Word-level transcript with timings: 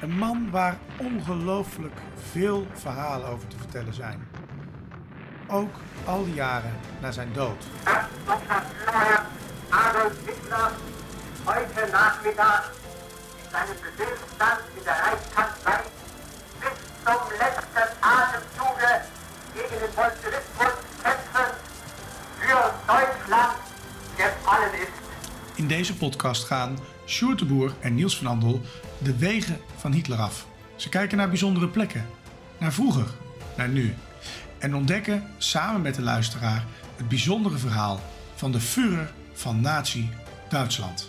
Een 0.00 0.18
man 0.18 0.50
waar 0.50 0.78
ongelooflijk 0.98 2.00
veel 2.30 2.66
verhalen 2.74 3.28
over 3.28 3.48
te 3.48 3.56
vertellen 3.56 3.94
zijn. 3.94 4.28
Ook 5.48 5.74
al 6.04 6.24
die 6.24 6.34
jaren 6.34 6.72
na 7.00 7.12
zijn 7.12 7.32
dood. 7.32 7.64
Herr 7.84 9.22
Adolf 9.68 10.12
Hitler 10.26 10.70
heute 11.44 11.90
Nachmittag 11.92 12.72
seinen 13.52 13.76
Befehlsstand 13.82 14.60
in 14.76 14.84
der 14.84 14.96
Reichskanzlei 15.04 15.80
bis 16.60 16.76
zum 17.04 17.22
letzten 17.38 17.88
Atemzuge 18.00 18.92
gegen 19.54 19.78
den 19.82 19.94
Bolschewismus 19.94 20.74
kämpfen 21.02 21.50
für 22.40 22.62
Deutschland 22.86 23.56
gefallen 24.16 24.74
ist. 24.74 25.00
In 25.54 25.68
deze 25.68 25.96
podcast 25.96 26.44
gaan 26.44 26.78
Sjoerd 27.10 27.38
de 27.38 27.44
Boer 27.44 27.74
en 27.80 27.94
Niels 27.94 28.16
van 28.16 28.26
Andel 28.26 28.60
de 28.98 29.16
wegen 29.16 29.58
van 29.76 29.92
Hitler 29.92 30.18
af. 30.18 30.46
Ze 30.76 30.88
kijken 30.88 31.16
naar 31.16 31.28
bijzondere 31.28 31.68
plekken, 31.68 32.06
naar 32.58 32.72
vroeger, 32.72 33.06
naar 33.56 33.68
nu. 33.68 33.94
En 34.58 34.74
ontdekken 34.74 35.24
samen 35.38 35.82
met 35.82 35.94
de 35.94 36.02
luisteraar 36.02 36.66
het 36.96 37.08
bijzondere 37.08 37.58
verhaal 37.58 38.00
van 38.34 38.52
de 38.52 38.60
Führer 38.60 39.12
van 39.32 39.60
Nazi-Duitsland. 39.60 41.08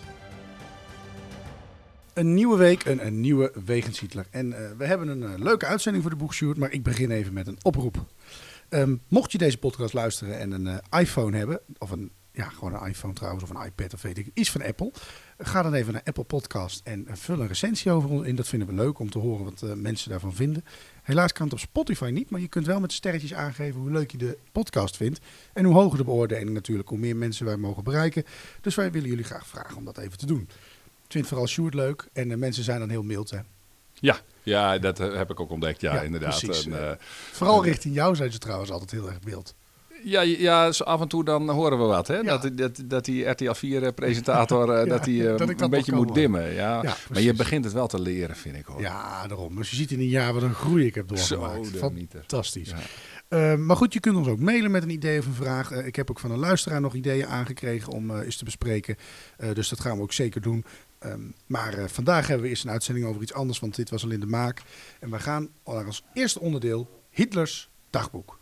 Een 2.13 2.33
nieuwe 2.33 2.57
week, 2.57 2.85
een, 2.85 3.19
nieuwe 3.19 3.51
Wegens 3.65 3.99
Hitler. 3.99 4.25
En 4.29 4.53
eh, 4.53 4.71
we 4.77 4.85
hebben 4.85 5.07
een 5.07 5.23
eh, 5.23 5.39
leuke 5.39 5.65
uitzending 5.65 6.03
voor 6.03 6.13
de 6.13 6.19
boekshoot, 6.19 6.57
maar 6.57 6.71
ik 6.71 6.83
begin 6.83 7.11
even 7.11 7.33
met 7.33 7.47
een 7.47 7.57
oproep. 7.61 8.05
Ehm, 8.69 8.95
mocht 9.07 9.31
je 9.31 9.37
deze 9.37 9.57
podcast 9.57 9.93
luisteren 9.93 10.39
en 10.39 10.51
een 10.51 10.67
eh, 10.67 10.99
iPhone 10.99 11.37
hebben, 11.37 11.59
of 11.77 11.91
een, 11.91 12.11
ja, 12.31 12.49
gewoon 12.49 12.73
een 12.73 12.87
iPhone 12.87 13.13
trouwens, 13.13 13.43
of 13.43 13.49
een 13.49 13.65
iPad 13.65 13.93
of 13.93 14.01
weet 14.01 14.17
ik, 14.17 14.31
iets 14.33 14.51
van 14.51 14.63
Apple. 14.63 14.91
Ga 15.43 15.61
dan 15.61 15.73
even 15.73 15.93
naar 15.93 16.01
Apple 16.05 16.23
Podcast 16.23 16.81
en 16.83 17.07
eh, 17.07 17.15
vul 17.15 17.39
een 17.39 17.47
recensie 17.47 17.91
over 17.91 18.09
ons 18.09 18.27
in. 18.27 18.35
Dat 18.35 18.47
vinden 18.47 18.67
we 18.67 18.73
leuk 18.73 18.99
om 18.99 19.09
te 19.09 19.19
horen 19.19 19.43
wat 19.43 19.61
eh, 19.61 19.73
mensen 19.73 20.09
daarvan 20.09 20.33
vinden. 20.33 20.65
Helaas 21.03 21.33
kan 21.33 21.45
het 21.45 21.53
op 21.53 21.59
Spotify 21.59 22.09
niet, 22.13 22.29
maar 22.29 22.41
je 22.41 22.47
kunt 22.47 22.65
wel 22.65 22.79
met 22.79 22.93
sterretjes 22.93 23.33
aangeven 23.33 23.81
hoe 23.81 23.91
leuk 23.91 24.11
je 24.11 24.17
de 24.17 24.37
podcast 24.51 24.97
vindt. 24.97 25.19
En 25.53 25.65
hoe 25.65 25.73
hoger 25.73 25.97
de 25.97 26.03
beoordeling 26.03 26.49
natuurlijk, 26.49 26.89
hoe 26.89 26.97
meer 26.97 27.15
mensen 27.15 27.45
wij 27.45 27.57
mogen 27.57 27.83
bereiken. 27.83 28.23
Dus 28.61 28.75
wij 28.75 28.91
willen 28.91 29.09
jullie 29.09 29.23
graag 29.23 29.47
vragen 29.47 29.77
om 29.77 29.85
dat 29.85 29.97
even 29.97 30.17
te 30.17 30.25
doen. 30.25 30.41
Ik 31.05 31.17
vind 31.17 31.27
vooral 31.27 31.47
Sjoerd 31.47 31.73
leuk 31.73 32.07
en 32.13 32.29
de 32.29 32.37
mensen 32.37 32.63
zijn 32.63 32.79
dan 32.79 32.89
heel 32.89 33.03
mild. 33.03 33.29
Hè? 33.29 33.39
Ja, 33.93 34.19
ja 34.43 34.77
dat 34.77 34.99
eh, 34.99 35.15
heb 35.15 35.29
ik 35.29 35.39
ook 35.39 35.51
ontdekt. 35.51 35.81
Ja, 35.81 35.93
Ja, 35.93 36.01
inderdaad. 36.01 36.43
En, 36.43 36.89
eh, 36.89 36.95
Vooral 37.31 37.63
richting 37.63 37.95
jou 37.95 38.15
zijn 38.15 38.31
ze 38.31 38.37
trouwens 38.37 38.71
altijd 38.71 38.91
heel 38.91 39.07
erg 39.07 39.23
mild. 39.23 39.55
Ja, 40.03 40.21
ja, 40.21 40.71
zo 40.71 40.83
af 40.83 41.01
en 41.01 41.07
toe 41.07 41.23
dan 41.23 41.49
horen 41.49 41.77
we 41.77 41.83
wat. 41.83 42.07
Hè? 42.07 42.17
Ja. 42.17 42.37
Dat, 42.37 42.57
dat, 42.57 42.81
dat 42.85 43.05
die 43.05 43.25
RTL 43.29 43.53
4-presentator 43.55 44.67
Ja, 44.67 44.85
dat 44.95 45.03
die, 45.03 45.29
eh, 45.29 45.37
dat 45.37 45.61
een 45.61 45.69
beetje 45.69 45.95
moet 45.95 46.13
dimmen. 46.13 46.53
Ja. 46.53 46.83
maar 47.11 47.21
je 47.21 47.33
begint 47.33 47.63
het 47.63 47.73
wel 47.73 47.87
te 47.87 48.01
leren, 48.01 48.35
vind 48.35 48.55
ik 48.55 48.65
hoor. 48.65 48.81
Ja, 48.81 49.27
daarom. 49.27 49.55
Dus 49.55 49.69
je 49.69 49.75
ziet 49.75 49.91
in 49.91 49.99
een 49.99 50.07
jaar 50.07 50.33
wat 50.33 50.43
een 50.43 50.53
groei 50.53 50.85
ik 50.85 50.95
heb 50.95 51.07
doorgemaakt. 51.07 51.67
Zo. 51.67 51.91
Fantastisch. 52.09 52.73
Eh, 53.27 53.55
maar 53.55 53.75
goed, 53.75 53.93
je 53.93 53.99
kunt 53.99 54.15
ons 54.15 54.27
ook 54.27 54.39
mailen 54.39 54.71
met 54.71 54.83
een 54.83 54.89
idee 54.89 55.19
of 55.19 55.25
een 55.25 55.33
vraag. 55.33 55.71
Eh, 55.71 55.85
ik 55.85 55.95
heb 55.95 56.09
ook 56.09 56.19
van 56.19 56.31
een 56.31 56.39
luisteraar 56.39 56.81
nog 56.81 56.93
ideeën 56.93 57.27
aangekregen 57.27 57.93
om 57.93 58.11
eh, 58.11 58.25
eens 58.25 58.37
te 58.37 58.43
bespreken. 58.43 58.95
Eh, 59.37 59.53
dus 59.53 59.69
dat 59.69 59.79
gaan 59.79 59.97
we 59.97 60.03
ook 60.03 60.13
zeker 60.13 60.41
doen. 60.41 60.65
Ehm, 60.99 61.21
maar 61.45 61.73
eh, 61.73 61.87
vandaag 61.87 62.27
hebben 62.27 62.43
we 62.43 62.49
eerst 62.49 62.63
een 62.63 62.69
uitzending 62.69 63.05
over 63.05 63.21
iets 63.21 63.33
anders, 63.33 63.59
want 63.59 63.75
dit 63.75 63.89
was 63.89 64.03
al 64.03 64.09
in 64.09 64.19
de 64.19 64.25
maak. 64.25 64.61
En 64.99 65.11
we 65.11 65.19
gaan 65.19 65.49
naar 65.65 65.85
als 65.85 66.03
eerste 66.13 66.39
onderdeel 66.39 67.01
Hitlers 67.09 67.69
dagboek. 67.89 68.39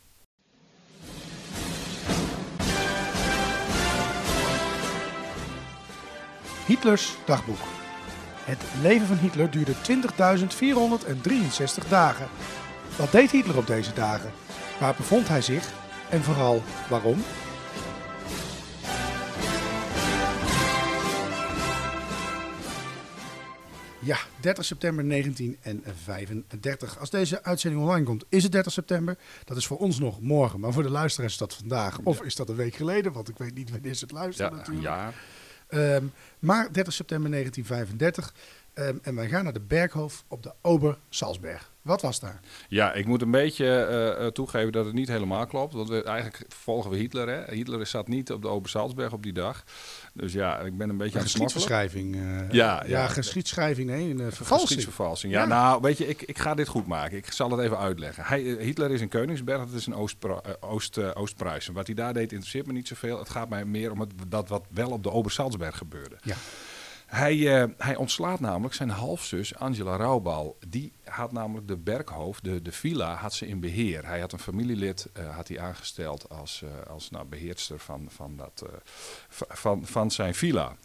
Hitlers 6.69 7.17
dagboek. 7.25 7.57
Het 8.43 8.61
leven 8.81 9.07
van 9.07 9.17
Hitler 9.17 9.51
duurde 9.51 9.73
20.463 11.83 11.87
dagen. 11.89 12.27
Wat 12.97 13.11
deed 13.11 13.31
Hitler 13.31 13.57
op 13.57 13.67
deze 13.67 13.93
dagen? 13.93 14.31
Waar 14.79 14.95
bevond 14.95 15.27
hij 15.27 15.41
zich? 15.41 15.71
En 16.09 16.23
vooral 16.23 16.63
waarom? 16.89 17.23
Ja, 23.99 24.17
30 24.39 24.65
september 24.65 25.09
1935. 25.09 26.99
Als 26.99 27.09
deze 27.09 27.43
uitzending 27.43 27.83
online 27.83 28.05
komt, 28.05 28.25
is 28.29 28.43
het 28.43 28.51
30 28.51 28.71
september. 28.71 29.17
Dat 29.45 29.57
is 29.57 29.67
voor 29.67 29.77
ons 29.77 29.99
nog 29.99 30.21
morgen, 30.21 30.59
maar 30.59 30.73
voor 30.73 30.83
de 30.83 30.89
luisteraars 30.89 31.31
is 31.33 31.39
dat 31.39 31.55
vandaag. 31.55 31.99
Of 32.03 32.21
is 32.21 32.35
dat 32.35 32.49
een 32.49 32.55
week 32.55 32.75
geleden, 32.75 33.11
want 33.11 33.29
ik 33.29 33.37
weet 33.37 33.55
niet 33.55 33.71
wanneer 33.71 33.93
ze 33.93 34.03
het 34.03 34.13
luisteren 34.13 34.51
Ja, 34.51 34.57
natuurlijk. 34.57 34.85
ja. 34.85 35.11
Ehm, 35.69 36.05
maar 36.39 36.71
30 36.71 36.93
september 36.93 37.29
1935. 37.29 38.33
ehm, 38.73 38.97
en 39.01 39.15
wij 39.15 39.27
gaan 39.27 39.43
naar 39.43 39.53
de 39.53 39.59
Berghof 39.59 40.23
op 40.27 40.43
de 40.43 40.53
Ober-Salzberg. 40.61 41.71
Wat 41.89 42.01
was 42.01 42.19
daar? 42.19 42.39
ja, 42.67 42.93
ik 42.93 43.05
moet 43.05 43.21
een 43.21 43.31
beetje 43.31 43.65
eh, 43.65 44.25
eh, 44.25 44.31
toegeven 44.31 44.71
dat 44.71 44.85
het 44.85 44.93
niet 44.93 45.07
helemaal 45.07 45.45
klopt. 45.45 45.73
Want 45.73 45.89
we, 45.89 46.03
eigenlijk 46.03 46.45
volgen 46.47 46.91
we 46.91 46.97
Hitler. 46.97 47.27
Hè? 47.27 47.53
Hitler 47.53 47.85
zat 47.85 48.07
niet 48.07 48.31
op 48.31 48.41
de 48.41 48.47
Obersalzberg 48.47 49.13
op 49.13 49.23
die 49.23 49.33
dag. 49.33 49.63
Dus 50.13 50.33
ja, 50.33 50.59
ik 50.59 50.77
ben 50.77 50.89
een 50.89 50.97
beetje 50.97 51.13
Een 51.13 51.19
aan 51.19 51.23
het 51.23 51.31
eh, 52.15 52.51
Ja, 52.51 52.83
ja, 52.83 52.83
ja. 52.87 53.07
geschiedschrijving, 53.07 53.89
nee, 53.89 54.09
een 54.09 54.31
vervalsing. 54.31 55.33
Ja, 55.33 55.39
Ja. 55.39 55.45
nou, 55.47 55.81
weet 55.81 55.97
je, 55.97 56.07
ik, 56.07 56.21
ik 56.21 56.37
ga 56.39 56.53
dit 56.53 56.67
goed 56.67 56.87
maken. 56.87 57.17
Ik 57.17 57.31
zal 57.31 57.51
het 57.51 57.59
even 57.59 57.77
uitleggen. 57.77 58.23
Hij, 58.23 58.41
Hitler 58.41 58.91
is 58.91 59.01
in 59.01 59.09
Koningsberg, 59.09 59.59
dat 59.59 59.73
is 59.73 59.87
in 59.87 59.95
Oost-Pro- 59.95 60.41
eh, 60.43 60.51
Oost, 60.59 61.13
Oost-Pruisen. 61.15 61.73
Wat 61.73 61.85
hij 61.85 61.95
daar 61.95 62.13
deed 62.13 62.31
interesseert 62.31 62.65
me 62.67 62.73
niet 62.73 62.87
zoveel. 62.87 63.19
Het 63.19 63.29
gaat 63.29 63.49
mij 63.49 63.65
meer 63.65 63.91
om 63.91 63.99
het, 63.99 64.11
dat 64.27 64.49
wat 64.49 64.65
wel 64.69 64.89
op 64.89 65.03
de 65.03 65.11
Obersalzberg 65.11 65.77
gebeurde. 65.77 66.15
Ja. 66.21 66.35
Hij, 67.09 67.61
eh, 67.61 67.69
hij 67.77 67.95
ontslaat 67.95 68.39
namelijk 68.39 68.73
zijn 68.73 68.89
halfzus 68.89 69.55
Angela 69.55 69.95
Raubal. 69.95 70.57
Die 70.67 70.93
had 71.03 71.31
namelijk 71.31 71.67
de 71.67 71.77
Berghof, 71.77 72.39
de, 72.39 72.61
de 72.61 72.71
villa, 72.71 73.15
had 73.15 73.33
ze 73.33 73.47
in 73.47 73.59
beheer. 73.59 74.05
Hij 74.05 74.19
had 74.19 74.31
een 74.31 74.39
familielid 74.39 75.09
eh, 75.13 75.35
had 75.35 75.47
hij 75.47 75.59
aangesteld 75.59 76.29
als, 76.29 76.61
eh, 76.61 76.91
als 76.91 77.09
nou, 77.09 77.25
beheerster 77.25 77.79
van, 77.79 78.07
van, 78.09 78.35
dat, 78.37 78.65
van, 79.29 79.85
van 79.85 80.11
zijn 80.11 80.35
villa. 80.35 80.75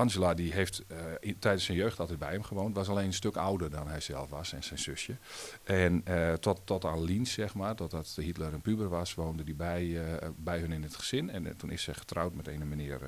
Angela 0.00 0.34
die 0.34 0.52
heeft 0.52 0.82
eh, 0.86 1.34
tijdens 1.38 1.64
zijn 1.64 1.76
jeugd 1.76 2.00
altijd 2.00 2.18
bij 2.18 2.30
hem 2.30 2.42
gewoond. 2.42 2.76
Was 2.76 2.88
alleen 2.88 3.06
een 3.06 3.12
stuk 3.12 3.36
ouder 3.36 3.70
dan 3.70 3.88
hij 3.88 4.00
zelf 4.00 4.30
was 4.30 4.52
en 4.52 4.62
zijn 4.62 4.78
zusje. 4.78 5.16
En 5.64 6.00
eh, 6.04 6.32
tot, 6.32 6.60
tot 6.64 6.84
aan 6.84 7.04
Liens, 7.04 7.32
zeg 7.32 7.54
maar, 7.54 7.74
totdat 7.74 8.16
Hitler 8.20 8.52
een 8.52 8.60
puber 8.60 8.88
was, 8.88 9.14
woonde 9.14 9.42
hij 9.42 9.54
bij, 9.54 10.04
eh, 10.04 10.28
bij 10.36 10.58
hun 10.58 10.72
in 10.72 10.82
het 10.82 10.96
gezin. 10.96 11.30
En 11.30 11.56
toen 11.56 11.70
is 11.70 11.82
ze 11.82 11.94
getrouwd 11.94 12.34
met 12.34 12.48
een 12.48 12.68
meneer, 12.68 13.00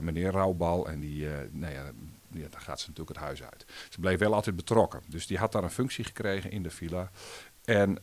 meneer 0.00 0.30
Raubal. 0.30 0.88
En 0.88 1.00
die, 1.00 1.26
nou 1.50 1.72
ja, 1.72 1.90
ja, 2.28 2.48
dan 2.50 2.60
gaat 2.60 2.80
ze 2.80 2.88
natuurlijk 2.88 3.16
het 3.16 3.26
huis 3.26 3.42
uit. 3.42 3.64
Ze 3.88 4.00
bleef 4.00 4.18
wel 4.18 4.34
altijd 4.34 4.56
betrokken. 4.56 5.02
Dus 5.06 5.26
die 5.26 5.38
had 5.38 5.52
daar 5.52 5.62
een 5.62 5.70
functie 5.70 6.04
gekregen 6.04 6.50
in 6.50 6.62
de 6.62 6.70
villa. 6.70 7.10
En 7.64 7.96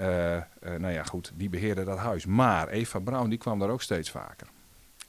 nou 0.60 0.90
ja, 0.90 1.04
goed, 1.04 1.32
die 1.36 1.50
beheerde 1.50 1.84
dat 1.84 1.98
huis. 1.98 2.26
Maar 2.26 2.68
Eva 2.68 3.00
Braun, 3.00 3.30
die 3.30 3.40
kwam 3.40 3.60
daar 3.60 3.70
ook 3.70 3.82
steeds 3.82 4.12
vaker. 4.12 4.48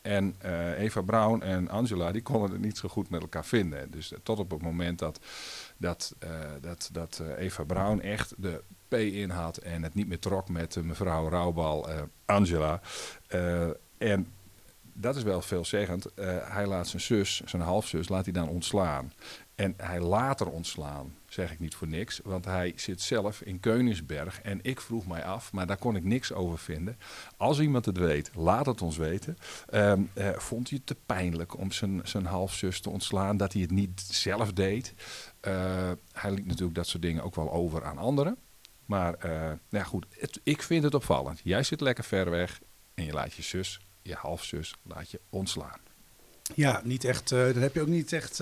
En 0.03 0.35
eh, 0.39 0.79
Eva 0.79 1.01
Braun 1.01 1.43
en 1.43 1.69
Angela, 1.69 2.13
die 2.13 2.23
konden 2.23 2.51
het 2.51 2.61
niet 2.61 2.79
zo 2.79 2.89
goed 2.89 3.11
met 3.11 3.21
elkaar 3.21 3.45
vinden. 3.45 3.91
Dus 3.91 4.13
eh, 4.13 4.19
tot 4.23 4.39
op 4.39 4.51
het 4.51 4.63
moment 4.63 4.99
dat, 4.99 5.21
dat, 5.77 6.15
eh, 6.19 6.31
dat, 6.61 6.89
dat 6.93 7.23
Eva 7.37 7.65
Braun 7.65 8.03
echt 8.03 8.35
de 8.37 8.63
P 8.89 8.95
in 8.95 9.31
had 9.31 9.57
en 9.57 9.83
het 9.83 9.95
niet 9.95 10.09
meer 10.09 10.19
trok 10.19 10.49
met 10.49 10.83
mevrouw 10.83 11.29
Raubal, 11.29 11.89
eh, 11.89 12.03
Angela. 12.25 12.81
En 13.99 14.27
dat 14.93 15.17
is 15.17 15.23
wel 15.23 15.43
veelzeggend. 15.43 16.07
Hij 16.43 16.67
laat 16.67 16.89
zijn 16.89 17.03
zus, 17.03 17.43
zijn 17.45 17.63
halfzus, 17.63 18.09
laat 18.09 18.25
hij 18.25 18.35
dan 18.35 18.49
ontslaan. 18.49 19.13
En 19.59 19.75
hij 19.77 20.01
later 20.01 20.51
ontslaan, 20.51 21.15
zeg 21.29 21.53
ik 21.53 21.59
niet 21.59 21.75
voor 21.75 21.89
niks, 21.89 22.21
want 22.25 22.45
hij 22.45 22.73
zit 22.77 23.01
zelf 23.01 23.41
in 23.41 23.61
Keuningsberg. 23.61 24.41
En 24.43 24.59
ik 24.63 24.81
vroeg 24.81 25.07
mij 25.07 25.25
af, 25.25 25.53
maar 25.53 25.67
daar 25.67 25.77
kon 25.77 25.97
ik 25.97 26.05
niks 26.05 26.33
over 26.33 26.59
vinden. 26.59 26.99
Als 27.37 27.61
iemand 27.61 27.85
het 27.85 27.97
weet, 27.97 28.31
laat 28.35 28.67
het 28.67 28.83
ons 28.83 28.97
weten. 28.97 29.39
Ehm, 29.69 30.03
eh, 30.15 30.29
vond 30.37 30.69
hij 30.69 30.79
het 30.79 30.87
te 30.87 30.97
pijnlijk 31.07 31.59
om 31.59 31.73
zijn, 31.73 32.01
zijn 32.05 32.27
halfzus 32.27 32.81
te 32.81 32.91
ontslaan, 32.91 33.37
dat 33.37 33.53
hij 33.53 33.63
het 33.63 33.71
niet 33.71 34.01
zelf 34.01 34.53
deed? 34.53 34.95
Eh, 35.41 35.91
hij 36.13 36.31
liet 36.31 36.47
natuurlijk 36.47 36.75
dat 36.75 36.87
soort 36.87 37.03
dingen 37.03 37.23
ook 37.23 37.35
wel 37.35 37.53
over 37.53 37.85
aan 37.85 37.99
anderen. 37.99 38.37
Maar 38.87 39.15
eh, 39.15 39.31
nou 39.41 39.59
ja, 39.71 39.85
goed, 39.85 40.07
ik 40.43 40.63
vind 40.63 40.83
het 40.85 40.95
opvallend. 40.95 41.41
Jij 41.45 41.63
zit 41.63 41.81
lekker 41.81 42.05
ver 42.05 42.31
weg 42.31 42.61
en 42.95 43.05
je 43.05 43.13
laat 43.13 43.35
je 43.35 43.43
zus, 43.43 43.81
je 44.03 44.15
halfzus, 44.15 44.75
laat 44.83 45.11
je 45.11 45.21
ontslaan. 45.31 45.81
Ja, 46.55 46.81
niet 46.85 47.05
echt, 47.05 47.29
dan 47.29 47.57
heb 47.57 47.75
je 47.75 47.81
ook 47.81 47.87
niet 47.87 48.13
echt 48.13 48.41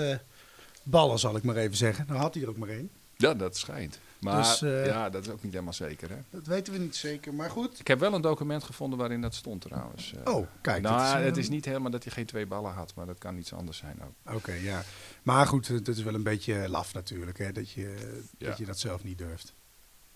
ballen, 0.86 1.18
zal 1.18 1.36
ik 1.36 1.42
maar 1.42 1.56
even 1.56 1.76
zeggen. 1.76 2.04
Nou 2.08 2.18
had 2.20 2.34
hij 2.34 2.42
er 2.42 2.48
ook 2.48 2.56
maar 2.56 2.68
één. 2.68 2.90
Ja, 3.16 3.34
dat 3.34 3.56
schijnt. 3.56 3.98
Maar 4.18 4.36
Dus, 4.42 4.62
eh, 4.62 4.86
ja, 4.86 5.10
dat 5.10 5.26
is 5.26 5.32
ook 5.32 5.42
niet 5.42 5.52
helemaal 5.52 5.72
zeker, 5.72 6.10
hè? 6.10 6.16
Dat 6.30 6.46
weten 6.46 6.72
we 6.72 6.78
niet 6.78 6.96
zeker, 6.96 7.34
maar 7.34 7.50
goed. 7.50 7.80
Ik 7.80 7.86
heb 7.86 7.98
wel 8.00 8.14
een 8.14 8.20
document 8.20 8.64
gevonden 8.64 8.98
waarin 8.98 9.20
dat 9.20 9.34
stond 9.34 9.60
trouwens. 9.60 10.14
Eh, 10.24 10.34
Oh, 10.34 10.46
kijk. 10.60 10.82
nou, 10.82 11.14
dat 11.14 11.24
het 11.24 11.36
eh, 11.36 11.42
is 11.42 11.48
niet 11.48 11.64
helemaal 11.64 11.90
dat 11.90 12.04
hij 12.04 12.12
geen 12.12 12.26
twee 12.26 12.46
ballen 12.46 12.72
had, 12.72 12.92
maar 12.94 13.06
dat 13.06 13.18
kan 13.18 13.36
iets 13.36 13.52
anders 13.52 13.78
zijn 13.78 13.98
ook. 14.02 14.34
Oké, 14.34 14.52
ja. 14.52 14.82
Maar 15.22 15.46
goed, 15.46 15.68
het 15.68 15.88
is 15.88 16.02
wel 16.02 16.14
een 16.14 16.22
beetje 16.22 16.68
laf 16.68 16.94
natuurlijk, 16.94 17.38
hè, 17.38 17.52
dat 17.52 17.70
je, 17.70 17.94
Ja. 18.38 18.48
dat 18.48 18.58
je 18.58 18.64
dat 18.64 18.78
zelf 18.78 19.04
niet 19.04 19.18
durft. 19.18 19.54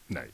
Nee. 0.06 0.31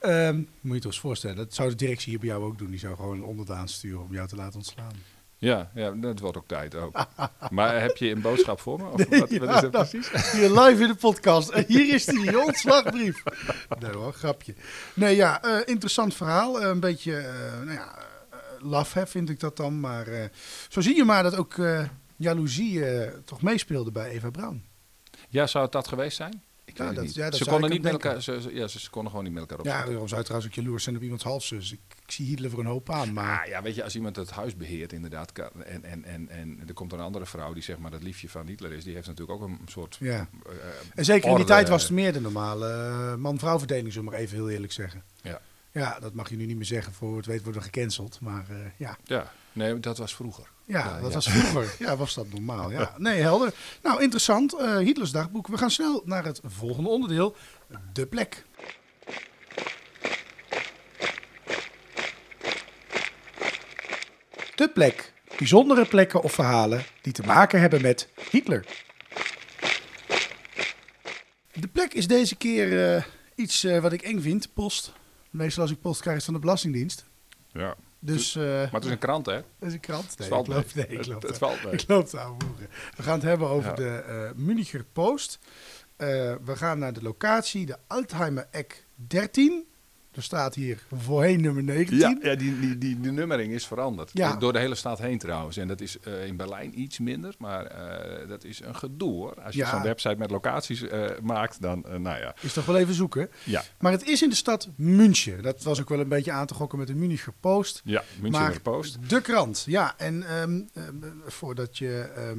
Ehm, 0.00 0.36
moet 0.36 0.46
je 0.60 0.74
je 0.74 0.80
toch 0.80 0.90
eens 0.92 1.00
voorstellen, 1.00 1.36
dat 1.36 1.54
zou 1.54 1.68
de 1.68 1.74
directie 1.74 2.10
hier 2.10 2.18
bij 2.18 2.28
jou 2.28 2.44
ook 2.44 2.58
doen. 2.58 2.70
Die 2.70 2.78
zou 2.78 2.96
gewoon 2.96 3.16
een 3.16 3.24
onderdaan 3.24 3.68
sturen 3.68 4.00
om 4.02 4.12
jou 4.12 4.28
te 4.28 4.36
laten 4.36 4.56
ontslaan. 4.56 4.92
Ja, 5.38 5.70
ja, 5.74 5.90
dat 5.90 6.18
wordt 6.18 6.36
ook 6.36 6.46
tijd 6.46 6.74
ook. 6.74 7.06
maar 7.50 7.80
heb 7.80 7.96
je 7.96 8.10
een 8.10 8.20
boodschap 8.20 8.60
voor 8.60 8.78
me? 8.78 8.88
Of 8.88 9.08
wat, 9.08 9.18
wat 9.18 9.30
ja, 9.30 9.54
is 9.54 9.60
dat 9.60 9.72
nou, 9.72 9.88
precies? 9.88 10.32
Hier 10.32 10.50
live 10.50 10.82
in 10.82 10.88
de 10.88 10.94
podcast. 10.94 11.48
En 11.48 11.64
hier 11.68 11.94
is 11.94 12.04
die 12.04 12.40
ontslagbrief. 12.46 13.22
Nee 13.78 13.92
hoor, 13.92 14.12
grapje. 14.12 14.54
Nee 14.94 15.16
ja, 15.16 15.42
eh, 15.42 15.60
interessant 15.64 16.14
verhaal. 16.14 16.60
Eh, 16.60 16.68
een 16.68 16.80
beetje, 16.80 17.16
eh, 17.16 17.58
nou 17.64 17.72
ja, 17.72 17.98
laf 18.58 18.92
hè, 18.92 19.06
vind 19.06 19.30
ik 19.30 19.40
dat 19.40 19.56
dan. 19.56 19.80
Maar 19.80 20.30
zo 20.68 20.80
zie 20.80 20.96
je 20.96 21.04
maar 21.04 21.22
dat 21.22 21.36
ook 21.36 21.54
jaloezie 22.16 22.84
toch 23.24 23.42
meespeelde 23.42 23.92
bij 23.92 24.08
Eva 24.10 24.30
Braun. 24.30 24.64
Ja, 25.28 25.46
zou 25.46 25.64
het 25.64 25.72
dat 25.72 25.88
geweest 25.88 26.16
zijn? 26.16 26.42
Ik 26.66 26.76
het 26.78 26.94
dat- 26.94 27.04
niet. 27.04 27.14
ja, 27.14 27.30
dat 27.30 27.38
ze 27.38 27.44
konden 27.44 27.70
niet 27.70 27.82
met 27.82 27.92
elkaar. 27.92 28.22
Ze, 28.22 28.40
ze- 28.40 28.54
ja, 28.54 28.66
ze, 28.68 28.80
ze 28.80 28.90
konden 28.90 29.10
gewoon 29.10 29.24
niet 29.24 29.34
met 29.34 29.42
elkaar 29.42 29.58
op. 29.58 29.64
Ja, 29.64 29.84
daarom 29.84 30.08
zou 30.08 30.20
je 30.20 30.26
trouwens 30.26 30.50
ook 30.52 30.64
jaloers 30.64 30.82
zijn 30.84 30.96
op 30.96 31.02
iemands 31.02 31.24
halfzus. 31.24 31.72
Ik, 31.72 31.80
ik 32.04 32.10
zie 32.12 32.26
Hitler 32.26 32.50
voor 32.50 32.58
een 32.58 32.66
hoop 32.66 32.90
aan, 32.90 33.12
maar... 33.12 33.40
Ah, 33.42 33.46
ja, 33.48 33.62
weet 33.62 33.74
je, 33.74 33.84
als 33.84 33.94
iemand 33.94 34.16
het 34.16 34.30
huis 34.30 34.56
beheert, 34.56 34.92
inderdaad, 34.92 35.32
kan- 35.32 35.64
en, 35.64 35.84
en, 35.84 36.04
en, 36.04 36.28
en 36.28 36.62
er 36.66 36.74
komt 36.74 36.92
een 36.92 37.00
andere 37.00 37.26
vrouw 37.26 37.52
die 37.52 37.62
zeg 37.62 37.78
maar 37.78 37.90
dat 37.90 38.02
liefje 38.02 38.28
van 38.28 38.46
Hitler 38.46 38.72
is, 38.72 38.84
die 38.84 38.94
heeft 38.94 39.06
natuurlijk 39.06 39.42
ook 39.42 39.48
een 39.48 39.58
soort. 39.66 39.96
Ja. 40.00 40.28
eh, 40.46 40.52
En 40.94 41.04
zeker 41.04 41.30
in 41.30 41.36
die 41.36 41.44
tijd 41.44 41.68
was 41.68 41.82
het 41.82 41.92
meer 41.92 42.12
de 42.12 42.20
normale 42.20 42.68
eh, 42.68 43.14
man-vrouw 43.14 43.58
verdeling, 43.58 43.92
zullen 43.92 44.08
we 44.08 44.14
maar 44.14 44.20
even 44.24 44.36
heel 44.36 44.50
eerlijk 44.50 44.72
zeggen. 44.72 45.02
Ja. 45.22 45.40
Ja, 45.72 45.98
dat 46.00 46.14
mag 46.14 46.28
je 46.30 46.36
nu 46.36 46.46
niet 46.46 46.56
meer 46.56 46.64
zeggen. 46.64 46.92
Voor 46.92 47.16
het 47.16 47.26
weet 47.26 47.42
worden 47.42 47.62
gecanceld. 47.62 48.20
Maar 48.20 48.44
eh, 48.50 48.56
ja, 48.76 48.96
Ja, 49.04 49.32
nee, 49.52 49.80
dat 49.80 49.98
was 49.98 50.14
vroeger. 50.14 50.52
Ja, 50.64 50.78
Ja, 50.78 51.00
dat 51.00 51.08
ja. 51.08 51.14
was 51.14 51.28
vroeger. 51.28 51.74
Ja, 51.86 51.96
was 51.96 52.14
dat 52.14 52.26
normaal. 52.32 52.70
Ja. 52.70 52.94
Nee, 52.98 53.20
helder. 53.20 53.54
Nou, 53.82 54.02
interessant. 54.02 54.54
Eh, 54.58 54.76
Hitlers 54.76 55.10
dagboek. 55.10 55.46
We 55.46 55.58
gaan 55.58 55.70
snel 55.70 56.02
naar 56.04 56.24
het 56.24 56.40
volgende 56.44 56.88
onderdeel. 56.88 57.36
De 57.92 58.06
plek. 58.06 58.44
De 64.54 64.68
plek. 64.74 65.12
Bijzondere 65.38 65.84
plekken 65.84 66.22
of 66.22 66.32
verhalen 66.32 66.84
die 67.02 67.12
te 67.12 67.22
maken 67.22 67.60
hebben 67.60 67.82
met 67.82 68.08
Hitler. 68.30 68.66
De 71.52 71.68
plek 71.68 71.94
is 71.94 72.06
deze 72.06 72.36
keer 72.36 72.94
eh, 72.94 73.02
iets 73.34 73.64
eh, 73.64 73.80
wat 73.80 73.92
ik 73.92 74.02
eng 74.02 74.20
vind. 74.20 74.54
Post. 74.54 74.92
Meestal 75.30 75.62
als 75.62 75.72
ik 75.72 75.80
post 75.80 76.00
krijg 76.00 76.16
is 76.16 76.24
van 76.24 76.34
de 76.34 76.40
Belastingdienst. 76.40 77.04
Ja. 77.52 77.74
Dus, 78.06 78.36
eh, 78.36 78.42
Maar 78.44 78.68
het 78.72 78.84
is 78.84 78.90
een 78.90 78.98
krant, 78.98 79.26
hè? 79.26 79.32
dat 79.58 79.68
is 79.68 79.72
een 79.72 79.80
krant. 79.80 80.02
Nee, 80.06 80.14
Het 80.16 80.26
valt 80.28 80.46
ik 80.48 80.52
loop, 80.54 80.64
mee. 80.74 80.84
nee, 80.86 80.92
ik 80.92 80.98
Het- 80.98 81.06
loop 81.06 81.22
het 81.22 81.38
valt 81.38 81.64
mee. 81.64 81.72
Ik 81.72 81.84
loop 81.88 82.06
te 82.06 82.18
aanvoeren. 82.20 82.68
We 82.96 83.02
gaan 83.02 83.14
het 83.14 83.22
hebben 83.22 83.48
over 83.48 83.68
Ja. 83.70 83.74
de 83.76 83.88
eh 84.06 84.30
Municher 84.36 84.84
Post. 84.92 85.38
Eh, 85.96 86.06
we 86.44 86.56
gaan 86.56 86.78
naar 86.78 86.92
de 86.92 87.02
locatie, 87.02 87.66
de 87.66 87.76
Altheimer 87.86 88.46
Eck 88.50 88.86
13. 88.94 89.68
Er 90.14 90.22
staat 90.22 90.54
hier 90.54 90.78
voorheen 90.92 91.40
nummer 91.40 91.62
19. 91.62 91.98
Ja, 91.98 92.16
ja 92.22 92.34
die, 92.34 92.60
die, 92.60 92.78
die, 92.78 93.00
die 93.00 93.12
nummering 93.12 93.52
is 93.52 93.66
veranderd. 93.66 94.10
Ja. 94.12 94.36
Door 94.36 94.52
de 94.52 94.58
hele 94.58 94.74
stad 94.74 94.98
heen 94.98 95.18
trouwens. 95.18 95.56
En 95.56 95.68
dat 95.68 95.80
is 95.80 95.98
eh, 96.00 96.26
in 96.26 96.36
Berlijn 96.36 96.80
iets 96.80 96.98
minder, 96.98 97.34
maar 97.38 97.64
eh, 97.66 98.28
dat 98.28 98.44
is 98.44 98.60
een 98.62 98.74
gedoe 98.76 99.12
hoor. 99.12 99.34
Als 99.42 99.54
je 99.54 99.60
Ja. 99.60 99.70
zo'n 99.70 99.82
website 99.82 100.14
met 100.18 100.30
locaties 100.30 100.82
eh, 100.88 101.10
maakt, 101.22 101.60
dan 101.60 101.84
nou 101.88 102.18
ja. 102.20 102.34
Is 102.40 102.52
toch 102.52 102.64
wel 102.66 102.76
even 102.76 102.94
zoeken. 102.94 103.30
Ja, 103.44 103.62
Maar 103.78 103.92
het 103.92 104.06
is 104.06 104.22
in 104.22 104.28
de 104.28 104.34
stad 104.34 104.68
München. 104.76 105.42
Dat 105.42 105.62
was 105.62 105.80
ook 105.80 105.88
wel 105.88 106.00
een 106.00 106.08
beetje 106.08 106.32
aan 106.32 106.46
te 106.46 106.54
gokken 106.54 106.78
met 106.78 106.86
de 106.86 106.94
Municher 106.94 107.32
Post. 107.40 107.80
ja 107.84 108.02
Münchener 108.20 108.48
maar 108.48 108.60
Post. 108.60 109.08
de 109.08 109.20
krant, 109.20 109.62
ja. 109.66 109.94
En 109.98 110.22
ehm, 110.28 110.60
ehm, 110.74 110.94
voordat 111.26 111.78
je 111.78 112.10
ehm, 112.16 112.38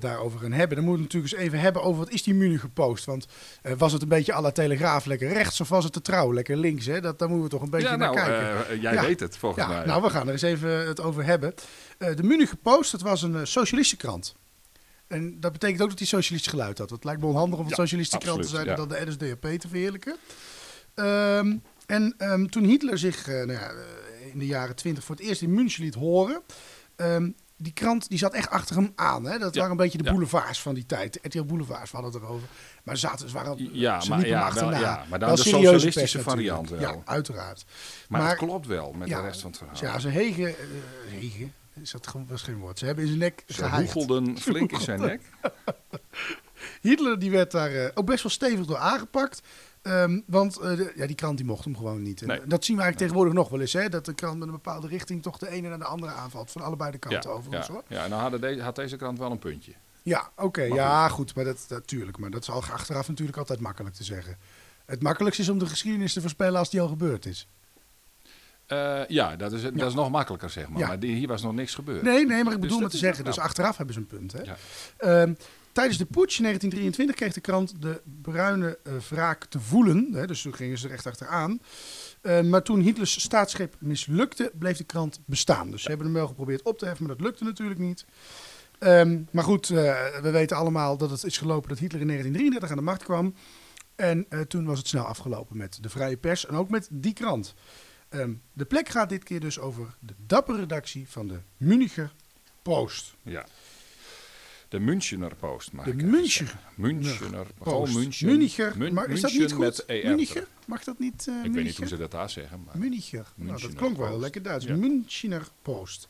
daarover 0.00 0.38
gaan 0.40 0.52
hebben, 0.52 0.76
dan 0.76 0.84
moeten 0.86 1.02
we 1.06 1.08
natuurlijk 1.12 1.32
eens 1.32 1.42
even 1.42 1.60
hebben 1.60 1.82
over 1.82 1.98
wat 1.98 2.10
is 2.12 2.22
die 2.22 2.34
Municher 2.34 2.68
Post. 2.70 3.04
Want 3.04 3.26
eh, 3.62 3.72
was 3.78 3.92
het 3.92 4.02
een 4.02 4.08
beetje 4.08 4.34
à 4.34 4.40
la 4.40 4.50
Telegraaf 4.50 5.04
lekker 5.04 5.28
rechts 5.32 5.60
of 5.60 5.68
was 5.68 5.84
het 5.84 5.92
te 5.92 6.00
trouw 6.02 6.32
lekker 6.34 6.56
links? 6.56 6.86
Hè? 6.86 7.00
Dat, 7.00 7.18
daar 7.18 7.28
moeten 7.28 7.44
we 7.46 7.50
toch 7.54 7.62
een 7.62 7.70
beetje 7.70 7.88
Ja, 7.88 7.96
naar 7.96 8.14
nou, 8.14 8.28
kijken. 8.28 8.68
eh, 8.68 8.82
jij 8.82 8.92
Ja. 8.94 9.00
weet 9.06 9.20
het 9.20 9.36
volgens 9.36 9.64
Ja, 9.66 9.70
mij. 9.72 9.84
nou, 9.86 10.02
we 10.02 10.10
gaan 10.10 10.26
er 10.26 10.32
eens 10.32 10.42
even 10.42 10.86
het 10.86 11.00
over 11.00 11.24
hebben. 11.24 11.54
Eh, 11.98 12.16
de 12.16 12.22
Municher 12.22 12.56
Post, 12.56 12.90
dat 12.90 13.00
was 13.02 13.22
een 13.22 13.34
eh, 13.34 13.40
socialistische 13.44 13.96
krant. 13.96 14.34
En 15.06 15.40
dat 15.40 15.52
betekent 15.52 15.82
ook 15.82 15.88
dat 15.88 15.98
hij 15.98 16.06
socialistisch 16.08 16.50
geluid 16.52 16.78
had. 16.78 16.90
Het 16.90 17.04
lijkt 17.04 17.20
me 17.20 17.26
onhandig 17.26 17.58
om 17.58 17.64
een 17.64 17.70
socialistische 17.70 18.18
krant 18.26 18.42
te 18.42 18.48
zijn 18.48 18.76
dan 18.76 18.88
de 18.88 19.02
NSDAP 19.06 19.40
te 19.58 19.68
verheerlijken. 19.68 20.16
Ehm, 20.94 21.56
en 21.86 22.14
ehm, 22.18 22.46
toen 22.46 22.64
Hitler 22.64 22.98
zich 22.98 23.28
eh, 23.28 23.34
nou 23.34 23.52
ja, 23.52 23.70
eh, 23.70 24.26
in 24.32 24.38
de 24.38 24.46
jaren 24.46 24.76
twintig 24.76 25.04
voor 25.04 25.14
het 25.16 25.24
eerst 25.24 25.42
in 25.42 25.54
München 25.54 25.84
liet 25.84 25.94
horen... 25.94 26.42
ehm, 26.96 27.30
die 27.62 27.72
krant 27.72 28.08
die 28.08 28.18
zat 28.18 28.32
echt 28.34 28.50
achter 28.50 28.76
hem 28.76 28.92
aan. 28.94 29.24
Hè? 29.24 29.38
Dat 29.38 29.54
Ja, 29.54 29.60
waren 29.60 29.70
een 29.76 29.82
beetje 29.82 29.98
de 29.98 30.04
ja. 30.04 30.10
boulevards 30.10 30.62
van 30.62 30.74
die 30.74 30.86
tijd. 30.86 31.18
RTL 31.22 31.42
Boulevards, 31.44 31.90
we 31.90 31.96
hadden 31.96 32.14
het 32.20 32.22
erover. 32.22 32.48
Maar 32.82 32.96
ze, 32.98 33.06
zaten, 33.06 33.28
ze 33.28 33.34
waren, 33.34 33.68
Ja, 33.72 34.00
ze 34.00 34.08
maar- 34.08 34.26
ja, 34.26 34.42
achterna. 34.44 34.70
wel- 34.70 34.80
ja, 34.80 35.04
maar 35.08 35.18
dan 35.18 35.28
Wel 35.28 35.36
de 35.36 35.42
socialistische 35.48 36.22
variant 36.22 36.70
wel. 36.70 36.80
Ja, 36.80 36.94
uiteraard. 37.04 37.64
maar, 38.08 38.20
maar- 38.20 38.30
het 38.30 38.38
klopt 38.38 38.66
wel 38.66 38.92
met 38.92 39.08
de 39.08 39.20
rest 39.20 39.40
van 39.40 39.50
het 39.50 39.58
verhaal. 39.58 39.76
Ja, 39.80 39.98
ze 39.98 40.08
hegen... 40.08 40.48
eh, 40.48 40.54
hegen? 41.08 41.52
Is 41.80 41.90
dat 41.90 42.06
gewoon, 42.06 42.26
was 42.26 42.42
geen 42.42 42.58
woord. 42.58 42.78
Ze 42.78 42.84
hebben 42.86 43.04
in 43.04 43.08
zijn 43.10 43.20
nek 43.20 43.44
Ze 43.46 43.68
hoegelden 43.68 44.38
flink 44.48 44.72
in 44.72 44.80
zijn 44.80 45.00
nek. 45.00 45.20
Hitler 46.80 47.18
die 47.18 47.30
werd 47.30 47.50
daar 47.50 47.70
eh, 47.74 47.90
ook 47.94 48.06
best 48.06 48.22
wel 48.22 48.32
stevig 48.32 48.66
door 48.66 48.76
aangepakt. 48.76 49.42
Ehm, 49.82 50.20
want 50.26 50.58
eh, 50.58 50.76
de- 50.76 50.92
ja, 50.96 51.06
die 51.06 51.16
krant 51.16 51.36
die 51.36 51.46
mocht 51.46 51.64
hem 51.64 51.76
gewoon 51.76 52.02
niet. 52.02 52.20
Nee. 52.26 52.40
Dat 52.46 52.64
zien 52.64 52.76
we 52.76 52.82
eigenlijk 52.82 52.96
tegenwoordig 52.98 53.32
nog 53.34 53.48
wel 53.48 53.60
eens. 53.60 53.72
Hè? 53.72 53.88
Dat 53.88 54.04
de 54.04 54.14
krant 54.14 54.38
met 54.38 54.46
een 54.48 54.54
bepaalde 54.54 54.86
richting 54.86 55.22
toch 55.22 55.38
de 55.38 55.48
ene 55.50 55.68
naar 55.68 55.78
de 55.78 55.84
andere 55.84 56.12
aanvalt. 56.12 56.50
Van 56.50 56.62
allebei 56.62 56.90
de 56.90 56.98
Ja, 57.00 57.08
kanten 57.08 57.30
ja, 57.30 57.36
overigens 57.36 57.68
hoor. 57.68 57.82
ja, 57.88 58.06
nou 58.06 58.38
deze, 58.38 58.62
had 58.62 58.76
deze 58.76 58.96
krant 58.96 59.18
wel 59.18 59.30
een 59.30 59.38
puntje. 59.38 59.72
Ja, 60.02 60.30
oké. 60.36 60.62
Ja, 60.62 61.08
goed. 61.08 61.34
Maar 61.34 61.44
dat 61.44 61.66
natuurlijk. 61.68 62.18
Maar 62.18 62.30
dat 62.30 62.42
is 62.42 62.50
al 62.50 62.62
achteraf 62.72 63.08
natuurlijk 63.08 63.38
altijd 63.38 63.60
makkelijk 63.60 63.94
te 63.94 64.04
zeggen. 64.04 64.36
Het 64.86 65.02
makkelijkste 65.02 65.42
is 65.42 65.48
om 65.48 65.58
de 65.58 65.66
geschiedenis 65.66 66.12
te 66.12 66.20
voorspellen 66.20 66.58
als 66.58 66.70
die 66.70 66.80
al 66.80 66.88
gebeurd 66.88 67.26
is. 67.26 67.48
Eh, 68.66 69.00
ja, 69.08 69.36
dat 69.36 69.52
is, 69.52 69.62
dat 69.62 69.74
is 69.88 69.94
nog 69.94 70.10
makkelijker, 70.10 70.50
zeg 70.50 70.68
maar. 70.68 70.78
Ja. 70.78 70.86
Maar 70.86 70.98
die, 70.98 71.14
hier 71.16 71.28
was 71.28 71.42
nog 71.42 71.52
niks 71.54 71.74
gebeurd. 71.74 72.02
Nee, 72.02 72.26
nee, 72.26 72.26
maar 72.26 72.38
ik 72.38 72.44
Dus 72.44 72.54
bedoel 72.54 72.68
dat 72.70 72.80
maar 72.80 72.90
te 72.90 72.96
zeggen. 72.96 73.24
Dus 73.24 73.38
achteraf 73.38 73.76
hebben 73.76 73.94
ze 73.94 74.00
een 74.00 74.06
punt. 74.06 74.32
Hè? 74.32 74.40
Ja. 74.42 74.56
Ehm, 74.96 75.34
tijdens 75.72 75.98
de 75.98 76.04
putsch 76.04 76.38
in 76.38 76.44
1923 76.44 77.16
kreeg 77.16 77.32
de 77.32 77.40
krant 77.40 77.82
de 77.82 78.00
bruine 78.22 78.78
eh, 78.82 78.92
wraak 79.08 79.44
te 79.44 79.60
voelen. 79.60 80.08
Hè, 80.12 80.26
dus 80.26 80.42
toen 80.42 80.54
gingen 80.54 80.78
ze 80.78 80.86
er 80.86 80.92
echt 80.92 81.06
achteraan. 81.06 81.60
Eh, 82.20 82.40
maar 82.40 82.62
toen 82.62 82.80
Hitlers 82.80 83.20
staatsgreep 83.20 83.76
mislukte, 83.78 84.52
bleef 84.58 84.76
de 84.76 84.84
krant 84.84 85.20
bestaan. 85.24 85.70
Dus 85.70 85.82
ze 85.82 85.88
hebben 85.88 86.06
hem 86.06 86.14
wel 86.14 86.26
geprobeerd 86.26 86.62
op 86.62 86.78
te 86.78 86.84
heffen, 86.84 87.06
maar 87.06 87.16
dat 87.16 87.26
lukte 87.26 87.44
natuurlijk 87.44 87.80
niet. 87.80 88.04
Ehm, 88.78 89.20
maar 89.30 89.44
goed, 89.44 89.70
eh, 89.70 89.76
we 90.22 90.30
weten 90.30 90.56
allemaal 90.56 90.96
dat 90.96 91.10
het 91.10 91.24
is 91.24 91.38
gelopen 91.38 91.68
dat 91.68 91.78
Hitler 91.78 92.00
in 92.00 92.06
1933 92.06 92.70
aan 92.70 92.76
de 92.76 92.90
macht 92.90 93.04
kwam. 93.04 93.34
En 93.96 94.26
toen 94.48 94.64
was 94.64 94.78
het 94.78 94.88
snel 94.88 95.04
afgelopen 95.04 95.56
met 95.56 95.78
de 95.80 95.88
vrije 95.88 96.16
pers 96.16 96.46
en 96.46 96.54
ook 96.54 96.68
met 96.68 96.88
die 96.90 97.12
krant. 97.12 97.54
Ehm, 98.08 98.32
de 98.52 98.64
plek 98.64 98.88
gaat 98.88 99.08
dit 99.08 99.24
keer 99.24 99.40
dus 99.40 99.58
over 99.58 99.96
de 100.00 100.14
dappere 100.26 100.58
redactie 100.58 101.08
van 101.08 101.28
de 101.28 101.38
Municher 101.56 102.12
Post. 102.62 103.14
Ja. 103.22 103.46
De 104.72 104.80
Münchener 104.80 105.34
Post. 105.36 105.72
Mag 105.72 105.84
De 105.84 105.90
ik 105.90 105.96
even 105.98 106.10
München 106.10 106.46
zeggen. 106.46 106.60
Münchener 106.74 107.46
Post. 107.58 107.94
München. 108.22 108.78
Mun- 108.78 108.94
maar 108.94 109.10
is 109.10 109.20
dat 109.20 109.32
niet 109.32 109.52
goed? 109.52 109.58
met. 109.86 110.04
Municher? 110.04 110.46
Mag 110.66 110.84
dat 110.84 110.98
niet? 110.98 111.26
eh 111.28 111.44
Ik 111.44 111.52
weet 111.52 111.64
niet 111.64 111.76
hoe 111.76 111.86
ze 111.86 111.96
dat 111.96 112.10
daar 112.10 112.30
zeggen. 112.30 112.62
Maar. 112.64 112.78
Nou, 112.78 112.90
dat 112.96 113.36
Münchener 113.36 113.74
klonk 113.76 113.96
wel 113.96 114.18
lekker 114.18 114.42
Duits. 114.42 114.64
Ja. 114.64 114.76
Münchener 114.76 115.48
Post. 115.62 116.08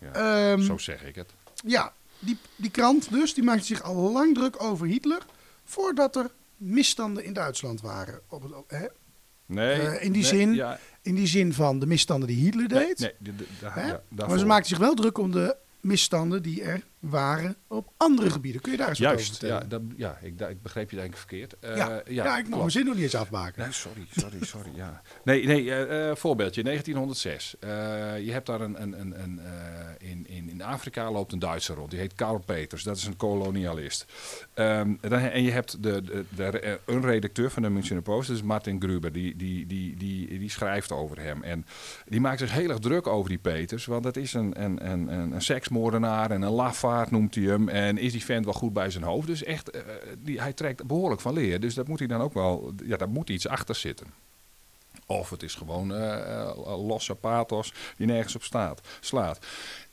ja, 0.00 0.12
Ehm, 0.52 0.60
zo 0.62 0.78
zeg 0.78 1.04
ik 1.04 1.14
het. 1.14 1.32
ja, 1.66 1.92
die, 2.18 2.36
die 2.56 2.70
krant 2.70 3.10
dus, 3.12 3.34
die 3.34 3.44
maakte 3.44 3.64
zich 3.64 3.82
al 3.82 4.12
lang 4.12 4.34
druk 4.34 4.62
over 4.62 4.86
Hitler. 4.86 5.22
Voordat 5.64 6.16
er 6.16 6.30
misstanden 6.56 7.24
in 7.24 7.32
Duitsland 7.32 7.80
waren. 7.80 8.20
Op 8.28 8.42
het, 8.42 8.52
hè? 8.66 8.86
Nee, 9.46 9.72
eh, 9.80 10.04
in 10.04 10.12
die 10.12 10.22
nee, 10.22 10.30
zin 10.30 10.54
Ja, 10.54 10.78
In 11.02 11.14
die 11.14 11.26
zin 11.26 11.52
van 11.52 11.78
de 11.78 11.86
misstanden 11.86 12.28
die 12.28 12.36
Hitler 12.44 12.68
deed. 12.68 12.98
nee, 12.98 13.12
de- 13.18 13.36
de- 13.36 13.44
de- 13.60 13.70
ja, 13.74 14.02
maar 14.28 14.38
ze 14.38 14.46
maakte 14.46 14.68
zich 14.68 14.78
wel 14.78 14.94
druk 14.94 15.18
om 15.18 15.30
de 15.32 15.56
misstanden 15.80 16.42
die 16.42 16.62
er 16.62 16.82
waren 17.10 17.56
op 17.66 17.92
andere 17.96 18.30
gebieden. 18.30 18.60
Kun 18.60 18.72
je 18.72 18.78
daar 18.78 18.88
eens 18.88 18.98
wat 18.98 19.08
over 19.08 19.20
Juist, 19.20 19.38
vertellen? 19.38 19.62
ja, 19.62 19.68
dat, 19.68 19.82
ja 19.96 20.18
ik, 20.22 20.40
ik 20.40 20.62
begreep 20.62 20.90
je 20.90 20.96
denk 20.96 21.10
ik 21.10 21.16
verkeerd. 21.16 21.58
Eh, 21.60 21.76
ja. 21.76 22.02
ja, 22.08 22.38
ik 22.38 22.48
mag 22.48 22.58
mijn 22.58 22.70
zin 22.70 22.84
nog 22.84 22.94
niet 22.94 23.02
eens 23.02 23.14
afmaken. 23.14 23.62
Nee, 23.62 23.72
sorry, 23.72 24.06
sorry, 24.10 24.44
sorry. 24.44 24.70
Ja. 24.74 25.02
Nee, 25.24 25.46
nee 25.46 25.70
eh, 25.70 26.10
eh, 26.10 26.16
voorbeeldje, 26.16 26.62
1906. 26.62 27.56
Eh, 27.58 27.68
je 28.24 28.32
hebt 28.32 28.46
daar 28.46 28.60
een, 28.60 28.82
een, 28.82 29.00
een, 29.00 29.22
een 29.22 29.40
in, 29.98 30.26
in, 30.28 30.50
in 30.50 30.62
Afrika 30.62 31.10
loopt 31.10 31.32
een 31.32 31.38
Duitser 31.38 31.76
rond. 31.76 31.90
Die 31.90 31.98
heet 32.00 32.14
Karl 32.14 32.38
Peters. 32.38 32.82
Dat 32.82 32.96
is 32.96 33.04
een 33.04 33.16
kolonialist. 33.16 34.06
Ehm, 34.54 34.94
dan, 35.00 35.18
en 35.18 35.42
je 35.42 35.50
hebt 35.50 35.82
de, 35.82 36.02
de, 36.02 36.24
de, 36.36 36.78
een 36.84 37.02
redacteur 37.02 37.50
van 37.50 37.62
de 37.62 37.68
Münchener 37.68 38.02
Post, 38.02 38.28
dat 38.28 38.36
is 38.36 38.42
Martin 38.42 38.80
Gruber. 38.80 39.12
Die, 39.12 39.36
die, 39.36 39.66
die, 39.66 39.96
die, 39.96 40.38
die 40.38 40.50
schrijft 40.50 40.92
over 40.92 41.20
hem. 41.20 41.42
En 41.42 41.66
die 42.06 42.20
maakt 42.20 42.38
zich 42.38 42.52
heel 42.52 42.68
erg 42.68 42.78
druk 42.78 43.06
over 43.06 43.28
die 43.28 43.38
Peters. 43.38 43.86
Want 43.86 44.02
dat 44.02 44.16
is 44.16 44.32
een, 44.32 44.62
een, 44.62 44.90
een, 44.90 45.12
een, 45.12 45.32
een 45.32 45.42
seksmoordenaar 45.42 46.30
en 46.30 46.42
een 46.42 46.50
lafaard. 46.50 46.93
Noemt 47.10 47.34
hij 47.34 47.44
hem. 47.44 47.68
En 47.68 47.98
is 47.98 48.12
die 48.12 48.24
vent 48.24 48.44
wel 48.44 48.54
goed 48.54 48.72
bij 48.72 48.90
zijn 48.90 49.04
hoofd? 49.04 49.26
Dus 49.26 49.42
echt, 49.44 49.70
eh, 49.70 49.82
die, 50.18 50.40
hij 50.40 50.52
trekt 50.52 50.86
behoorlijk 50.86 51.20
van 51.20 51.32
leer. 51.32 51.60
Dus 51.60 51.74
dat 51.74 51.88
moet 51.88 51.98
hij 51.98 52.08
dan 52.08 52.20
ook 52.20 52.34
wel, 52.34 52.72
ja, 52.84 52.96
daar 52.96 53.08
moet 53.08 53.30
iets 53.30 53.48
achter 53.48 53.74
zitten. 53.74 54.06
Of 55.06 55.30
het 55.30 55.42
is 55.42 55.54
gewoon 55.54 55.94
eh, 55.94 56.52
losse 56.86 57.14
pathos 57.14 57.72
die 57.96 58.06
nergens 58.06 58.34
op 58.34 58.42
staat, 58.42 58.80
slaat. 59.00 59.46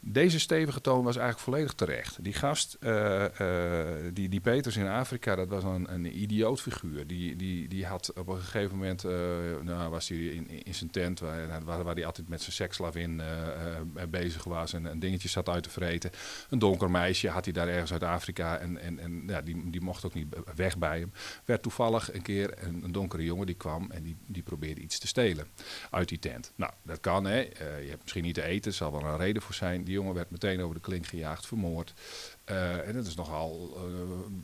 Deze 0.04 0.40
stevige 0.40 0.82
toon 0.82 1.04
was 1.04 1.16
eigenlijk 1.16 1.46
volledig 1.46 1.74
terecht. 1.74 2.24
Die 2.24 2.34
gast, 2.34 2.78
eh, 2.80 3.26
eh, 3.26 4.14
die, 4.14 4.30
die 4.30 4.40
Peters 4.40 4.78
in 4.78 4.88
Afrika, 4.88 5.36
dat 5.36 5.48
was 5.48 5.64
een, 5.64 5.94
een 5.94 6.22
idioot 6.22 6.62
figuur. 6.62 7.08
Die, 7.08 7.36
die, 7.36 7.68
die 7.68 7.86
had 7.86 8.14
op 8.18 8.28
een 8.28 8.40
gegeven 8.40 8.78
moment, 8.78 9.04
eh, 9.04 9.12
nou, 9.62 9.90
was 9.90 10.08
hij 10.08 10.18
in, 10.18 10.66
in 10.66 10.76
zijn 10.76 10.90
tent, 10.90 11.20
waar, 11.20 11.64
waar, 11.64 11.84
waar 11.84 11.96
hij 11.96 12.06
altijd 12.06 12.28
met 12.28 12.42
zijn 12.42 12.54
seksslavin 12.54 13.20
eh, 13.20 14.04
bezig 14.10 14.44
was 14.44 14.74
en, 14.74 14.88
en 14.88 15.00
dingetjes 15.00 15.32
zat 15.32 15.50
uit 15.50 15.64
te 15.64 15.70
vreten. 15.70 16.12
Een 16.50 16.60
donker 16.60 16.92
meisje 16.92 17.30
had 17.30 17.46
hij 17.46 17.54
daar 17.54 17.68
ergens 17.68 17.92
uit 17.92 18.04
Afrika 18.04 18.58
en, 18.58 18.78
en, 18.78 19.00
en 19.00 19.24
ja, 19.28 19.42
die, 19.42 19.70
die 19.70 19.82
mocht 19.82 20.06
ook 20.06 20.14
niet 20.14 20.36
weg 20.56 20.78
bij 20.78 21.00
hem. 21.00 21.12
Werd 21.46 21.62
toevallig 21.62 22.14
een 22.14 22.22
keer 22.22 22.54
een, 22.64 22.84
een 22.84 22.92
donkere 22.92 23.24
jongen 23.24 23.46
die 23.46 23.56
kwam 23.56 23.92
en 23.92 24.04
die, 24.04 24.16
die 24.28 24.44
probeerde 24.44 24.82
iets 24.82 25.00
te 25.00 25.08
stelen 25.08 25.48
uit 25.90 26.10
die 26.10 26.20
tent. 26.20 26.52
Nou, 26.56 26.72
dat 26.84 27.00
kan 27.00 27.26
hè. 27.26 27.40
Je 27.40 27.88
hebt 27.90 28.02
misschien 28.02 28.24
niet 28.24 28.36
te 28.36 28.44
eten, 28.44 28.72
er 28.72 28.78
zal 28.78 28.92
wel 28.92 29.04
een 29.04 29.18
reden 29.18 29.42
voor 29.42 29.54
zijn. 29.54 29.84
Die 29.92 30.00
jongen 30.00 30.16
werd 30.16 30.32
meteen 30.32 30.62
over 30.62 30.76
de 30.76 30.82
klink 30.82 31.06
gejaagd, 31.06 31.48
vermoord. 31.48 31.94
Eh, 32.52 32.88
en 32.88 32.94
dat 32.94 33.06
is 33.06 33.16
nogal 33.16 33.72
eh, 33.76 33.82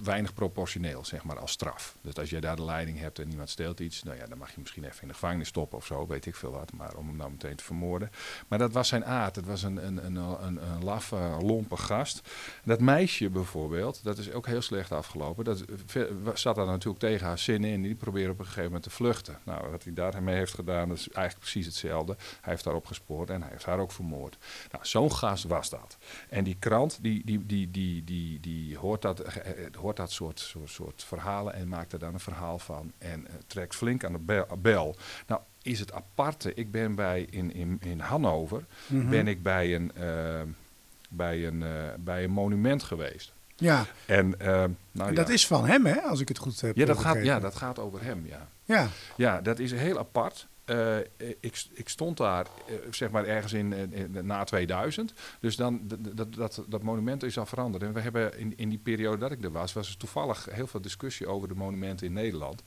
weinig 0.04 0.34
proportioneel, 0.34 1.06
zeg 1.06 1.24
maar, 1.24 1.40
als 1.40 1.52
straf. 1.52 1.96
Dus 2.02 2.16
als 2.16 2.30
jij 2.30 2.40
daar 2.40 2.56
de 2.56 2.64
leiding 2.64 3.00
hebt 3.00 3.20
en 3.20 3.30
iemand 3.30 3.50
steelt 3.50 3.80
iets, 3.80 4.04
nou 4.04 4.18
ja, 4.18 4.26
dan 4.26 4.38
mag 4.38 4.52
je 4.52 4.60
misschien 4.60 4.84
even 4.84 5.02
in 5.02 5.08
de 5.08 5.14
gevangenis 5.14 5.48
stoppen 5.48 5.78
of 5.78 5.86
zo, 5.86 6.08
weet 6.08 6.26
ik 6.26 6.36
veel 6.36 6.52
wat. 6.52 6.72
Maar 6.74 6.96
om 6.96 7.08
hem 7.08 7.16
nou 7.18 7.32
meteen 7.32 7.56
te 7.56 7.64
vermoorden. 7.64 8.12
Maar 8.48 8.60
dat 8.60 8.72
was 8.72 8.88
zijn 8.88 9.06
aard. 9.06 9.36
Het 9.36 9.46
was 9.46 9.64
een, 9.64 9.86
een, 9.88 10.06
een, 10.06 10.16
een, 10.16 10.72
een 10.72 10.84
laffe, 10.84 11.38
lompe 11.42 11.78
gast. 11.78 12.22
Dat 12.64 12.80
meisje 12.80 13.30
bijvoorbeeld, 13.30 14.04
dat 14.04 14.18
is 14.18 14.32
ook 14.32 14.46
heel 14.46 14.62
slecht 14.62 14.92
afgelopen. 14.92 15.46
Dat 15.46 15.64
ve- 15.86 16.32
zat 16.34 16.56
daar 16.56 16.66
natuurlijk 16.66 17.00
tegen 17.00 17.28
haar 17.28 17.40
zin 17.40 17.64
in. 17.64 17.82
Die 17.82 17.96
probeerde 17.96 18.32
op 18.32 18.40
een 18.40 18.46
gegeven 18.46 18.64
moment 18.64 18.84
te 18.84 18.90
vluchten. 18.90 19.38
Nou, 19.44 19.72
wat 19.72 19.84
hij 19.84 19.94
daarmee 19.94 20.36
heeft 20.36 20.54
gedaan, 20.54 20.90
dat 20.90 20.98
is 20.98 21.10
eigenlijk 21.10 21.40
precies 21.40 21.66
hetzelfde. 21.66 22.16
Hij 22.42 22.54
heeft 22.54 22.66
haar 22.66 22.74
opgespoord 22.76 23.30
en 23.30 23.42
hij 23.42 23.52
heeft 23.52 23.66
haar 23.66 23.80
ook 23.80 23.92
vermoord. 23.92 24.38
Nou, 24.72 24.86
zo'n 24.86 25.14
gast 25.14 25.44
was 25.44 25.70
dat. 25.70 25.98
En 26.30 26.44
die 26.44 26.56
krant, 26.60 27.00
die, 27.02 27.22
die, 27.26 27.46
die, 27.46 27.72
die, 27.72 27.97
die, 28.04 28.40
die 28.40 28.78
hoort, 28.78 29.02
dat, 29.02 29.20
eh, 29.20 29.66
eh, 29.66 29.74
hoort 29.76 29.98
dat 29.98 30.12
soort, 30.12 30.40
soort, 30.40 30.70
soort 30.70 31.04
verhalen 31.04 31.54
en 31.54 31.68
maakt 31.68 31.94
er 31.94 32.00
dan 32.00 32.14
een 32.14 32.20
verhaal 32.20 32.60
van. 32.60 32.92
En 32.98 33.28
eh, 33.28 33.34
trekt 33.48 33.76
flink 33.76 34.04
aan 34.04 34.12
de 34.12 34.46
bel. 34.58 34.96
Nou, 35.28 35.42
is 35.62 35.80
het 35.80 35.94
aparte. 35.94 36.54
Ik 36.54 36.72
ben 36.72 36.96
bij 36.96 37.28
in, 37.30 37.54
in, 37.54 37.78
in 37.82 38.00
Hannover 38.00 38.66
Mhm. 38.88 39.10
ben 39.10 39.28
ik 39.28 39.44
bij 39.44 39.76
een, 39.76 39.92
eh, 39.96 40.42
bij, 41.10 41.48
een, 41.48 41.64
eh, 41.64 41.70
bij 42.00 42.24
een 42.24 42.32
monument 42.32 42.84
geweest. 42.84 43.34
Ja, 43.56 43.86
En, 44.06 44.40
eh, 44.40 44.48
nou 44.48 44.70
en 44.94 45.06
ja. 45.10 45.12
dat 45.12 45.30
is 45.30 45.48
van 45.48 45.66
hem, 45.66 45.86
hè, 45.86 46.02
als 46.02 46.20
ik 46.20 46.28
het 46.28 46.38
goed 46.38 46.62
heb 46.62 46.76
ja, 46.76 46.86
dat 46.86 46.96
eh, 46.98 47.02
gaat, 47.02 47.24
ja, 47.24 47.40
dat 47.40 47.56
gaat 47.56 47.80
over 47.80 48.04
hem, 48.04 48.26
ja. 48.26 48.48
Ja, 48.66 48.88
Ja, 49.16 49.42
dat 49.42 49.60
is 49.60 49.72
heel 49.72 49.98
apart. 49.98 50.48
Eh, 50.68 50.98
ik, 51.40 51.66
ik 51.74 51.90
stond 51.90 52.18
daar, 52.18 52.46
eh, 52.68 52.76
zeg 52.92 53.10
maar, 53.10 53.26
ergens 53.26 53.54
in, 53.54 53.74
eh, 53.74 54.22
na 54.24 54.44
2000. 54.44 55.14
Dus 55.40 55.56
dan, 55.56 55.82
dat, 56.14 56.34
dat, 56.34 56.64
dat 56.68 56.84
monument 56.84 57.24
is 57.24 57.38
al 57.38 57.46
veranderd. 57.46 57.84
En 57.84 57.94
we 57.94 58.00
hebben 58.00 58.38
in, 58.38 58.54
in 58.58 58.70
die 58.70 58.78
periode 58.78 59.18
dat 59.18 59.32
ik 59.32 59.44
er 59.44 59.52
was, 59.52 59.74
was 59.74 59.90
er 59.90 59.98
toevallig 59.98 60.48
heel 60.52 60.68
veel 60.68 60.82
discussie 60.82 61.28
over 61.28 61.48
de 61.48 61.56
monumenten 61.56 62.08
in 62.08 62.14
Nederland. 62.14 62.64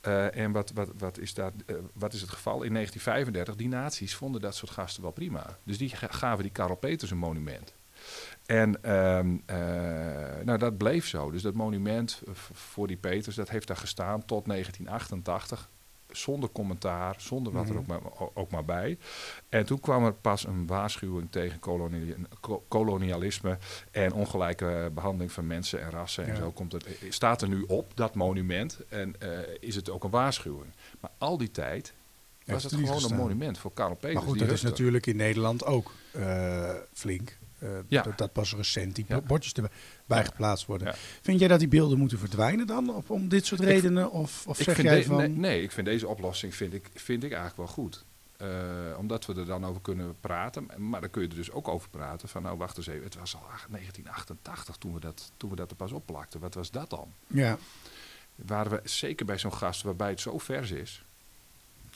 Eh, 0.00 0.36
en 0.36 0.52
wat, 0.52 0.70
wat, 0.74 0.90
wat, 0.98 1.18
is 1.18 1.34
eh, 1.34 1.46
wat 1.92 2.12
is 2.12 2.20
het 2.20 2.30
geval? 2.30 2.62
In 2.62 2.72
1935, 2.72 3.56
die 3.56 3.68
naties 3.68 4.14
vonden 4.14 4.40
dat 4.40 4.54
soort 4.54 4.70
gasten 4.72 5.02
wel 5.02 5.12
prima. 5.12 5.58
Dus 5.64 5.78
die 5.78 5.88
ga- 5.88 6.08
gaven 6.10 6.42
die 6.42 6.52
Karel 6.52 6.76
Peters 6.76 7.10
een 7.10 7.18
monument. 7.18 7.74
En 8.46 8.82
ehm, 8.82 9.36
eh, 9.46 9.56
nou, 10.44 10.58
dat 10.58 10.76
bleef 10.78 11.06
zo. 11.06 11.30
Dus 11.30 11.42
dat 11.42 11.54
monument 11.54 12.22
eh, 12.26 12.34
voor 12.34 12.86
die 12.86 12.96
Peters, 12.96 13.36
dat 13.36 13.48
heeft 13.48 13.66
daar 13.66 13.76
gestaan 13.76 14.24
tot 14.24 14.46
1988 14.46 15.68
zonder 16.10 16.48
commentaar, 16.52 17.14
zonder 17.18 17.52
wat 17.52 17.68
er 17.68 17.76
ook 17.78 17.86
maar, 17.86 18.00
ook 18.34 18.50
maar 18.50 18.64
bij. 18.64 18.98
En 19.48 19.66
toen 19.66 19.80
kwam 19.80 20.04
er 20.04 20.12
pas 20.12 20.46
een 20.46 20.66
waarschuwing 20.66 21.26
tegen 21.30 21.58
koloni- 21.58 22.14
ko- 22.40 22.64
kolonialisme 22.68 23.58
en 23.90 24.12
ongelijke 24.12 24.90
behandeling 24.94 25.32
van 25.32 25.46
mensen 25.46 25.82
en 25.82 25.90
rassen. 25.90 26.26
En 26.26 26.36
zo 26.36 26.50
komt 26.50 26.72
het, 26.72 26.84
eh, 26.86 26.92
staat 27.10 27.42
er 27.42 27.48
nu 27.48 27.62
op, 27.66 27.92
dat 27.94 28.14
monument, 28.14 28.78
en 28.88 29.14
eh, 29.20 29.38
is 29.60 29.74
het 29.74 29.90
ook 29.90 30.04
een 30.04 30.10
waarschuwing. 30.10 30.72
Maar 31.00 31.10
al 31.18 31.38
die 31.38 31.50
tijd 31.50 31.92
was 32.44 32.62
het 32.62 32.72
gewoon 32.72 32.88
een 33.10 33.16
monument 33.16 33.58
voor 33.58 33.72
Karel 33.72 33.94
Peters. 33.94 34.14
maar 34.14 34.22
goed, 34.22 34.38
dat 34.38 34.50
is 34.50 34.62
natuurlijk 34.62 35.06
in 35.06 35.16
Nederland 35.16 35.64
ook 35.64 35.92
eh, 36.12 36.70
flink. 36.92 37.37
Eh, 37.58 37.68
Ja. 37.88 38.02
dat, 38.02 38.18
dat 38.18 38.32
pas 38.32 38.54
recent 38.54 38.94
die 38.96 39.04
Ja. 39.08 39.20
bordjes 39.20 39.52
erbij 39.52 40.24
geplaatst 40.24 40.66
worden. 40.66 40.86
Ja. 40.88 40.94
Vind 41.22 41.38
jij 41.38 41.48
dat 41.48 41.58
die 41.58 41.68
beelden 41.68 41.98
moeten 41.98 42.18
verdwijnen 42.18 42.66
dan? 42.66 43.02
Om 43.06 43.28
dit 43.28 43.46
soort 43.46 43.60
Ik- 43.60 43.66
redenen? 43.66 44.10
Of, 44.10 44.46
of 44.46 44.56
zeg 44.56 44.82
jij 44.82 45.04
van... 45.04 45.16
nee, 45.16 45.28
nee, 45.28 45.62
ik 45.62 45.72
vind 45.72 45.86
deze 45.86 46.08
oplossing 46.08 46.54
vind 46.54 46.72
ik, 46.74 46.90
vind 46.94 47.24
ik 47.24 47.30
eigenlijk 47.32 47.56
wel 47.56 47.66
goed. 47.66 48.04
Eh, 48.36 48.48
omdat 48.98 49.26
we 49.26 49.34
er 49.34 49.46
dan 49.46 49.64
over 49.64 49.80
kunnen 49.80 50.14
praten. 50.20 50.66
Maar 50.76 51.00
dan 51.00 51.10
kun 51.10 51.22
je 51.22 51.28
er 51.28 51.34
dus 51.34 51.50
ook 51.50 51.68
over 51.68 51.88
praten 51.88 52.28
van, 52.28 52.42
nou 52.42 52.58
wacht 52.58 52.76
eens 52.76 52.86
even, 52.86 53.04
het 53.04 53.14
was 53.14 53.34
al 53.34 53.42
1988 53.68 54.76
toen 54.76 54.94
we 54.94 55.00
dat, 55.00 55.32
toen 55.36 55.50
we 55.50 55.56
dat 55.56 55.70
er 55.70 55.76
pas 55.76 55.92
opplakten. 55.92 56.40
Wat 56.40 56.54
was 56.54 56.70
dat 56.70 56.90
dan? 56.90 57.12
Ja, 57.26 57.58
Waren 58.34 58.72
we 58.72 58.80
zeker 58.84 59.26
bij 59.26 59.38
zo'n 59.38 59.52
gast 59.54 59.82
waarbij 59.82 60.08
het 60.10 60.20
zo 60.20 60.38
vers 60.38 60.70
is. 60.70 61.02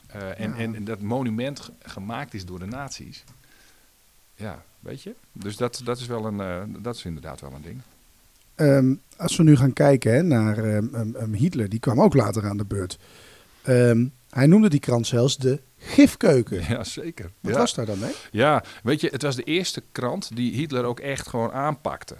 eh, 0.07 0.41
en, 0.41 0.55
en, 0.55 0.75
en 0.75 0.85
dat 0.85 1.01
monument 1.01 1.61
ge- 1.61 1.73
gemaakt 1.83 2.35
is 2.35 2.45
door 2.45 2.59
de 2.59 2.67
nazi's. 2.67 3.25
Ja, 4.35 4.63
weet 4.81 5.03
je? 5.03 5.15
Dus 5.33 5.57
dat, 5.57 5.81
dat 5.85 5.99
is 5.99 6.07
wel 6.07 6.27
een, 6.27 6.41
eh, 6.41 6.63
dat 6.83 6.95
is 6.95 7.05
inderdaad 7.05 7.41
wel 7.41 7.53
een 7.53 7.63
ding. 7.63 7.81
Ehm, 8.55 8.95
als 9.17 9.37
we 9.37 9.43
nu 9.43 9.57
gaan 9.57 9.73
kijken 9.73 10.15
hè, 10.15 10.23
naar 10.23 10.59
ehm, 10.59 11.15
ehm, 11.15 11.33
Hitler, 11.33 11.69
die 11.69 11.81
kwam 11.81 12.01
ook 12.01 12.15
later 12.15 12.49
aan 12.49 12.57
de 12.57 12.65
beurt. 12.65 12.99
Hij 14.33 14.47
noemde 14.47 14.69
die 14.69 14.81
krant 14.81 15.07
zelfs 15.07 15.37
de 15.37 15.61
gifkeuken. 15.79 16.65
Ja, 16.69 16.85
zeker. 16.85 17.31
Wat 17.41 17.53
ja. 17.53 17.59
was 17.59 17.75
daar 17.75 17.87
dan 17.87 17.99
mee? 17.99 18.13
Ja, 18.31 18.65
weet 18.83 19.01
je, 19.01 19.09
het 19.09 19.23
was 19.23 19.37
de 19.37 19.43
eerste 19.43 19.83
krant 19.93 20.37
die 20.37 20.53
Hitler 20.55 20.85
ook 20.85 21.01
echt 21.01 21.29
gewoon 21.29 21.53
aanpakte. 21.53 22.17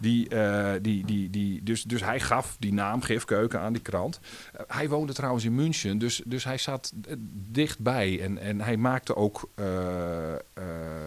Die, 0.00 0.28
eh, 0.28 0.72
die, 0.82 1.04
die, 1.04 1.30
die, 1.30 1.62
dus, 1.62 1.82
dus 1.82 2.04
hij 2.04 2.20
gaf 2.20 2.56
die 2.58 2.72
naam 2.72 3.02
Gifkeuken 3.02 3.60
aan 3.60 3.72
die 3.72 3.82
krant. 3.82 4.20
Eh, 4.52 4.60
hij 4.66 4.88
woonde 4.88 5.12
trouwens 5.12 5.44
in 5.44 5.54
München, 5.54 5.98
dus, 5.98 6.22
dus 6.24 6.44
hij 6.44 6.58
zat 6.58 6.92
eh, 7.08 7.14
dichtbij. 7.50 8.20
En, 8.20 8.38
en 8.38 8.60
hij 8.60 8.76
maakte 8.76 9.16
ook, 9.16 9.48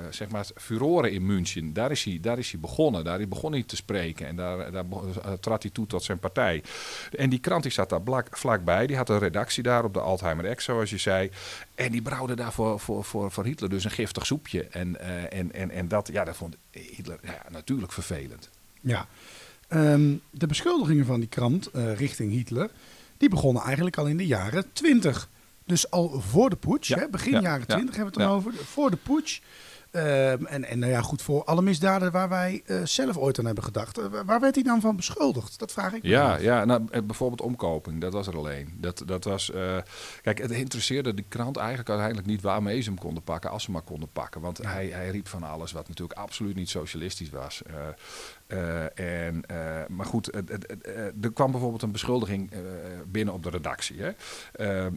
zeg 0.10 0.30
maar, 0.30 0.46
furoren 0.56 1.12
in 1.12 1.26
München. 1.26 1.74
Daar 1.74 1.92
is 1.92 2.04
hij, 2.04 2.18
daar 2.22 2.38
is 2.38 2.52
hij 2.52 2.60
begonnen. 2.60 3.04
Daar 3.04 3.28
begon 3.28 3.52
hij 3.52 3.64
te 3.64 3.76
spreken. 3.76 4.28
En 4.28 4.36
daar, 4.36 4.72
daar 4.72 4.86
trad 5.40 5.62
hij 5.62 5.72
toe 5.72 5.88
tot 5.88 6.04
zijn 6.04 6.20
partij. 6.20 6.64
En 7.18 7.30
die 7.30 7.40
krant 7.40 7.64
die 7.64 7.72
zat 7.72 7.90
daar 7.90 8.02
blak, 8.02 8.38
vlakbij. 8.38 8.88
Die 8.88 8.98
had 8.98 9.10
een 9.10 9.20
redactie 9.20 9.64
daar 9.64 9.84
op 9.84 9.94
de 9.94 10.00
Alzheimer 10.00 10.56
X, 10.56 10.64
zoals 10.64 10.90
je 10.90 10.98
zei. 10.98 11.32
En 11.76 11.92
die 11.92 12.02
brouwde 12.02 12.36
daar 12.36 12.54
voor, 12.54 12.80
voor, 12.80 13.04
voor, 13.04 13.32
voor 13.32 13.46
Hitler 13.46 13.70
dus 13.70 13.84
een 13.84 13.92
giftig 13.92 14.26
soepje. 14.26 14.64
En, 14.64 15.00
en, 15.32 15.54
en, 15.54 15.72
en 15.72 15.88
dat, 15.88 16.10
ja, 16.12 16.24
dat 16.24 16.36
vond 16.36 16.58
Hitler 16.80 17.20
ja, 17.24 17.46
natuurlijk 17.50 17.92
vervelend. 17.92 18.50
Ja. 18.82 19.08
Ehm, 19.68 20.16
de 20.30 20.48
beschuldigingen 20.48 21.06
van 21.06 21.20
die 21.20 21.30
krant 21.30 21.68
eh, 21.68 21.96
richting 21.96 22.32
Hitler, 22.32 22.70
die 23.18 23.30
begonnen 23.30 23.64
eigenlijk 23.64 23.98
al 23.98 24.06
in 24.06 24.18
de 24.18 24.26
jaren 24.26 24.74
20. 24.74 25.30
Dus 25.66 25.92
al 25.92 26.22
voor 26.22 26.50
de 26.50 26.56
putsch, 26.56 26.90
Ja, 26.90 26.98
hè, 26.98 27.10
begin 27.10 27.32
ja, 27.32 27.42
jaren 27.42 27.66
ja, 27.68 27.76
20 27.76 27.96
hebben 27.96 28.14
we 28.14 28.20
het 28.20 28.30
dan 28.30 28.38
over. 28.38 28.54
Voor 28.54 28.90
de 28.90 28.98
putsch. 28.98 29.40
Ehm, 29.94 30.46
en, 30.46 30.66
en 30.66 30.80
nou 30.80 30.92
ja, 30.92 31.02
goed, 31.02 31.22
voor 31.22 31.44
alle 31.44 31.62
misdaden 31.62 32.12
waar 32.12 32.30
wij 32.30 32.62
eh, 32.66 32.78
zelf 32.84 33.18
ooit 33.18 33.40
aan 33.40 33.46
hebben 33.46 33.64
gedacht. 33.64 33.98
Eh, 33.98 34.06
waar 34.26 34.40
werd 34.40 34.56
hij 34.56 34.64
dan 34.64 34.82
van 34.82 34.96
beschuldigd? 34.96 35.60
Dat 35.60 35.72
vraag 35.72 35.94
ik 35.94 36.04
me 36.04 36.10
Ja, 36.10 36.34
af. 36.34 36.42
ja 36.42 36.66
nou, 36.66 36.82
eh, 36.90 37.02
bijvoorbeeld 37.02 37.42
omkoping, 37.42 38.02
dat 38.02 38.14
was 38.14 38.28
er 38.28 38.38
alleen. 38.38 38.74
Dat, 38.78 39.04
dat 39.06 39.24
was, 39.24 39.52
kijk, 40.22 40.38
het 40.38 40.52
interesseerde 40.52 41.14
de 41.14 41.24
krant 41.28 41.58
eigenlijk 41.58 41.90
uiteindelijk 41.90 42.28
niet 42.28 42.42
waarmee 42.42 42.82
ze 42.82 42.90
hem 42.90 43.00
konden 43.00 43.24
pakken, 43.24 43.50
als 43.50 43.64
ze 43.64 43.72
maar 43.72 43.82
konden 43.82 44.10
pakken. 44.14 44.42
Want 44.42 44.58
hij, 44.58 44.88
hij 44.88 45.10
riep 45.10 45.28
van 45.28 45.44
alles 45.44 45.72
wat 45.72 45.88
natuurlijk 45.88 46.20
absoluut 46.20 46.56
niet 46.56 46.70
socialistisch 46.70 47.30
was. 47.30 47.62
Eh, 48.54 49.26
en, 49.26 49.46
eh, 49.46 49.88
maar 49.88 50.06
goed, 50.06 50.30
eh, 50.30 50.42
er 51.22 51.34
kwam 51.34 51.52
bijvoorbeeld 51.52 51.82
een 51.82 51.92
beschuldiging 51.92 52.52
binnen 53.08 53.34
op 53.34 53.44
de 53.44 53.50
redactie. 53.50 53.98
Hè. 54.02 54.90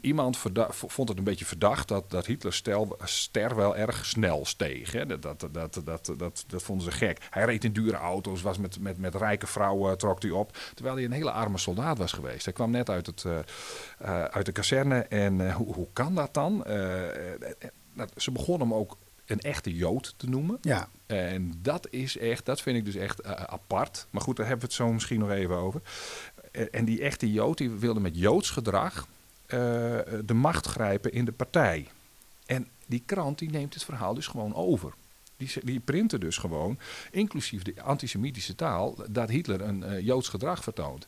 Iemand 0.00 0.38
vond 0.68 1.08
het 1.08 1.18
een 1.18 1.24
beetje 1.24 1.44
verdacht 1.44 1.88
dat, 1.88 2.10
dat 2.10 2.26
Hitler 2.26 2.52
stel, 2.52 2.96
ster 3.04 3.56
wel 3.56 3.76
erg 3.76 4.06
snel 4.06 4.44
steeg. 4.44 4.92
Hè. 4.92 5.06
Dat, 5.06 5.22
dat, 5.22 5.48
dat, 5.52 5.80
dat, 5.84 6.12
dat, 6.16 6.44
dat 6.46 6.62
vonden 6.62 6.84
ze 6.84 6.90
gek. 6.90 7.26
Hij 7.30 7.44
reed 7.44 7.64
in 7.64 7.72
dure 7.72 7.96
auto's, 7.96 8.42
was 8.42 8.58
met, 8.58 8.80
met, 8.80 8.98
met 8.98 9.14
rijke 9.14 9.46
vrouwen, 9.46 9.98
trok 9.98 10.22
hij 10.22 10.30
op. 10.30 10.56
Terwijl 10.74 10.96
hij 10.96 11.04
een 11.04 11.12
hele 11.12 11.32
arme 11.32 11.58
soldaat 11.58 11.98
was 11.98 12.12
geweest. 12.12 12.44
Hij 12.44 12.54
kwam 12.54 12.70
net 12.70 12.90
uit, 12.90 13.06
het, 13.06 13.24
uit 14.30 14.46
de 14.46 14.52
kazerne. 14.52 14.98
En 14.98 15.52
hoe, 15.52 15.74
hoe 15.74 15.88
kan 15.92 16.14
dat 16.14 16.34
dan? 16.34 16.64
Ze 18.16 18.30
begonnen 18.30 18.68
hem 18.68 18.76
ook 18.76 18.96
een 19.32 19.40
echte 19.40 19.74
Jood 19.74 20.14
te 20.16 20.28
noemen. 20.28 20.58
Ja, 20.60 20.88
En 21.06 21.58
dat 21.62 21.86
is 21.90 22.18
echt, 22.18 22.46
dat 22.46 22.60
vind 22.60 22.76
ik 22.76 22.84
dus 22.84 22.94
echt 22.94 23.20
eh, 23.20 23.30
apart. 23.30 24.06
Maar 24.10 24.22
goed, 24.22 24.36
daar 24.36 24.46
hebben 24.46 24.66
we 24.66 24.72
het 24.72 24.82
zo 24.82 24.92
misschien 24.92 25.20
nog 25.20 25.30
even 25.30 25.56
over. 25.56 25.80
Eh, 26.52 26.66
en 26.70 26.84
die 26.84 27.00
echte 27.00 27.32
Jood, 27.32 27.58
die 27.58 27.70
wilde 27.70 28.00
met 28.00 28.16
Joods 28.16 28.50
gedrag 28.50 29.06
eh, 29.46 29.58
de 30.24 30.34
macht 30.34 30.66
grijpen 30.66 31.12
in 31.12 31.24
de 31.24 31.32
partij. 31.32 31.88
En 32.46 32.68
die 32.86 33.02
krant, 33.06 33.38
die 33.38 33.50
neemt 33.50 33.74
het 33.74 33.84
verhaal 33.84 34.14
dus 34.14 34.26
gewoon 34.26 34.54
over. 34.54 34.92
die, 35.36 35.50
die 35.64 35.80
printen 35.80 36.20
dus 36.20 36.36
gewoon, 36.36 36.78
inclusief 37.10 37.62
de 37.62 37.82
antisemitische 37.82 38.54
taal, 38.54 38.96
dat 39.10 39.28
Hitler 39.28 39.60
een 39.60 40.04
Joods 40.04 40.28
gedrag 40.28 40.62
vertoont. 40.62 41.06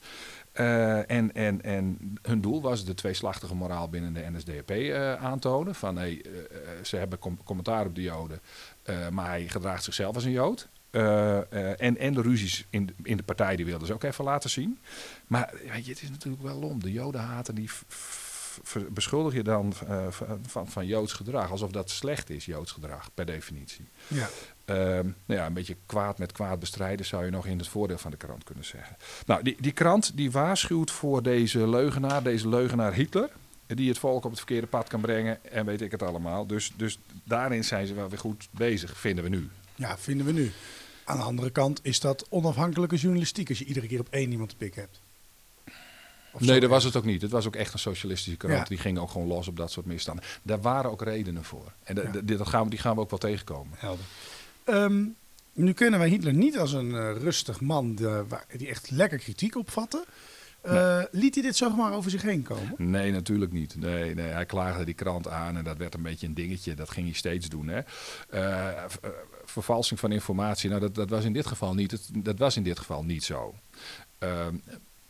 Eh, 0.55 1.11
en, 1.11 1.33
en, 1.35 1.63
en 1.63 1.99
hun 2.23 2.41
doel 2.41 2.63
was 2.63 2.85
de 2.85 2.95
tweeslachtige 2.95 3.55
moraal 3.55 3.89
binnen 3.89 4.13
de 4.13 4.31
NSDAP 4.33 4.71
eh, 4.71 5.15
aantonen. 5.15 5.75
Van 5.75 5.97
hey, 5.97 6.23
eh, 6.25 6.31
ze 6.83 6.97
hebben 6.97 7.19
com- 7.19 7.43
commentaar 7.45 7.87
op 7.87 7.95
de 7.95 8.03
Joden, 8.03 8.41
maar 9.11 9.29
hij 9.29 9.49
gedraagt 9.49 9.85
zichzelf 9.85 10.15
als 10.15 10.25
een 10.25 10.31
Jood. 10.31 10.69
En, 10.91 11.97
en 11.99 12.15
de 12.15 12.23
ruzies 12.23 12.67
in, 12.71 12.95
in 13.03 13.17
de 13.17 13.23
partij 13.23 13.57
die 13.57 13.65
wilden 13.65 13.87
ze 13.87 13.93
ook 13.93 14.03
even 14.03 14.25
laten 14.25 14.51
zien. 14.51 14.79
Maar 15.27 15.55
weet 15.73 15.85
je, 15.85 15.93
het 15.93 16.03
is 16.03 16.11
natuurlijk 16.11 16.43
wel 16.43 16.61
om. 16.61 16.83
De 16.83 16.93
Jodenhater 16.93 17.55
die 17.55 17.69
f- 17.69 17.85
f- 17.89 18.61
ver- 18.63 18.93
beschuldig 18.93 19.35
je 19.35 19.43
dan 19.43 19.73
van, 20.11 20.41
van, 20.47 20.69
van 20.69 20.87
Joods 20.87 21.13
gedrag. 21.13 21.51
Alsof 21.51 21.71
dat 21.71 21.91
slecht 21.91 22.31
is, 22.31 22.45
Joods 22.45 22.73
gedrag, 22.73 23.11
per 23.15 23.27
definitie. 23.27 23.85
Ja. 24.09 24.29
Ehm, 24.65 25.05
nou 25.27 25.41
ja, 25.41 25.47
een 25.47 25.53
beetje 25.53 25.77
kwaad 25.87 26.19
met 26.19 26.33
kwaad 26.33 26.59
bestrijden 26.59 27.07
zou 27.07 27.25
je 27.25 27.31
nog 27.31 27.47
in 27.47 27.59
het 27.59 27.69
voordeel 27.69 27.99
van 27.99 28.11
de 28.11 28.17
krant 28.17 28.45
kunnen 28.45 28.65
zeggen. 28.65 28.97
Nou, 29.27 29.43
die, 29.43 29.57
die 29.61 29.73
krant 29.73 30.17
die 30.17 30.31
waarschuwt 30.31 30.91
voor 30.91 31.23
deze 31.23 31.69
leugenaar, 31.69 32.23
deze 32.23 32.49
leugenaar 32.49 32.93
Hitler. 32.95 33.31
Die 33.67 33.89
het 33.89 33.99
volk 33.99 34.25
op 34.25 34.31
het 34.31 34.39
verkeerde 34.39 34.67
pad 34.67 34.89
kan 34.89 35.01
brengen 35.01 35.53
en 35.53 35.65
weet 35.67 35.81
ik 35.81 35.91
het 35.91 36.03
allemaal. 36.03 36.47
Dus, 36.47 36.73
dus 36.77 36.99
daarin 37.25 37.65
zijn 37.65 37.87
ze 37.87 37.95
wel 37.95 38.09
weer 38.09 38.19
goed 38.19 38.49
bezig, 38.51 38.97
vinden 38.99 39.25
we 39.25 39.31
nu. 39.31 39.49
ja, 39.75 39.99
vinden 39.99 40.27
we 40.27 40.33
nu. 40.33 40.53
Aan 41.05 41.17
de 41.17 41.23
andere 41.23 41.51
kant 41.51 41.81
is 41.83 42.01
dat 42.01 42.27
onafhankelijke 42.29 42.97
journalistiek 42.97 43.49
als 43.49 43.59
je 43.59 43.65
iedere 43.65 43.87
keer 43.87 44.01
op 44.01 44.09
één 44.11 44.31
iemand 44.31 44.49
te 44.51 44.57
pik 44.57 44.75
hebt. 44.75 45.01
Of 46.33 46.41
nee, 46.41 46.61
dat 46.61 46.71
was 46.71 46.85
het 46.85 46.97
ook 46.97 47.05
niet. 47.05 47.23
Het 47.23 47.31
was 47.31 47.47
ook 47.47 47.57
echt 47.57 47.73
een 47.73 47.79
socialistische 47.79 48.37
krant. 48.39 48.59
Ja. 48.59 48.65
Die 48.65 48.79
ging 48.79 48.99
ook 48.99 49.11
gewoon 49.11 49.27
los 49.27 49.49
op 49.49 49.57
dat 49.57 49.71
soort 49.71 49.87
misstanden. 49.87 50.25
Daar 50.43 50.61
waren 50.61 50.91
ook 50.91 51.03
redenen 51.03 51.45
voor. 51.45 51.73
En 51.83 51.97
Ja. 52.27 52.37
dat 52.37 52.49
gaan 52.49 52.65
we, 52.65 52.71
die 52.71 52.79
gaan 52.79 52.95
we 52.95 53.01
ook 53.01 53.11
wel 53.11 53.19
tegenkomen. 53.19 53.79
Helder. 53.79 54.05
Ehm, 54.65 55.05
nu 55.53 55.73
kennen 55.73 55.99
wij 56.01 56.09
Hitler 56.09 56.35
niet 56.35 56.59
als 56.59 56.73
een 56.73 56.95
eh, 56.95 57.17
rustig 57.17 57.61
man 57.61 57.95
de- 57.95 58.25
waar, 58.29 58.45
die 58.57 58.69
echt 58.69 58.91
lekker 58.91 59.19
kritiek 59.19 59.57
opvatte. 59.57 60.05
Eh, 60.61 61.03
Liet 61.11 61.35
hij 61.35 61.43
dit 61.45 61.57
zomaar 61.57 61.93
over 61.93 62.11
zich 62.11 62.23
heen 62.23 62.43
komen? 62.43 62.75
Nee, 62.77 63.13
natuurlijk 63.13 63.53
niet. 63.53 63.77
Nee, 63.77 64.15
nee, 64.15 64.27
hij 64.27 64.47
klaagde 64.47 64.85
die 64.85 64.95
krant 64.95 65.29
aan 65.29 65.57
en 65.57 65.65
dat 65.65 65.77
werd 65.77 65.95
een 65.95 66.03
beetje 66.03 66.27
een 66.27 66.35
dingetje. 66.35 66.75
Dat 66.75 66.91
ging 66.91 67.07
hij 67.07 67.15
steeds 67.15 67.49
doen. 67.49 67.69
Hè. 67.69 67.81
Eh, 68.29 68.69
eh, 68.69 68.85
vervalsing 69.45 70.01
van 70.01 70.13
informatie, 70.13 70.69
nou, 70.69 70.81
dat, 70.81 70.95
dat, 70.95 71.09
was 71.11 71.25
in 71.25 71.33
dit 71.33 71.47
geval 71.47 71.75
niet, 71.75 71.91
het, 71.91 72.09
dat 72.13 72.39
was 72.39 72.57
in 72.57 72.63
dit 72.63 72.79
geval 72.79 73.03
niet 73.05 73.25
zo. 73.25 73.55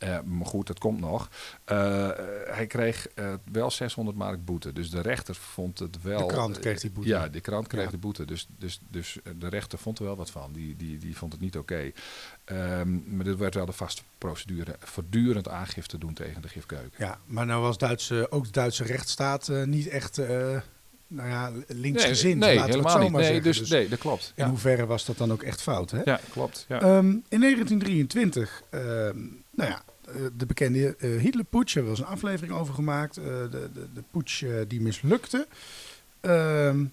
Eh, 0.05 0.21
maar 0.21 0.47
goed, 0.47 0.67
dat 0.67 0.79
komt 0.79 1.01
nog. 1.01 1.29
Eh, 1.65 2.09
hij 2.47 2.67
kreeg 2.67 3.09
eh, 3.15 3.33
wel 3.53 3.71
600 3.71 4.17
mark 4.17 4.45
boete. 4.45 4.73
Dus 4.73 4.91
de 4.91 5.01
rechter 5.01 5.35
vond 5.35 5.79
het 5.79 6.03
wel... 6.03 6.27
De 6.27 6.33
krant 6.33 6.59
kreeg 6.59 6.81
die 6.81 6.91
boete. 6.91 7.09
Ja, 7.09 7.29
de 7.29 7.41
krant 7.41 7.67
kreeg 7.67 7.85
Ja. 7.85 7.91
de 7.91 7.97
boete. 7.99 8.25
Dus, 8.25 8.47
dus, 8.59 8.81
dus 8.89 9.19
eh, 9.25 9.33
de 9.39 9.49
rechter 9.49 9.79
vond 9.79 9.99
er 9.99 10.05
wel 10.05 10.17
wat 10.17 10.31
van. 10.31 10.53
Die, 10.53 10.77
die, 10.77 10.99
die 10.99 11.17
vond 11.17 11.33
het 11.33 11.41
niet 11.41 11.57
oké. 11.57 11.91
Ehm, 12.45 13.17
maar 13.17 13.25
dit 13.25 13.37
werd 13.37 13.55
wel 13.55 13.67
de 13.67 13.73
vaste 13.73 14.03
procedure. 14.19 14.77
Voortdurend 14.79 15.49
aangifte 15.49 15.99
doen 15.99 16.13
tegen 16.15 16.43
de 16.43 16.49
gifkeuken. 16.49 16.91
Ja, 16.99 17.19
maar 17.27 17.47
nou 17.47 17.63
was 17.63 17.79
Duitse, 17.79 18.27
ook 18.31 18.45
de 18.45 18.51
Duitse 18.51 18.85
rechtsstaat 18.85 19.49
eh, 19.49 19.63
niet 19.63 19.89
echt 19.89 20.19
eh, 20.19 20.61
nou 21.07 21.29
ja, 21.29 21.53
linksgezind. 21.69 22.41
Nee, 22.41 22.61
helemaal 22.63 22.99
niet. 22.99 23.11
Nee, 23.13 23.25
zeggen. 23.25 23.43
dus, 23.43 23.69
nee, 23.69 23.89
dat 23.89 23.99
klopt. 23.99 24.33
In 24.37 24.45
Ja, 24.45 24.51
hoeverre 24.51 24.87
was 24.87 25.05
dat 25.05 25.17
dan 25.17 25.33
ook 25.33 25.43
echt 25.43 25.63
fout? 25.63 25.91
Hè? 25.91 26.01
ja 26.05 26.21
klopt. 26.31 26.65
Ja. 26.69 26.81
Ehm, 26.81 27.07
in 27.29 27.41
1923, 27.41 28.63
ehm, 28.71 28.83
nou 29.51 29.71
ja, 29.71 29.77
eh, 29.77 29.94
de 30.37 30.47
bekende 30.47 30.97
eh 30.99 31.21
Hitlerputsch, 31.21 31.75
hebben 31.75 31.93
we 31.93 31.99
wel 31.99 32.07
eens 32.09 32.19
een 32.21 32.27
aflevering 32.27 32.55
over 32.59 32.75
gemaakt. 32.75 33.17
eh, 33.17 33.25
de, 33.25 33.49
de, 33.73 33.87
de 33.95 34.03
putsch 34.11 34.43
eh, 34.43 34.51
die 34.69 34.81
mislukte. 34.81 35.47
Ehm, 36.21 36.85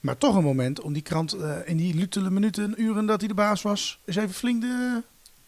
maar 0.00 0.16
toch 0.18 0.36
een 0.36 0.42
moment 0.44 0.80
om 0.80 0.92
die 0.92 1.02
krant 1.02 1.32
eh, 1.32 1.56
in 1.64 1.76
die 1.76 1.94
luttele 1.94 2.30
minuten, 2.30 2.74
uren 2.82 3.06
dat 3.06 3.18
hij 3.20 3.28
de 3.28 3.34
baas 3.34 3.62
was, 3.62 4.00
eens 4.04 4.16
even 4.16 4.30
flink 4.34 4.60
de... 4.60 5.02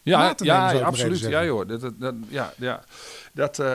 Ja, 0.05 0.19
nemen, 0.19 0.35
ja, 0.45 0.71
ja, 0.71 0.79
absoluut. 0.85 1.19
Ja, 1.19 1.43
joh. 1.45 1.67
Dat, 1.67 1.81
dat, 1.81 1.99
dat- 1.99 2.15
ja, 2.27 2.53
ja. 2.57 2.83
Dat, 3.33 3.59
eh, 3.59 3.73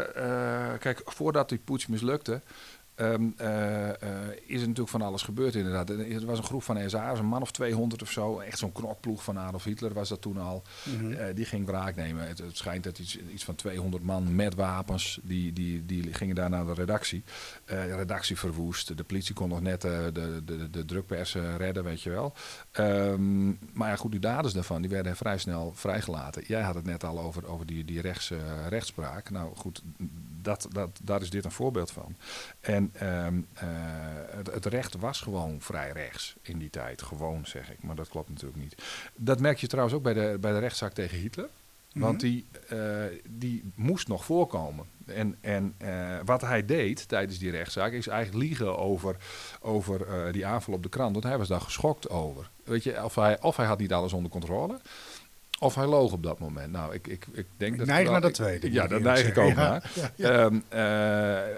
eh, 0.73 0.79
kijk, 0.81 1.01
voordat 1.05 1.49
die 1.49 1.61
poets 1.65 1.87
mislukte, 1.87 2.41
ehm, 2.99 3.29
eh, 3.37 3.89
eh, 3.89 4.29
is 4.47 4.61
er 4.61 4.67
natuurlijk 4.67 4.89
van 4.89 5.03
alles 5.03 5.23
gebeurd 5.23 5.55
inderdaad. 5.55 5.91
Er 5.91 6.13
er 6.13 6.27
was 6.27 6.39
een 6.39 6.45
groep 6.45 6.63
van 6.63 6.91
SA's, 6.91 7.19
een 7.19 7.27
man 7.27 7.43
of 7.43 7.51
200 7.51 8.03
of 8.03 8.11
zo. 8.11 8.39
Echt 8.39 8.59
zo'n 8.59 8.73
knokploeg 8.73 9.25
van 9.25 9.39
Adolf 9.39 9.65
Hitler 9.65 9.93
was 9.93 10.09
dat 10.09 10.21
toen 10.21 10.39
al. 10.39 10.63
Eh, 11.19 11.35
die 11.35 11.45
ging 11.45 11.67
wraak 11.67 11.97
nemen. 11.97 12.29
Het, 12.29 12.39
het 12.39 12.57
schijnt 12.57 12.85
dat 12.85 12.99
iets, 12.99 13.19
iets 13.19 13.45
van 13.45 13.55
200 13.55 14.03
man 14.03 14.35
met 14.35 14.55
wapens, 14.55 15.21
die, 15.23 15.53
die, 15.53 15.87
die 15.87 16.15
gingen 16.15 16.35
daar 16.35 16.51
naar 16.51 16.67
de 16.67 16.75
redactie. 16.75 17.23
De 17.65 17.97
redactie 17.97 18.39
verwoest. 18.39 18.97
De 18.97 19.05
politie 19.05 19.35
kon 19.35 19.49
nog 19.49 19.61
net 19.61 19.81
de, 19.81 20.11
de, 20.45 20.71
de 20.71 20.85
drukpers 20.85 21.37
redden, 21.57 21.85
weet 21.85 22.03
je 22.03 22.11
wel. 22.11 22.33
Ehm, 22.71 23.47
maar 23.49 23.89
ja, 23.89 23.97
goed, 23.97 24.11
die 24.11 24.21
daders 24.21 24.55
daarvan, 24.55 24.81
die 24.81 24.91
werden 24.91 25.17
vrij 25.17 25.39
snel 25.39 25.73
vrijgelaten. 25.75 26.45
Jij 26.47 26.63
had 26.63 26.75
het 26.75 26.85
net 26.85 27.05
al 27.05 27.21
over, 27.21 27.47
over 27.47 27.67
die, 27.67 27.85
die 27.85 28.01
rechts, 28.01 28.33
rechtspraak. 28.69 29.31
Nou 29.31 29.57
goed, 29.57 29.83
dat, 30.43 30.67
dat, 30.73 31.01
daar 31.03 31.23
is 31.23 31.31
dit 31.31 31.45
een 31.45 31.51
voorbeeld 31.51 31.91
van. 31.91 32.17
En 32.61 32.91
ehm, 32.93 33.41
eh, 33.55 33.69
het, 34.31 34.47
het 34.53 34.67
recht 34.67 34.97
was 34.97 35.21
gewoon 35.21 35.61
vrij 35.61 35.93
rechts 35.93 36.37
in 36.43 36.59
die 36.59 36.71
tijd. 36.71 37.03
Gewoon, 37.03 37.47
zeg 37.47 37.71
ik. 37.71 37.83
Maar 37.83 37.97
dat 37.97 38.09
klopt 38.09 38.29
natuurlijk 38.29 38.63
niet. 38.63 38.83
Dat 39.17 39.41
merk 39.41 39.59
je 39.59 39.67
trouwens 39.67 39.97
ook 39.97 40.03
bij 40.03 40.15
de, 40.15 40.37
bij 40.41 40.53
de 40.53 40.59
rechtszaak 40.59 40.93
tegen 40.93 41.19
Hitler. 41.19 41.49
Want 41.93 42.21
die, 42.21 42.47
eh, 42.69 42.79
die 43.29 43.73
moest 43.75 44.09
nog 44.09 44.25
voorkomen. 44.25 44.87
En, 45.07 45.37
en 45.41 45.75
eh, 45.79 46.17
wat 46.25 46.41
hij 46.41 46.65
deed 46.65 47.09
tijdens 47.09 47.39
die 47.39 47.51
rechtszaak 47.51 47.93
is 47.93 48.07
eigenlijk 48.07 48.45
liegen 48.45 48.79
over, 48.79 49.17
over 49.61 50.33
die 50.33 50.47
aanval 50.47 50.75
op 50.75 50.83
de 50.83 50.89
krant. 50.89 51.13
Want 51.13 51.25
hij 51.25 51.39
was 51.39 51.49
daar 51.49 51.61
geschokt 51.61 52.11
over. 52.11 52.51
Weet 52.65 52.83
je, 52.83 53.05
of 53.05 53.15
hij, 53.15 53.43
of 53.43 53.57
hij 53.57 53.67
had 53.67 53.79
niet 53.79 53.93
alles 53.93 54.13
onder 54.13 54.31
controle. 54.31 54.81
Of 55.61 55.75
hij 55.75 55.87
loog 55.87 56.13
op 56.13 56.23
dat 56.23 56.39
moment. 56.39 56.73
Nou, 56.73 56.95
ik, 56.95 57.07
ik, 57.07 57.27
ik 57.33 57.47
denk 57.57 57.73
Ik 57.73 57.79
dat... 57.79 57.87
neig 57.87 58.11
naar 58.11 58.21
dat 58.21 58.31
ik- 58.31 58.37
tweede, 58.37 58.73
Ja, 58.73 58.87
dat 58.87 59.01
neig 59.01 59.27
ik 59.29 59.39
ook 59.39 59.55
naar. 59.55 59.91
Ja, 59.95 60.11
ja, 60.17 60.31
Ehm, 60.31 60.55
eh, 60.69 60.79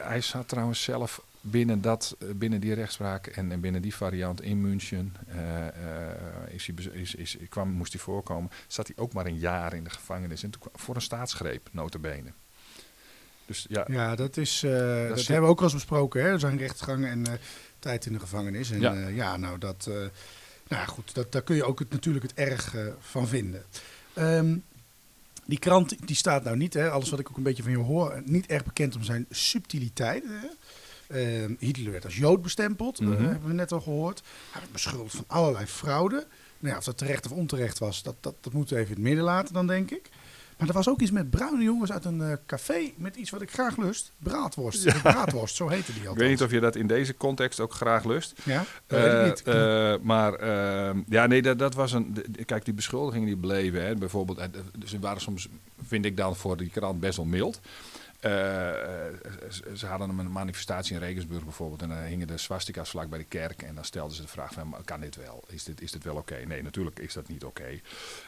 hij 0.09 0.21
zat 0.21 0.49
trouwens 0.49 0.83
zelf 0.83 1.23
binnen, 1.41 1.81
dat, 1.81 2.17
eh, 2.19 2.29
binnen 2.35 2.61
die 2.61 2.75
rechtspraak 2.75 3.27
en, 3.27 3.53
en 3.53 3.61
binnen 3.61 3.83
die 3.83 3.95
variant 3.95 4.43
in 4.43 4.61
München. 4.61 5.15
eh, 5.27 5.67
is 6.55 6.67
hij, 6.67 6.93
is, 6.93 7.15
is, 7.15 7.37
kwam, 7.49 7.69
moest 7.71 7.93
hij 7.93 8.01
voorkomen. 8.03 8.51
Zat 8.67 8.87
hij 8.87 8.97
ook 8.99 9.13
maar 9.13 9.27
een 9.27 9.39
jaar 9.39 9.75
in 9.75 9.85
de 9.85 9.91
gevangenis. 9.91 10.43
En 10.43 10.51
toen, 10.51 10.61
kwam- 10.61 10.73
voor 10.77 10.95
een 10.95 11.01
staatsgreep, 11.03 11.69
notabene. 11.73 12.33
Dus 13.47 13.67
ja, 13.69 13.85
Ja, 13.89 14.15
dat, 14.15 14.37
is, 14.37 14.61
dat, 14.61 15.19
is- 15.19 15.27
hebben 15.29 15.45
we 15.47 15.51
ook 15.51 15.59
al 15.59 15.65
eens 15.65 15.73
besproken. 15.75 16.23
Hè? 16.23 16.29
Er 16.29 16.41
zijn 16.41 16.59
rechtsgang 16.59 17.05
en 17.07 17.25
tijd 17.79 18.07
in 18.07 18.13
de 18.13 18.21
gevangenis. 18.21 18.71
En 18.71 18.81
Ja. 18.81 18.93
ja, 19.09 19.37
nou 19.37 19.59
dat... 19.59 19.91
nou 20.69 20.87
goed, 20.89 21.15
dat, 21.15 21.33
daar 21.33 21.43
kun 21.43 21.57
je 21.57 21.65
ook 21.65 21.79
het, 21.79 21.91
natuurlijk 21.91 22.25
het 22.25 22.35
erg 22.35 22.75
van 23.01 23.29
vinden. 23.29 23.63
Ehm, 24.15 24.57
die 25.45 25.59
krant 25.59 26.07
die 26.07 26.17
staat 26.17 26.45
nou 26.45 26.57
niet, 26.57 26.75
hè, 26.75 26.91
alles 26.91 27.11
wat 27.11 27.19
ik 27.21 27.31
ook 27.31 27.37
een 27.37 27.43
beetje 27.43 27.63
van 27.63 27.73
je 27.73 27.79
hoor, 27.79 28.23
niet 28.25 28.47
erg 28.47 28.65
bekend 28.65 28.97
om 28.97 29.03
zijn 29.03 29.27
subtiliteiten. 29.31 30.51
Ehm, 31.09 31.55
Hitler 31.59 31.93
werd 31.93 32.05
als 32.05 32.17
Jood 32.17 32.43
bestempeld, 32.43 33.01
Mhm. 33.01 33.11
hebben 33.25 33.49
we 33.49 33.55
net 33.55 33.73
al 33.73 33.81
gehoord. 33.81 34.23
Hij 34.51 34.61
werd 34.61 34.73
beschuldigd 34.73 35.15
van 35.15 35.25
allerlei 35.27 35.67
fraude. 35.67 36.27
Nou 36.59 36.73
ja, 36.73 36.79
of 36.79 36.85
dat 36.85 36.99
terecht 36.99 37.25
of 37.27 37.33
onterecht 37.33 37.79
was, 37.79 38.03
dat, 38.03 38.17
dat, 38.21 38.35
dat 38.41 38.53
moeten 38.53 38.75
we 38.77 38.81
even 38.83 38.95
in 38.97 39.01
het 39.01 39.09
midden 39.09 39.25
laten 39.25 39.55
dan, 39.55 39.67
denk 39.67 39.91
ik. 39.91 40.11
Maar 40.61 40.69
er 40.69 40.75
was 40.75 40.89
ook 40.89 41.01
iets 41.01 41.11
met 41.11 41.31
bruine 41.31 41.63
jongens 41.63 41.93
uit 41.93 42.05
een 42.05 42.21
eh, 42.23 42.33
café 42.47 42.91
met 42.97 43.17
iets 43.17 43.31
wat 43.31 43.43
ik 43.43 43.51
graag 43.51 43.77
lust. 43.77 44.13
Braadworst. 44.19 45.03
Braadworst, 45.03 45.55
zo 45.57 45.69
heette 45.69 45.93
die 45.93 46.01
ik 46.03 46.09
althans. 46.09 46.19
weet 46.21 46.31
niet 46.31 46.43
of 46.43 46.51
je 46.51 46.61
dat 46.61 46.77
in 46.77 46.87
deze 46.87 47.17
context 47.17 47.61
ook 47.61 47.73
graag 47.73 48.05
lust. 48.05 48.33
Ja, 48.45 48.65
dat 48.87 49.01
weet 49.01 49.09
ik 49.13 49.19
Eh, 49.19 49.25
niet. 49.25 49.43
eh, 49.43 49.95
maar 50.03 50.35
ehm, 50.35 51.01
ja, 51.09 51.27
nee, 51.27 51.43
dat, 51.43 51.59
dat 51.59 51.75
was 51.75 51.93
een. 51.93 52.17
kijk, 52.47 52.65
die 52.65 52.75
beschuldigingen 52.75 53.27
die 53.27 53.37
bleven. 53.37 53.85
Hè, 53.87 53.95
bijvoorbeeld, 53.95 54.41
ze 54.85 54.99
waren 54.99 55.21
soms, 55.21 55.49
vind 55.87 56.05
ik 56.05 56.17
dan 56.17 56.37
voor 56.37 56.57
die 56.57 56.71
krant 56.71 57.01
best 57.01 57.17
wel 57.17 57.27
mild. 57.27 57.61
Eh, 58.21 58.31
ze, 59.51 59.73
ze 59.75 59.87
hadden 59.87 60.19
een 60.19 60.33
manifestatie 60.33 60.95
in 60.95 61.01
Regensburg 61.01 61.45
bijvoorbeeld. 61.45 61.83
En 61.83 61.89
dan 61.89 61.99
hingen 61.99 62.27
de 62.27 62.39
swastika's 62.39 62.91
vlak 62.91 63.09
bij 63.09 63.19
de 63.19 63.25
kerk. 63.25 63.63
En 63.63 63.75
dan 63.75 63.85
stelden 63.85 64.17
ze 64.17 64.23
de 64.23 64.29
vraag: 64.29 64.53
van, 64.53 64.77
kan 64.85 65.01
dit 65.01 65.17
wel? 65.17 65.45
Is 65.49 65.65
dit, 65.65 65.81
is 65.81 65.93
dit 65.93 66.05
wel 66.05 66.17
oké? 66.17 66.37
Nee, 66.47 66.63
natuurlijk 66.63 66.99
is 66.99 67.13
dat 67.13 67.29
niet 67.29 67.45
oké. 67.45 67.81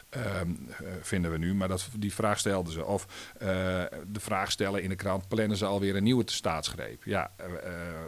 Ehm, 0.09 0.49
eh, 0.69 0.87
vinden 1.01 1.31
we 1.31 1.37
nu. 1.37 1.53
Maar 1.53 1.67
dat, 1.67 1.89
die 1.95 2.13
vraag 2.13 2.39
stelden 2.39 2.73
ze. 2.73 2.85
Of 2.85 3.31
eh, 3.37 3.47
de 4.07 4.19
vraag 4.19 4.51
stellen 4.51 4.83
in 4.83 4.89
de 4.89 4.95
krant: 4.95 5.27
plannen 5.27 5.57
ze 5.57 5.65
alweer 5.65 5.95
een 5.95 6.03
nieuwe 6.03 6.23
staatsgreep? 6.25 7.03
Ja, 7.03 7.31
eh, 7.35 7.45
eh, 7.45 8.03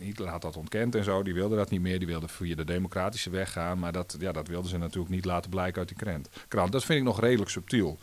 Hitler 0.00 0.28
had 0.28 0.42
dat 0.42 0.56
ontkend 0.56 0.94
en 0.94 1.04
zo. 1.04 1.22
Die 1.22 1.34
wilde 1.34 1.56
dat 1.56 1.70
niet 1.70 1.80
meer. 1.80 1.98
Die 1.98 2.08
wilde 2.08 2.28
via 2.28 2.54
de 2.54 2.64
democratische 2.64 3.30
weg 3.30 3.52
gaan. 3.52 3.78
Maar 3.78 3.92
dat, 3.92 4.16
ja, 4.18 4.32
dat 4.32 4.48
wilden 4.48 4.70
ze 4.70 4.78
natuurlijk 4.78 5.10
niet 5.14 5.24
laten 5.24 5.50
blijken 5.50 5.78
uit 5.78 5.88
die 5.88 5.96
krant. 5.96 6.28
krant. 6.48 6.72
Dat 6.72 6.84
vind 6.84 6.98
ik 6.98 7.04
nog 7.04 7.20
redelijk 7.20 7.50
subtiel. 7.50 7.98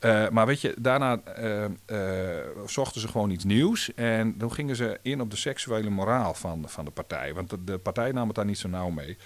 Eh, 0.00 0.28
maar 0.28 0.46
weet 0.46 0.60
je, 0.60 0.74
daarna 0.78 1.20
eh, 1.24 1.64
eh, 1.64 2.46
zochten 2.66 3.00
ze 3.00 3.08
gewoon 3.08 3.30
iets 3.30 3.44
nieuws. 3.44 3.94
En 3.94 4.38
dan 4.38 4.52
gingen 4.52 4.76
ze 4.76 4.98
in 5.02 5.20
op 5.20 5.30
de 5.30 5.36
seksuele 5.36 5.90
moraal 5.90 6.34
van, 6.34 6.68
van 6.68 6.84
de 6.84 6.90
partij. 6.90 7.34
Want 7.34 7.56
de, 7.66 7.78
partij 7.78 8.12
nam 8.12 8.26
het 8.26 8.36
daar 8.36 8.44
niet 8.44 8.58
zo 8.58 8.68
nauw 8.68 8.90
mee. 8.90 9.16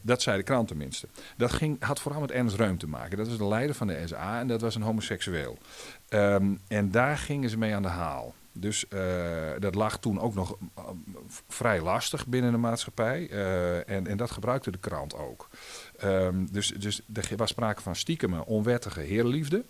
Dat 0.00 0.22
zei 0.22 0.36
de 0.36 0.42
krant 0.42 0.68
tenminste. 0.68 1.08
Dat 1.36 1.52
ging, 1.52 1.84
had 1.84 2.00
vooral 2.00 2.20
met 2.20 2.30
Ernst 2.30 2.56
Reum 2.56 2.78
te 2.78 2.88
maken. 2.88 3.16
Dat 3.16 3.28
was 3.28 3.38
de 3.38 3.46
leider 3.46 3.74
van 3.74 3.86
de 3.86 4.02
SA 4.06 4.40
en 4.40 4.46
dat 4.46 4.60
was 4.60 4.74
een 4.74 4.82
homoseksueel. 4.82 5.58
Ehm, 6.08 6.54
en 6.68 6.90
daar 6.90 7.18
gingen 7.18 7.50
ze 7.50 7.58
mee 7.58 7.74
aan 7.74 7.82
de 7.82 7.88
haal. 7.88 8.34
Dus 8.52 8.88
eh, 8.88 9.50
dat 9.58 9.74
lag 9.74 9.98
toen 9.98 10.20
ook 10.20 10.34
nog 10.34 10.56
eh, 10.74 10.84
vrij 11.48 11.80
lastig 11.80 12.26
binnen 12.26 12.52
de 12.52 12.58
maatschappij. 12.58 13.28
eh, 13.30 13.88
en, 13.88 14.06
en 14.06 14.16
dat 14.16 14.30
gebruikte 14.30 14.70
de 14.70 14.78
krant 14.78 15.14
ook. 15.14 15.48
Ehm, 15.98 16.46
dus, 16.50 16.68
dus 16.68 17.00
er 17.12 17.36
was 17.36 17.50
sprake 17.50 17.82
van 17.82 17.96
stiekeme, 17.96 18.46
onwettige 18.46 19.00
heerliefde. 19.00 19.64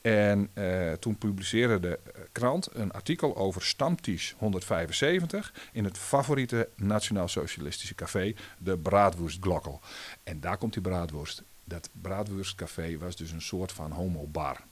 En 0.00 0.50
toen 0.98 1.18
publiceerde 1.18 1.80
de 1.80 1.98
krant 2.32 2.68
een 2.72 2.90
artikel 2.90 3.36
over 3.36 3.62
Stamtisch 3.62 4.34
175 4.38 5.54
in 5.72 5.84
het 5.84 5.98
favoriete 5.98 6.68
nationaal-socialistische 6.76 7.94
café, 7.94 8.34
de 8.58 8.78
Braadwoestglokkel. 8.78 9.80
En 10.22 10.40
daar 10.40 10.56
komt 10.56 10.72
die 10.72 10.82
braadworst. 10.82 11.42
Dat 11.64 11.90
Braadworstcafé 11.92 12.98
was 12.98 13.16
dus 13.16 13.30
een 13.30 13.42
soort 13.42 13.72
van 13.72 13.90
homobar. 13.90 14.64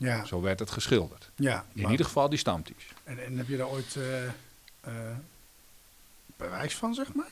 Ja, 0.00 0.24
Zo 0.24 0.40
werd 0.40 0.58
het 0.58 0.70
geschilderd. 0.70 1.30
ja. 1.34 1.64
In 1.74 1.82
maar- 1.82 1.90
ieder 1.90 2.06
geval 2.06 2.28
die 2.28 2.38
Stamtisch. 2.38 2.86
En, 3.04 3.24
en 3.24 3.38
heb 3.38 3.48
je 3.48 3.56
daar 3.56 3.68
ooit 3.68 3.96
eh, 3.96 4.24
eh, 4.80 5.16
bewijs 6.36 6.76
van, 6.76 6.94
zeg 6.94 7.14
maar? 7.14 7.28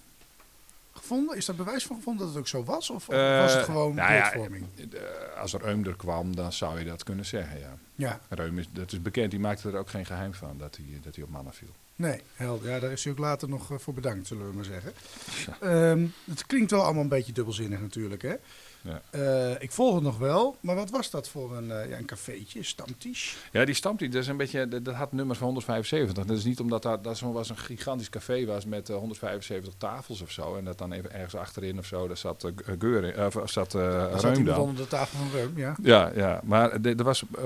Gevonden? 0.92 1.37
Is 1.37 1.44
daar 1.44 1.57
bewijs 1.57 1.87
van 1.87 1.96
gevonden 1.96 2.20
dat 2.26 2.35
het 2.35 2.42
ook 2.42 2.48
zo 2.48 2.64
was? 2.64 2.90
Of, 2.90 3.09
of 3.09 3.14
was 3.14 3.50
het 3.52 3.61
Eh, 3.61 3.64
gewoon 3.64 3.94
nou 3.94 4.12
ja, 4.12 4.20
beeldvorming? 4.20 4.66
eh, 4.92 5.40
als 5.40 5.52
Reum 5.54 5.85
er 5.87 5.96
kwam, 5.96 6.37
dan 6.37 6.52
zou 6.52 6.78
je 6.78 6.85
dat 6.85 7.02
kunnen 7.02 7.24
zeggen, 7.24 7.59
ja. 7.59 7.76
Ja, 7.94 8.20
Reum 8.28 8.59
is, 8.59 8.68
dat 8.72 8.92
is 8.92 9.02
bekend, 9.02 9.31
die 9.31 9.40
maakte 9.40 9.68
er 9.68 9.76
ook 9.76 9.90
geen 9.90 10.07
geheim 10.07 10.35
van 10.35 10.59
dat 10.59 10.76
hij, 10.76 11.00
dat 11.02 11.14
hij 11.14 11.24
op 11.24 11.31
mannen 11.31 11.52
viel. 11.54 11.68
nee, 11.96 12.22
helder. 12.35 12.70
Ja, 12.70 12.78
daar 12.78 12.92
is 12.92 13.04
hij 13.04 13.12
ook 13.12 13.18
later 13.18 13.48
nog 13.48 13.70
eh, 13.72 13.78
voor 13.78 13.94
bedankt, 13.94 14.26
zullen 14.26 14.48
we 14.50 14.54
maar 14.54 14.64
zeggen. 14.64 14.92
Ehm, 15.61 16.07
het 16.24 16.46
klinkt 16.46 16.70
wel 16.70 16.83
allemaal 16.83 17.02
een 17.02 17.09
beetje 17.09 17.33
dubbelzinnig 17.33 17.81
natuurlijk, 17.81 18.22
hè? 18.22 18.35
Ja. 18.82 19.00
Eh, 19.10 19.62
ik 19.62 19.72
volg 19.72 19.94
het 19.94 20.02
nog 20.02 20.18
wel, 20.18 20.56
maar 20.60 20.74
wat 20.74 20.90
was 20.90 21.10
dat 21.10 21.28
voor 21.28 21.56
een, 21.56 21.70
eh, 21.70 21.88
ja, 21.90 21.98
een 21.98 22.04
cafeetje, 22.04 22.62
stamtisch? 22.62 23.36
Ja, 23.52 23.64
die 23.64 23.74
Stamtisch, 23.74 24.10
dat 24.10 24.22
is 24.22 24.28
een 24.28 24.36
beetje, 24.36 24.68
dat, 24.68 24.84
dat 24.84 24.94
had 24.94 25.12
nummers 25.12 25.38
van 25.38 25.46
175. 25.46 26.24
Dat 26.24 26.36
is 26.36 26.44
niet 26.44 26.60
omdat 26.60 26.82
dat, 26.82 27.04
dat 27.04 27.18
zo 27.18 27.32
was 27.32 27.48
een 27.48 27.58
gigantisch 27.58 28.10
café 28.10 28.46
was 28.46 28.64
met 28.64 28.88
eh, 28.88 28.96
175 28.96 29.74
tafels 29.78 30.20
of 30.20 30.30
zo. 30.30 30.56
En 30.56 30.64
dat 30.64 30.78
dan 30.78 30.92
even 30.92 31.12
ergens 31.12 31.34
achterin 31.34 31.78
of 31.78 31.86
zo, 31.86 32.06
daar 32.06 32.16
zat 32.16 32.44
uh, 32.44 32.52
Geur 32.78 33.04
in, 33.04 33.24
of 33.24 33.50
zat 33.50 33.74
uh, 33.74 34.06
Reum 34.20 34.44
dan. 34.44 34.58
onder 34.60 34.76
de 34.76 34.88
tafel 34.88 35.18
van 35.18 35.28
Reum, 35.32 35.52
ja. 35.56 35.76
Ja, 35.82 36.10
ja, 36.14 36.40
maar 36.44 36.72
er 36.82 37.04
was 37.04 37.22
eh, 37.34 37.44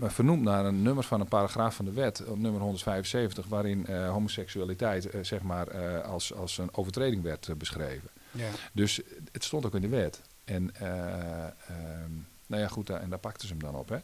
eh, 0.00 0.10
vernoemd 0.10 0.42
naar 0.42 0.64
een 0.64 0.82
nummer 0.82 1.04
van 1.04 1.20
een 1.20 1.28
paragraaf 1.28 1.74
van 1.74 1.84
de 1.84 1.92
wet, 1.92 2.22
nummer 2.34 2.60
175, 2.60 3.46
waarin 3.46 3.86
eh, 3.86 4.10
homoseksualiteit 4.10 5.10
eh, 5.10 5.20
zeg 5.22 5.42
maar 5.42 5.68
eh, 5.68 6.08
als, 6.10 6.34
als 6.34 6.58
een 6.58 6.68
overtreding 6.74 7.22
werd 7.22 7.48
eh, 7.48 7.54
beschreven. 7.56 8.08
ja. 8.30 8.48
Dus 8.72 9.00
het 9.32 9.44
stond 9.44 9.66
ook 9.66 9.74
in 9.74 9.80
de 9.80 9.88
wet. 9.88 10.20
En, 10.50 10.70
eh, 10.74 11.44
ehm, 11.44 12.12
nou 12.46 12.62
ja, 12.62 12.68
goed, 12.68 12.86
daar- 12.86 13.00
en 13.00 13.10
daar 13.10 13.18
pakten 13.18 13.48
ze 13.48 13.54
hem 13.54 13.62
dan 13.62 13.74
op. 13.74 13.88
Hè. 13.88 13.96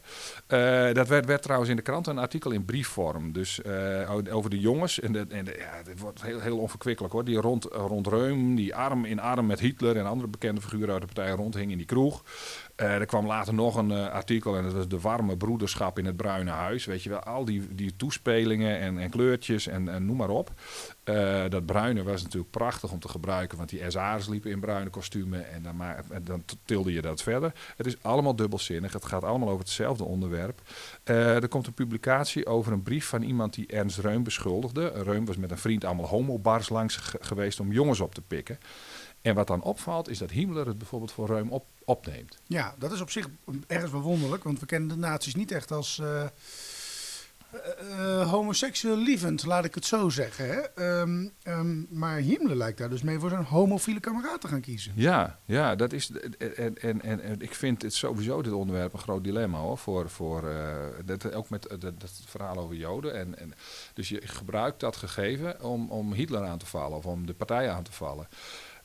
Eh, 0.87 0.93
dat 0.93 1.07
werd, 1.07 1.25
werd 1.25 1.41
trouwens 1.41 1.69
in 1.69 1.75
de 1.75 1.81
krant 1.81 2.07
een 2.07 2.17
artikel 2.17 2.51
in 2.51 2.65
briefvorm. 2.65 3.31
Dus 3.31 3.61
eh, 3.61 4.11
over 4.31 4.49
de 4.49 4.59
jongens. 4.59 4.99
En, 4.99 5.11
de, 5.11 5.25
en 5.29 5.45
ja, 5.45 5.83
dit 5.83 5.99
wordt 5.99 6.21
heel, 6.21 6.39
heel 6.39 6.57
onverkwikkelijk 6.57 7.13
hoor. 7.13 7.23
Die 7.25 7.37
rond, 7.41 7.63
rond 7.63 8.07
Reum, 8.07 8.55
die 8.55 8.75
arm 8.75 9.05
in 9.05 9.19
arm 9.19 9.45
met 9.45 9.59
Hitler 9.59 9.97
en 9.97 10.05
andere 10.05 10.29
bekende 10.29 10.61
figuren 10.61 10.91
uit 10.91 11.01
de 11.01 11.13
partij 11.13 11.31
rondhing 11.31 11.71
in 11.71 11.77
die 11.77 11.85
kroeg. 11.85 12.23
Eh, 12.77 12.93
er 12.95 13.05
kwam 13.05 13.25
later 13.25 13.53
nog 13.53 13.75
een 13.75 13.91
eh, 13.91 14.07
artikel 14.09 14.57
en 14.57 14.63
dat 14.63 14.73
was 14.73 14.87
de 14.87 14.99
warme 14.99 15.37
broederschap 15.37 15.99
in 15.99 16.05
het 16.05 16.17
Bruine 16.17 16.51
Huis. 16.51 16.85
Weet 16.85 17.03
je 17.03 17.09
wel, 17.09 17.19
al 17.19 17.45
die, 17.45 17.67
die 17.75 17.95
toespelingen 17.95 18.79
en, 18.79 18.97
en 18.99 19.09
kleurtjes 19.09 19.67
en, 19.67 19.89
en 19.89 20.05
noem 20.05 20.17
maar 20.17 20.29
op. 20.29 20.51
Eh, 21.03 21.43
dat 21.49 21.65
bruine 21.65 22.03
was 22.03 22.23
natuurlijk 22.23 22.51
prachtig 22.51 22.91
om 22.91 22.99
te 22.99 23.07
gebruiken, 23.07 23.57
want 23.57 23.69
die 23.69 23.81
SA'ers 23.87 24.27
liepen 24.27 24.51
in 24.51 24.59
bruine 24.59 24.89
kostumen 24.89 25.51
en 25.51 25.63
dan, 25.63 25.75
ma- 25.75 25.95
en 26.09 26.23
dan 26.23 26.43
tilde 26.65 26.93
je 26.93 27.01
dat 27.01 27.23
verder. 27.23 27.53
Het 27.77 27.85
is 27.85 27.95
allemaal 28.01 28.35
dubbelzinnig, 28.35 28.93
het 28.93 29.05
gaat 29.05 29.23
allemaal 29.23 29.47
over 29.49 29.59
hetzelfde 29.59 30.03
onderwerp. 30.03 30.61
Er 31.03 31.47
komt 31.47 31.67
een 31.67 31.73
publicatie 31.73 32.45
over 32.45 32.71
een 32.73 32.83
brief 32.83 33.05
van 33.05 33.21
iemand 33.21 33.53
die 33.53 33.67
Ernst 33.67 33.97
Reum 33.99 34.23
beschuldigde. 34.23 34.87
Reum 35.03 35.25
was 35.25 35.37
met 35.37 35.51
een 35.51 35.57
vriend 35.57 35.85
allemaal 35.85 36.07
homobars 36.07 36.69
langs 36.69 36.95
ge- 36.95 37.17
geweest 37.21 37.59
om 37.59 37.71
jongens 37.71 37.99
op 37.99 38.13
te 38.13 38.21
pikken. 38.21 38.57
En 39.21 39.35
wat 39.35 39.47
dan 39.47 39.61
opvalt 39.61 40.09
is 40.09 40.17
dat 40.17 40.31
Himmler 40.31 40.67
het 40.67 40.77
bijvoorbeeld 40.77 41.11
voor 41.11 41.27
Reum 41.27 41.49
op, 41.49 41.65
opneemt. 41.85 42.37
Ja, 42.45 42.75
dat 42.77 42.91
is 42.91 43.01
op 43.01 43.09
zich 43.09 43.29
ergens 43.67 43.91
wel 43.91 44.01
wonderlijk, 44.01 44.43
want 44.43 44.59
we 44.59 44.65
kennen 44.65 44.89
de 44.89 44.95
nazi's 44.95 45.35
niet 45.35 45.51
echt 45.51 45.71
als 45.71 45.99
eh 45.99 46.25
eh, 47.51 48.21
eh, 48.21 48.29
homoseksueel 48.29 48.97
lievend, 48.97 49.45
laat 49.45 49.65
ik 49.65 49.75
het 49.75 49.85
zo 49.85 50.09
zeggen. 50.09 50.47
Hè? 50.47 50.59
Ehm, 50.59 51.27
ehm, 51.43 51.99
maar 51.99 52.17
Himmler 52.17 52.55
lijkt 52.55 52.77
daar 52.77 52.89
dus 52.89 53.01
mee 53.01 53.19
voor 53.19 53.29
zijn 53.29 53.43
homofiele 53.43 53.99
kameraad 53.99 54.41
te 54.41 54.47
gaan 54.47 54.61
kiezen. 54.61 54.91
Ja, 54.95 55.39
ja, 55.45 55.75
dat 55.75 55.93
is. 55.93 56.11
En, 56.11 56.77
en, 56.77 57.01
en, 57.01 57.21
en 57.21 57.41
ik 57.41 57.53
vind 57.55 57.81
het 57.81 57.93
sowieso 57.93 58.41
dit 58.41 58.53
onderwerp 58.53 58.93
een 58.93 58.99
groot 58.99 59.23
dilemma 59.23 59.57
hoor. 59.57 59.77
Voor, 59.77 60.09
voor, 60.09 60.51
dat, 61.05 61.33
ook 61.33 61.49
met 61.49 61.61
dat, 61.79 61.81
dat 61.81 62.21
verhaal 62.25 62.57
over 62.57 62.75
Joden. 62.75 63.15
En, 63.15 63.39
en, 63.39 63.53
dus 63.93 64.09
je 64.09 64.21
gebruikt 64.27 64.79
dat 64.79 64.95
gegeven 64.95 65.63
om, 65.63 65.89
om 65.89 66.13
Hitler 66.13 66.45
aan 66.45 66.57
te 66.57 66.65
vallen 66.65 66.97
of 66.97 67.05
om 67.05 67.25
de 67.25 67.33
partij 67.33 67.69
aan 67.69 67.83
te 67.83 67.91
vallen. 67.91 68.27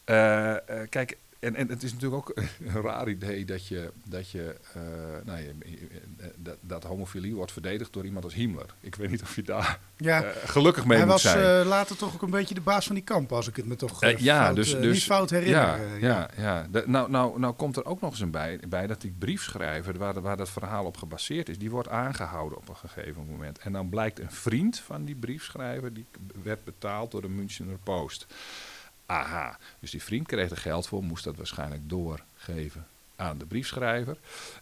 Eh, 0.04 0.52
eh, 0.52 0.88
kijk, 0.88 1.16
en, 1.38 1.54
en 1.56 1.68
het 1.68 1.82
is 1.82 1.92
natuurlijk 1.92 2.28
ook 2.28 2.36
een 2.74 2.82
raar 2.82 3.08
idee 3.08 3.44
dat 3.44 3.66
je, 3.68 3.90
dat, 4.04 4.30
je, 4.30 4.56
eh, 4.74 4.82
nou, 5.24 5.38
je, 5.40 5.54
dat, 6.36 6.56
dat 6.60 6.82
homofilie 6.84 7.34
wordt 7.34 7.52
verdedigd 7.52 7.92
door 7.92 8.04
iemand 8.04 8.24
als 8.24 8.34
Himmler. 8.34 8.66
Ik 8.80 8.94
weet 8.94 9.10
niet 9.10 9.22
of 9.22 9.36
je 9.36 9.42
daar 9.42 9.78
Ja, 9.96 10.32
gelukkig 10.44 10.84
mee 10.86 10.96
hij 10.98 11.06
moet 11.06 11.22
was 11.22 11.32
zijn. 11.32 11.60
eh, 11.62 11.66
later 11.68 11.96
toch 11.96 12.14
ook 12.14 12.22
een 12.22 12.30
beetje 12.30 12.54
de 12.54 12.60
baas 12.60 12.86
van 12.86 12.94
die 12.94 13.04
kamp, 13.04 13.32
als 13.32 13.48
ik 13.48 13.56
het 13.56 13.66
me 13.66 13.76
toch 13.76 14.00
ja, 14.18 14.44
fout, 14.44 14.56
dus, 14.56 14.70
dus 14.70 14.92
niet 14.94 15.04
fout 15.04 15.30
herinner. 15.30 15.60
Ja, 15.60 15.78
ja, 16.00 16.30
ja. 16.36 16.66
De- 16.70 16.84
nou, 16.86 17.10
nou, 17.10 17.38
nou 17.38 17.54
komt 17.54 17.76
er 17.76 17.84
ook 17.84 18.00
nog 18.00 18.10
eens 18.10 18.20
een 18.20 18.30
bij, 18.30 18.60
bij 18.68 18.86
dat 18.86 19.00
die 19.00 19.14
briefschrijver, 19.18 19.98
waar, 19.98 20.20
waar 20.20 20.36
dat 20.36 20.50
verhaal 20.50 20.84
op 20.84 20.96
gebaseerd 20.96 21.48
is, 21.48 21.58
die 21.58 21.70
wordt 21.70 21.88
aangehouden 21.88 22.58
op 22.58 22.68
een 22.68 22.76
gegeven 22.76 23.26
moment. 23.30 23.58
En 23.58 23.72
dan 23.72 23.88
blijkt 23.88 24.18
een 24.20 24.30
vriend 24.30 24.78
van 24.78 25.04
die 25.04 25.14
briefschrijver, 25.14 25.92
die 25.94 26.06
werd 26.42 26.64
betaald 26.64 27.10
door 27.10 27.22
de 27.22 27.28
Münchener 27.28 27.78
Post. 27.82 28.26
Aha, 29.12 29.58
dus 29.80 29.90
die 29.90 30.02
vriend 30.02 30.26
kreeg 30.26 30.50
er 30.50 30.56
geld 30.56 30.86
voor, 30.86 31.02
moest 31.02 31.24
dat 31.24 31.36
waarschijnlijk 31.36 31.88
doorgeven 31.88 32.86
aan 33.16 33.38
de 33.38 33.46
briefschrijver. 33.46 34.16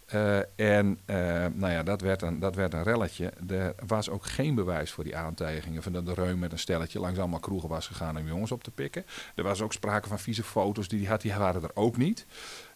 Eh, 0.07 0.39
en 0.57 0.99
eh, 1.05 1.17
nou 1.53 1.73
ja, 1.73 1.83
dat 1.83 2.01
werd, 2.01 2.23
een, 2.23 2.39
dat 2.39 2.55
werd 2.55 2.75
een 2.75 2.83
relletje. 2.83 3.33
Er 3.49 3.75
was 3.87 4.09
ook 4.09 4.27
geen 4.27 4.55
bewijs 4.55 4.91
voor 4.91 5.05
die 5.05 5.17
aantijgingen 5.17 5.83
van 5.83 5.93
dat 5.93 6.07
de 6.07 6.15
Reum 6.15 6.39
met 6.39 6.53
een 6.53 6.59
stelletje 6.59 7.01
langs 7.01 7.19
allemaal 7.19 7.41
kroegen 7.41 7.69
was 7.69 7.87
gegaan 7.87 8.17
om 8.17 8.27
jongens 8.27 8.53
op 8.53 8.63
te 8.63 8.71
pikken. 8.71 9.05
Er 9.35 9.43
was 9.43 9.61
ook 9.61 9.73
sprake 9.73 10.09
van 10.09 10.19
vieze 10.19 10.43
foto's 10.43 10.89
die 10.89 11.01
hij 11.01 11.09
had, 11.09 11.21
die 11.21 11.35
waren 11.35 11.63
er 11.63 11.71
ook 11.75 11.97
niet. 11.97 12.27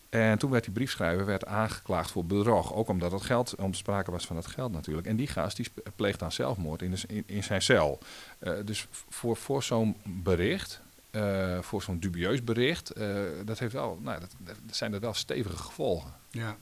En 0.09 0.39
toen 0.39 0.51
werd 0.51 0.65
die 0.65 0.73
briefschrijver 0.73 1.27
werd 1.27 1.47
aangeklaagd 1.47 2.11
voor 2.11 2.25
bedrog. 2.25 2.75
Ook 2.75 2.89
omdat 2.89 3.13
het 3.13 3.23
geld, 3.23 3.55
om 3.55 3.75
sprake 3.75 4.11
was 4.11 4.27
van 4.27 4.37
dat 4.37 4.47
geld 4.47 4.73
natuurlijk. 4.73 5.07
En 5.07 5.17
die 5.17 5.27
gast 5.27 5.57
die 5.57 5.67
pleegt 5.97 6.19
dan 6.19 6.33
zelfmoord 6.33 6.83
in, 6.83 6.97
in 7.27 7.43
zijn 7.43 7.63
cel. 7.63 7.99
Eh, 8.39 8.53
dus 8.65 8.87
voor, 9.09 9.37
voor 9.37 9.63
zo'n 9.63 9.97
bericht, 10.05 10.83
eh, 11.15 11.63
voor 11.63 11.83
zo'n 11.83 11.99
dubieus 11.99 12.45
bericht, 12.45 12.91
eh, 12.91 13.17
dat 13.45 13.59
heeft 13.59 13.73
wel, 13.73 13.99
nou, 14.03 14.21
dat, 14.21 14.57
zijn 14.71 14.93
er 14.93 15.01
wel 15.01 15.15
stevige 15.15 15.57
gevolgen. 15.57 16.13
Ja. 16.31 16.57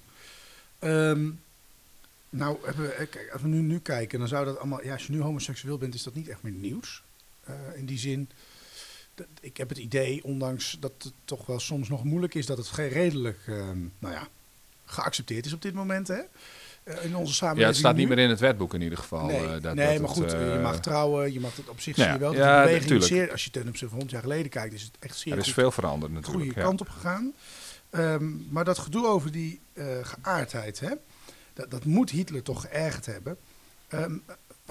Ehm, 0.79 1.31
nou, 2.31 2.59
we, 2.77 3.07
kijk, 3.11 3.31
als 3.33 3.43
we 3.43 3.49
nu, 3.49 3.61
nu 3.61 3.79
kijken, 3.79 4.19
dan 4.19 4.29
zou 4.29 4.45
dat 4.45 4.59
allemaal... 4.59 4.85
Ja, 4.85 4.93
als 4.93 5.07
je 5.07 5.13
nu 5.13 5.21
homoseksueel 5.21 5.79
bent, 5.79 5.95
is 5.95 6.03
dat 6.03 6.15
niet 6.15 6.29
echt 6.29 6.43
meer 6.43 6.53
nieuws. 6.53 7.03
Eh, 7.45 7.55
in 7.75 7.87
die 7.87 7.99
zin, 7.99 8.31
dat, 9.15 9.27
ik 9.41 9.57
heb 9.57 9.69
het 9.69 9.79
idee, 9.79 10.25
ondanks 10.25 10.77
dat 10.81 10.93
het 10.99 11.13
toch 11.25 11.47
wel 11.47 11.61
soms 11.61 11.89
nog 11.89 12.05
moeilijk 12.05 12.35
is... 12.35 12.47
dat 12.47 12.59
het 12.59 12.71
redelijk, 12.71 13.39
ehm, 13.47 13.79
nou 13.99 14.15
ja, 14.15 14.29
geaccepteerd 14.85 15.47
is 15.47 15.53
op 15.53 15.63
dit 15.63 15.75
moment, 15.75 16.09
hè? 16.09 16.21
Eh, 16.85 17.05
in 17.05 17.17
onze 17.17 17.35
samenleving 17.35 17.61
Ja, 17.61 17.67
het 17.67 17.77
staat 17.77 17.97
niet 17.97 18.09
meer 18.09 18.19
in 18.19 18.31
het 18.31 18.41
wetboek 18.41 18.75
in 18.75 18.83
ieder 18.83 18.99
geval. 18.99 19.27
Nee, 19.27 19.37
eh, 19.37 19.51
dat, 19.63 19.75
nee 19.75 19.99
dat 19.99 20.01
maar 20.01 20.09
het, 20.11 20.19
goed, 20.19 20.33
eh, 20.33 20.53
je 20.53 20.59
mag 20.63 20.81
trouwen, 20.81 21.33
je 21.33 21.41
mag 21.41 21.57
het 21.57 21.69
op 21.69 21.81
zich 21.81 21.97
ja, 21.97 22.05
zie 22.05 22.13
je 22.13 22.19
wel. 22.19 22.35
Ja, 22.35 22.39
de 22.39 22.65
beweging 22.65 22.81
natuurlijk. 22.81 23.11
zeer, 23.11 23.31
als 23.31 23.45
je 23.45 23.51
ten 23.51 23.69
opzichte 23.69 23.89
van 23.89 23.99
100 23.99 24.11
jaar 24.11 24.23
geleden 24.23 24.51
kijkt, 24.51 24.75
is 24.75 24.83
het 24.83 24.97
echt 24.99 25.17
zeer 25.17 25.33
er 25.33 25.39
is 25.39 25.45
goed 25.45 25.55
veel 25.55 25.71
veranderd 25.71 26.13
de 26.13 26.19
natuurlijk. 26.19 26.45
goede 26.45 26.61
ja. 26.61 26.67
kant 26.67 26.81
op 26.81 26.89
gegaan. 26.89 27.33
Ehm, 27.91 28.25
maar 28.51 28.65
dat 28.65 28.79
gedoe 28.79 29.07
over 29.07 29.33
die 29.33 29.61
eh, 29.73 29.85
geaardheid, 30.03 30.81
hè, 30.81 30.91
dat, 31.55 31.71
dat 31.71 31.85
moet 31.85 32.11
Hitler 32.11 32.43
toch 32.43 32.61
geërgerd 32.61 33.07
hebben. 33.07 33.37
Ehm, 33.89 34.17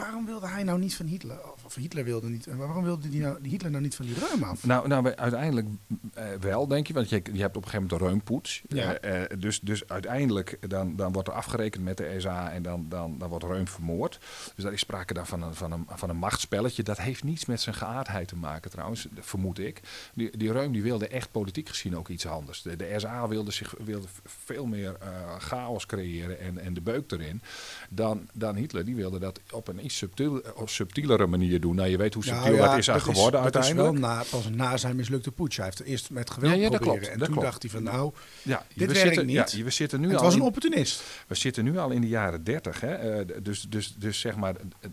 waarom 0.02 0.26
wilde 0.26 0.48
hij 0.48 0.64
nou 0.64 0.80
niet 0.80 0.96
van 0.96 1.06
Hitler, 1.06 1.40
of, 1.66 1.76
Hitler 1.76 2.04
wilde 2.04 2.30
niet, 2.30 2.48
en 2.48 2.58
waarom 2.58 2.84
wilde 2.84 3.10
die 3.10 3.22
nou, 3.22 3.48
Hitler 3.48 3.72
nou 3.72 3.84
niet 3.84 3.96
van 3.96 4.06
die 4.06 4.16
Reum 4.16 4.44
af? 4.44 4.66
Nou, 4.66 4.88
nou 4.88 5.16
uiteindelijk 5.16 5.68
eh, 6.14 6.26
wel, 6.40 6.68
denk 6.68 6.88
je. 6.88 6.94
Want 6.94 7.10
je, 7.10 7.22
je 7.34 7.42
hebt 7.42 7.58
op 7.58 7.64
een 7.64 7.70
gegeven 7.70 7.88
moment 7.88 8.00
de 8.00 8.08
reumpoets. 8.08 8.62
Ja. 8.68 8.94
Eh, 8.94 9.24
eh, 9.24 9.40
dus, 9.40 9.60
dus 9.60 9.88
uiteindelijk 9.88 10.58
dan, 10.70 10.96
dan 10.96 11.12
wordt 11.12 11.28
er 11.28 11.34
afgerekend 11.34 11.84
met 11.84 11.98
de 11.98 12.16
SA 12.18 12.52
en 12.52 12.64
dan, 12.64 12.86
dan, 12.90 13.18
dan 13.18 13.30
wordt 13.30 13.46
Reum 13.46 13.68
vermoord. 13.68 14.20
Dus 14.56 14.64
daar 14.64 14.74
is 14.74 14.80
sprake 14.80 15.14
dan 15.14 15.28
van 15.28 15.42
een, 15.42 15.56
van, 15.56 15.72
een, 15.72 15.86
van 15.90 16.10
een 16.10 16.18
machtsspelletje. 16.18 16.84
Dat 16.84 16.98
heeft 16.98 17.24
niets 17.24 17.46
met 17.46 17.62
zijn 17.62 17.76
geaardheid 17.76 18.28
te 18.28 18.36
maken 18.36 18.72
trouwens, 18.72 19.08
vermoed 19.20 19.60
ik. 19.60 19.82
Die, 20.14 20.38
die 20.38 20.52
Reum 20.52 20.72
die 20.72 20.84
wilde 20.84 21.08
echt 21.08 21.32
politiek 21.32 21.70
gezien 21.70 21.98
ook 21.98 22.08
iets 22.08 22.28
anders. 22.28 22.62
De, 22.62 22.76
de 22.76 22.94
SA 22.98 23.28
wilde, 23.28 23.52
zich, 23.52 23.76
wilde 23.84 24.08
veel 24.24 24.66
meer 24.66 24.98
chaos 25.38 25.86
creëren 25.86 26.40
en, 26.40 26.58
en 26.58 26.74
de 26.74 26.82
beuk 26.82 27.12
erin. 27.12 27.42
Dan, 27.90 28.30
dan 28.34 28.56
Hitler. 28.56 28.86
Die 28.86 28.96
wilde 28.96 29.20
dat 29.20 29.40
op 29.52 29.68
een 29.68 29.80
iets 29.92 30.00
subtiel, 30.00 30.42
op 30.56 30.70
subtielere 30.70 31.28
manier 31.28 31.60
doen. 31.62 31.76
Nou, 31.76 31.90
je 31.90 31.98
weet 31.98 32.14
hoe 32.14 32.24
Nou 32.26 32.36
subtiel 32.38 32.56
ja, 32.56 32.68
dat 32.70 32.78
is 32.78 32.90
aan 32.90 33.02
geworden 33.02 33.44
dat 33.44 33.54
uiteindelijk. 33.56 33.94
is 33.96 34.00
wel 34.02 34.10
na, 34.10 34.24
pas 34.30 34.50
na 34.50 34.78
zijn 34.78 34.96
mislukte 34.96 35.32
putsch. 35.32 35.58
Hij 35.58 35.66
heeft 35.66 35.80
er 35.80 35.86
eerst 35.86 36.10
met 36.10 36.30
geweld 36.30 36.54
Ja, 36.56 36.60
ja, 36.62 36.70
dat 36.70 36.80
proberen. 36.80 37.00
klopt, 37.00 37.14
en 37.14 37.18
dat 37.20 37.28
toen 37.28 37.38
klopt. 37.38 37.50
dacht 37.52 37.62
hij 37.62 37.72
van 37.72 37.84
nou, 37.84 38.14
Ja, 38.42 38.66
Dit 38.68 38.78
we 38.78 38.86
werkt 38.94 39.00
zitten, 39.08 39.26
niet. 39.26 39.52
Ja, 39.52 39.64
we 39.64 39.70
zitten 39.70 40.00
nu 40.00 40.08
het 40.08 40.18
al 40.18 40.24
was 40.24 40.34
een 40.34 40.40
in, 40.40 40.46
opportunist. 40.46 41.04
we 41.28 41.36
zitten 41.36 41.64
nu 41.64 41.78
al 41.78 41.90
in 41.92 42.02
de 42.02 42.08
jaren 42.08 42.44
30. 42.44 42.82
Hè? 42.82 42.94
eh, 42.94 43.20
d- 43.26 43.46
dus, 43.46 43.62
dus, 43.70 43.96
dus 43.98 44.20
zeg 44.20 44.36
maar, 44.36 44.56
het, 44.80 44.92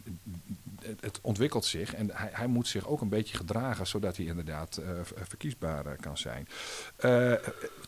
het 1.00 1.18
ontwikkelt 1.22 1.64
zich 1.64 1.94
en 1.94 2.10
hij, 2.12 2.28
hij 2.32 2.46
moet 2.46 2.68
zich 2.68 2.86
ook 2.86 3.00
een 3.00 3.08
beetje 3.08 3.36
gedragen 3.36 3.86
zodat 3.86 4.16
hij 4.16 4.26
inderdaad 4.26 4.80
ver- 5.02 5.26
verkiesbaar 5.28 5.86
eh, 5.86 5.92
kan 6.00 6.16
zijn. 6.18 6.48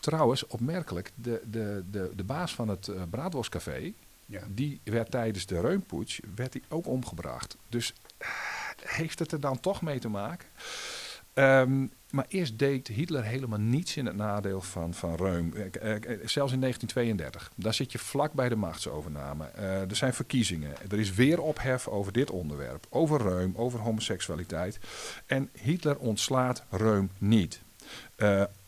Trouwens, 0.00 0.46
opmerkelijk, 0.46 1.12
de, 1.14 1.40
de, 1.50 1.82
de, 1.90 2.10
de 2.16 2.24
baas 2.24 2.54
van 2.54 2.68
het 2.68 2.90
Braadworstcafé, 3.10 3.92
Ja. 4.30 4.42
die 4.48 4.80
werd 4.84 5.10
tijdens 5.10 5.46
de 5.46 5.60
Reunputsch 5.60 6.18
werd 6.34 6.52
die 6.52 6.62
ook 6.68 6.86
omgebracht. 6.86 7.56
Dus 7.68 7.94
eh, 8.18 8.28
heeft 8.84 9.18
het 9.18 9.32
er 9.32 9.40
dan 9.40 9.60
toch 9.60 9.82
mee 9.82 9.98
te 9.98 10.08
maken? 10.08 10.48
Ehm, 11.34 11.86
maar 12.10 12.24
eerst 12.28 12.58
deed 12.58 12.88
Hitler 12.88 13.24
helemaal 13.24 13.58
niets 13.58 13.96
in 13.96 14.06
het 14.06 14.16
nadeel 14.16 14.60
van, 14.60 14.94
van 14.94 15.14
Reum. 15.14 15.54
Eh, 15.54 15.94
eh, 15.94 16.02
zelfs 16.24 16.52
in 16.52 16.60
1932. 16.60 17.52
Daar 17.56 17.74
zit 17.74 17.92
je 17.92 17.98
vlak 17.98 18.32
bij 18.32 18.48
de 18.48 18.56
machtsovername. 18.56 19.44
Er 19.88 19.96
zijn 19.96 20.14
verkiezingen. 20.14 20.74
Er 20.90 20.98
is 20.98 21.14
weer 21.14 21.40
ophef 21.40 21.88
over 21.88 22.12
dit 22.12 22.30
onderwerp. 22.30 22.86
Over 22.88 23.22
Reum, 23.22 23.52
over 23.56 23.80
homoseksualiteit. 23.80 24.78
En 25.26 25.50
Hitler 25.52 25.98
ontslaat 25.98 26.64
Reum 26.70 27.10
niet. 27.18 27.60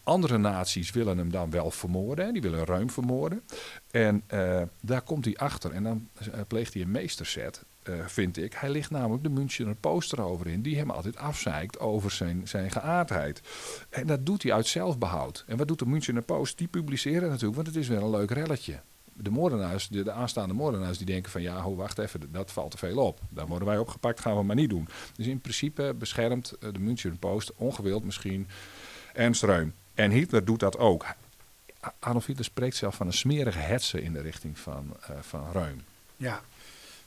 Andere 0.05 0.39
naties 0.39 0.91
willen 0.91 1.19
hem 1.19 1.31
dan 1.31 1.51
wel 1.51 1.71
vermoorden. 1.71 2.27
hè. 2.27 2.33
Die 2.33 2.43
willen 2.43 2.65
Reum 2.65 2.91
vermoorden. 2.91 3.43
En 3.91 4.23
eh, 4.27 4.63
daar 4.81 5.03
komt 5.03 5.25
hij 5.25 5.37
achter. 5.37 5.73
En 5.73 5.83
dan 5.83 6.09
eh, 6.19 6.41
pleegt 6.47 6.73
hij 6.73 6.83
een 6.83 6.91
meesterzet, 6.91 7.65
eh, 7.83 8.07
vind 8.07 8.37
ik. 8.37 8.53
Hij 8.53 8.71
ligt 8.71 8.91
namelijk 8.91 9.23
de 9.23 9.29
Münchener 9.29 9.75
Post 9.75 10.13
erover 10.13 10.47
in. 10.47 10.63
Die 10.63 10.77
hem 10.77 10.91
altijd 10.91 11.17
afzeikt 11.17 11.79
over 11.79 12.11
zijn, 12.11 12.49
zijn 12.49 12.71
geaardheid. 12.71 13.41
En 13.91 14.07
dat 14.07 14.27
doet 14.27 14.43
hij 14.43 14.53
uit 14.53 14.67
zelfbehoud. 14.67 15.45
En 15.47 15.57
wat 15.57 15.69
doet 15.69 15.79
de 15.79 15.87
Münchener 15.87 16.23
Post? 16.23 16.59
Die 16.59 16.69
publiceren 16.69 17.29
natuurlijk, 17.29 17.55
want 17.55 17.67
het 17.67 17.77
is 17.77 17.89
weer 17.89 18.03
een 18.03 18.11
leuk 18.11 18.31
relletje. 18.31 18.81
De 19.15 19.31
moordenaars, 19.31 19.89
de, 19.89 20.03
de 20.03 20.13
aanstaande 20.13 20.55
moordenaars, 20.55 20.99
die 20.99 21.07
denken 21.07 21.31
van 21.31 21.43
ja, 21.43 21.61
ho, 21.61 21.75
wacht 21.75 21.99
even, 21.99 22.33
dat 22.33 22.53
valt 22.53 22.71
te 22.71 22.79
veel 22.79 22.99
op. 22.99 23.21
Dan 23.31 23.47
worden 23.47 23.69
wij 23.69 23.79
opgepakt, 23.79 24.21
gaan 24.21 24.37
we 24.37 24.43
maar 24.43 24.57
niet 24.57 24.71
doen. 24.71 24.89
Dus 25.17 25.27
in 25.27 25.41
principe 25.41 25.95
beschermt 25.99 26.55
de 26.59 26.79
Münchener 26.79 27.19
Post, 27.19 27.53
ongewild 27.57 28.05
misschien, 28.05 28.49
Ernst 29.13 29.43
Reum. 29.43 29.75
En 29.95 30.11
Hitler 30.11 30.45
doet 30.45 30.61
dat 30.61 30.79
ook. 30.79 31.05
Adolf 31.99 32.27
Hitler 32.27 32.45
spreekt 32.45 32.77
zelf 32.77 32.95
van 32.95 33.07
een 33.07 33.13
smerige 33.13 33.59
hetze 33.59 34.03
in 34.03 34.13
de 34.13 34.21
richting 34.21 34.59
van, 34.59 34.97
eh 35.01 35.11
van 35.21 35.53
Reum. 35.53 35.83
Ja, 36.17 36.41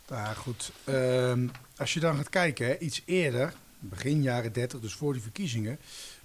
daar 0.06 0.36
goed. 0.36 0.72
Ehm, 0.84 1.48
als 1.78 1.94
je 1.94 2.00
dan 2.00 2.16
gaat 2.16 2.30
kijken, 2.30 2.66
hè, 2.68 2.78
iets 2.78 3.02
eerder, 3.06 3.54
begin 3.80 4.22
jaren 4.22 4.54
30, 4.54 4.80
dus 4.80 4.94
voor 4.94 5.14
die 5.14 5.22
verkiezingen, 5.22 5.80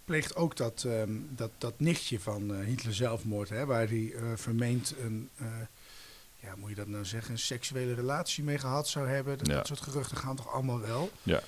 pleegt 0.05 0.37
ook 0.37 0.57
dat, 0.57 0.85
ehm, 0.87 1.11
dat, 1.29 1.51
dat 1.59 1.81
nichtje 1.81 2.21
van 2.21 2.55
eh, 2.55 2.65
Hitler 2.67 2.95
zelfmoord, 2.95 3.49
hè, 3.49 3.67
waar 3.67 3.89
hij 3.89 4.13
eh, 4.17 4.23
vermeend 4.35 4.95
een, 5.01 5.31
ja, 6.43 6.55
moet 6.57 6.69
je 6.69 6.75
dat 6.75 6.87
nou 6.89 7.05
zeggen, 7.05 7.33
een 7.33 7.39
seksuele 7.39 7.95
relatie 7.95 8.45
mee 8.45 8.59
gehad 8.59 8.89
zou 8.89 9.09
hebben. 9.09 9.39
Dat, 9.39 9.47
Ja. 9.47 9.55
dat 9.55 9.67
soort 9.67 9.81
geruchten 9.81 10.17
gaan 10.17 10.37
toch 10.37 10.53
allemaal 10.53 10.81
wel. 10.81 11.11
Ja. 11.23 11.43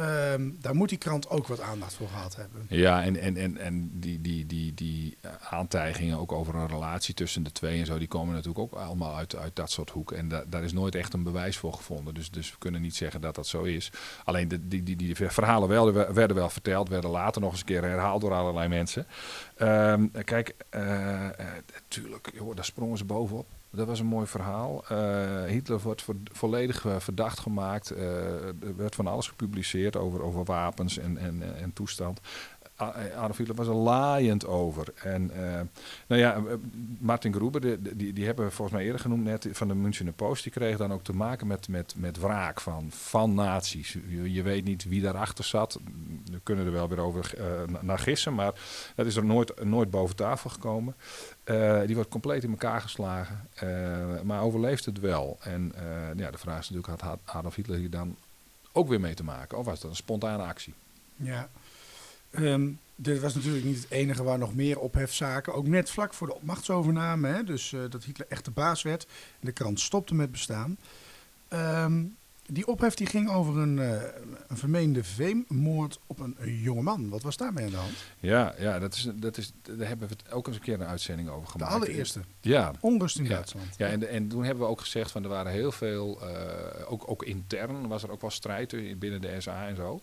Ehm, 0.00 0.50
daar 0.60 0.74
moet 0.74 0.88
die 0.88 0.98
krant 0.98 1.28
ook 1.28 1.46
wat 1.46 1.60
aandacht 1.60 1.94
voor 1.94 2.08
gehad 2.08 2.36
hebben. 2.36 2.66
Ja, 2.68 3.02
en, 3.02 3.16
en, 3.16 3.36
en, 3.36 3.56
en 3.58 3.90
die, 3.92 4.20
die, 4.20 4.46
die, 4.46 4.74
die 4.74 5.18
aantijgingen 5.50 6.18
ook 6.18 6.32
over 6.32 6.54
een 6.54 6.68
relatie 6.68 7.14
tussen 7.14 7.42
de 7.42 7.52
twee 7.52 7.80
en 7.80 7.86
zo, 7.86 7.98
die 7.98 8.08
komen 8.08 8.34
natuurlijk 8.34 8.58
ook 8.58 8.80
allemaal 8.80 9.16
uit, 9.16 9.36
uit 9.36 9.56
dat 9.56 9.70
soort 9.70 9.90
hoeken. 9.90 10.16
En 10.16 10.28
da, 10.28 10.44
daar 10.48 10.64
is 10.64 10.72
nooit 10.72 10.94
echt 10.94 11.12
een 11.12 11.22
bewijs 11.22 11.56
voor 11.56 11.72
gevonden. 11.72 12.14
Dus, 12.14 12.30
dus 12.30 12.50
we 12.50 12.58
kunnen 12.58 12.80
niet 12.80 12.96
zeggen 12.96 13.20
dat 13.20 13.34
dat 13.34 13.46
zo 13.46 13.62
is. 13.62 13.92
Alleen 14.24 14.48
de, 14.48 14.68
die, 14.68 14.82
die, 14.82 14.96
die 14.96 15.16
verhalen 15.16 15.68
werden 16.14 16.34
wel 16.34 16.50
verteld, 16.50 16.88
werden 16.88 17.10
later 17.10 17.40
nog 17.40 17.50
eens 17.50 17.60
een 17.60 17.66
keer 17.66 17.82
herhaald 17.82 18.20
door 18.20 18.32
allerlei 18.32 18.68
mensen. 18.68 19.06
Ehm, 19.60 20.06
kijk, 20.24 20.54
eh, 20.70 21.26
eh, 21.28 21.46
natuurlijk, 21.72 22.30
joh, 22.34 22.54
daar 22.56 22.64
sprongen 22.64 22.98
ze 22.98 23.04
bovenop. 23.04 23.46
Dat 23.70 23.86
was 23.86 24.00
een 24.00 24.06
mooi 24.06 24.26
verhaal. 24.26 24.84
Eh, 24.88 25.44
Hitler 25.44 25.80
wordt 25.80 26.02
vo- 26.02 26.14
volledig 26.32 26.84
eh, 26.86 26.96
verdacht 26.98 27.38
gemaakt. 27.38 27.90
Eh, 27.90 28.46
er 28.46 28.76
werd 28.76 28.94
van 28.94 29.06
alles 29.06 29.28
gepubliceerd 29.28 29.96
over, 29.96 30.22
over 30.22 30.44
wapens 30.44 30.98
en, 30.98 31.18
en, 31.18 31.56
en 31.56 31.72
toestand. 31.72 32.20
Adolf 33.16 33.36
Hitler 33.36 33.56
was 33.56 33.66
er 33.66 33.74
laaiend 33.74 34.46
over. 34.46 34.92
En 34.94 35.30
eh, 35.30 35.60
nou 36.06 36.20
ja, 36.20 36.34
eh, 36.34 36.42
Martin 36.98 37.32
Gruber, 37.32 37.60
die, 37.96 38.12
die 38.12 38.24
hebben 38.26 38.44
we 38.44 38.50
volgens 38.50 38.76
mij 38.76 38.86
eerder 38.86 39.00
genoemd 39.00 39.24
net 39.24 39.48
van 39.52 39.68
de 39.68 39.74
Münchener 39.74 40.12
Post. 40.12 40.42
Die 40.42 40.52
kreeg 40.52 40.76
dan 40.76 40.92
ook 40.92 41.04
te 41.04 41.12
maken 41.12 41.46
met, 41.46 41.68
met, 41.68 41.94
met 41.96 42.18
wraak 42.18 42.60
van, 42.60 42.86
van 42.90 43.34
nazi's. 43.34 43.96
Je, 44.08 44.42
weet 44.42 44.64
niet 44.64 44.84
wie 44.84 45.02
daarachter 45.02 45.44
zat. 45.44 45.78
We 46.30 46.40
kunnen 46.42 46.66
er 46.66 46.72
wel 46.72 46.88
weer 46.88 47.00
over 47.00 47.34
na- 47.66 47.78
naar 47.82 47.98
gissen, 47.98 48.34
maar 48.34 48.52
dat 48.94 49.06
is 49.06 49.16
er 49.16 49.24
nooit, 49.24 49.64
nooit 49.64 49.90
boven 49.90 50.16
tafel 50.16 50.50
gekomen. 50.50 50.94
Die 51.86 51.94
wordt 51.94 52.10
compleet 52.10 52.44
in 52.44 52.50
elkaar 52.50 52.80
geslagen, 52.80 53.48
maar 54.24 54.42
overleeft 54.42 54.84
het 54.84 55.00
wel. 55.00 55.38
En 55.40 55.72
ja, 56.16 56.30
de 56.30 56.38
vraag 56.38 56.58
is 56.58 56.70
natuurlijk, 56.70 57.02
had 57.02 57.18
Adolf 57.24 57.54
Hitler 57.54 57.78
hier 57.78 57.90
dan 57.90 58.16
ook 58.72 58.88
weer 58.88 59.00
mee 59.00 59.14
te 59.14 59.24
maken? 59.24 59.58
Of 59.58 59.64
was 59.64 59.80
dat 59.80 59.90
een 59.90 59.96
spontane 59.96 60.42
actie? 60.42 60.74
Ja. 61.16 61.48
Ehm, 62.30 62.68
dit 62.96 63.20
was 63.20 63.34
natuurlijk 63.34 63.64
niet 63.64 63.76
het 63.76 63.90
enige 63.90 64.22
waar 64.22 64.38
nog 64.38 64.54
meer 64.54 64.78
ophefzaken. 64.78 65.54
Ook 65.54 65.66
net 65.66 65.90
vlak 65.90 66.14
voor 66.14 66.26
de 66.26 66.36
machtsovername, 66.40 67.28
hè, 67.28 67.44
dus 67.44 67.72
eh, 67.72 67.80
dat 67.88 68.04
Hitler 68.04 68.26
echt 68.30 68.44
de 68.44 68.50
baas 68.50 68.82
werd. 68.82 69.04
En 69.40 69.46
de 69.46 69.52
krant 69.52 69.80
stopte 69.80 70.14
met 70.14 70.30
bestaan. 70.32 70.76
Ehm, 71.48 72.02
die 72.46 72.66
ophef 72.66 72.94
die 72.94 73.06
ging 73.06 73.30
over 73.30 73.58
een, 73.58 73.78
eh, 73.78 74.02
een 74.48 74.56
vermeende 74.56 75.04
veemmoord 75.04 75.98
op 76.06 76.18
een, 76.18 76.36
een 76.38 76.58
jonge 76.58 76.82
man. 76.82 77.08
Wat 77.08 77.22
was 77.22 77.36
daarmee 77.36 77.64
aan 77.64 77.70
de 77.70 77.76
hand? 77.76 77.92
Ja, 78.20 78.54
ja 78.58 78.78
dat 78.78 78.94
is, 78.94 79.08
dat 79.14 79.36
is, 79.36 79.52
daar 79.62 79.88
hebben 79.88 80.08
we 80.08 80.14
het 80.22 80.32
ook 80.32 80.46
eens 80.46 80.56
een 80.56 80.62
keer 80.62 80.74
een 80.80 80.86
uitzending 80.86 81.28
over 81.28 81.44
De 81.44 81.50
gemaakt. 81.50 81.72
allereerste. 81.72 82.20
Ja, 82.40 82.72
Onrust 82.80 83.18
in 83.18 83.24
Ja. 83.24 83.28
Duitsland. 83.30 83.76
Ja, 83.76 83.86
en, 83.88 84.08
en 84.08 84.28
toen 84.28 84.44
hebben 84.44 84.64
we 84.64 84.70
ook 84.70 84.80
gezegd 84.80 85.10
van 85.10 85.22
er 85.22 85.28
waren 85.28 85.52
heel 85.52 85.72
veel, 85.72 86.20
eh, 86.28 86.92
ook, 86.92 87.02
ook 87.10 87.22
intern 87.24 87.88
was 87.88 88.02
er 88.02 88.10
ook 88.10 88.20
wel 88.20 88.30
strijd 88.30 88.72
in- 88.72 88.98
binnen 88.98 89.20
de 89.20 89.36
SA 89.40 89.66
en 89.68 89.76
zo. 89.76 90.00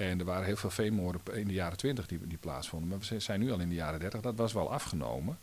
En 0.00 0.18
er 0.18 0.24
waren 0.24 0.44
heel 0.44 0.56
veel 0.56 0.70
veemoorden 0.70 1.20
in 1.34 1.46
de 1.46 1.54
jaren 1.54 1.76
20 1.76 2.06
die, 2.06 2.26
die 2.26 2.38
plaatsvonden. 2.38 2.88
Maar 2.88 2.98
we 3.08 3.20
zijn 3.20 3.40
nu 3.40 3.52
al 3.52 3.60
in 3.60 3.68
de 3.68 3.74
jaren 3.74 4.00
30. 4.00 4.20
Dat 4.20 4.36
was 4.36 4.52
wel 4.52 4.72
afgenomen. 4.72 5.38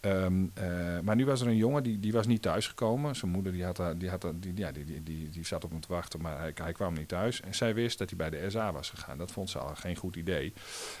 Ehm, 0.00 0.44
eh, 0.54 1.00
maar 1.02 1.16
nu 1.16 1.24
was 1.24 1.40
er 1.40 1.46
een 1.46 1.56
jongen 1.56 1.82
die, 1.82 2.00
die 2.00 2.12
was 2.12 2.26
niet 2.26 2.42
thuisgekomen. 2.42 3.16
Zijn 3.16 3.30
moeder 3.30 3.52
die 3.52 3.64
had, 3.64 3.82
die, 3.96 4.08
had, 4.08 4.22
die, 4.34 4.54
die, 4.54 4.72
die, 4.72 5.02
die, 5.02 5.30
die 5.30 5.46
zat 5.46 5.64
op 5.64 5.70
hem 5.70 5.80
te 5.80 5.88
wachten, 5.88 6.20
maar 6.20 6.52
hij, 6.54 6.72
kwam 6.72 6.94
niet 6.94 7.08
thuis. 7.08 7.40
En 7.40 7.54
zij 7.54 7.74
wist 7.74 7.98
dat 7.98 8.08
hij 8.08 8.18
bij 8.18 8.30
de 8.30 8.50
SA 8.50 8.72
was 8.72 8.90
gegaan. 8.90 9.18
Dat 9.18 9.32
vond 9.32 9.50
ze 9.50 9.58
al 9.58 9.74
geen 9.74 9.96
goed 9.96 10.16
idee. 10.16 10.52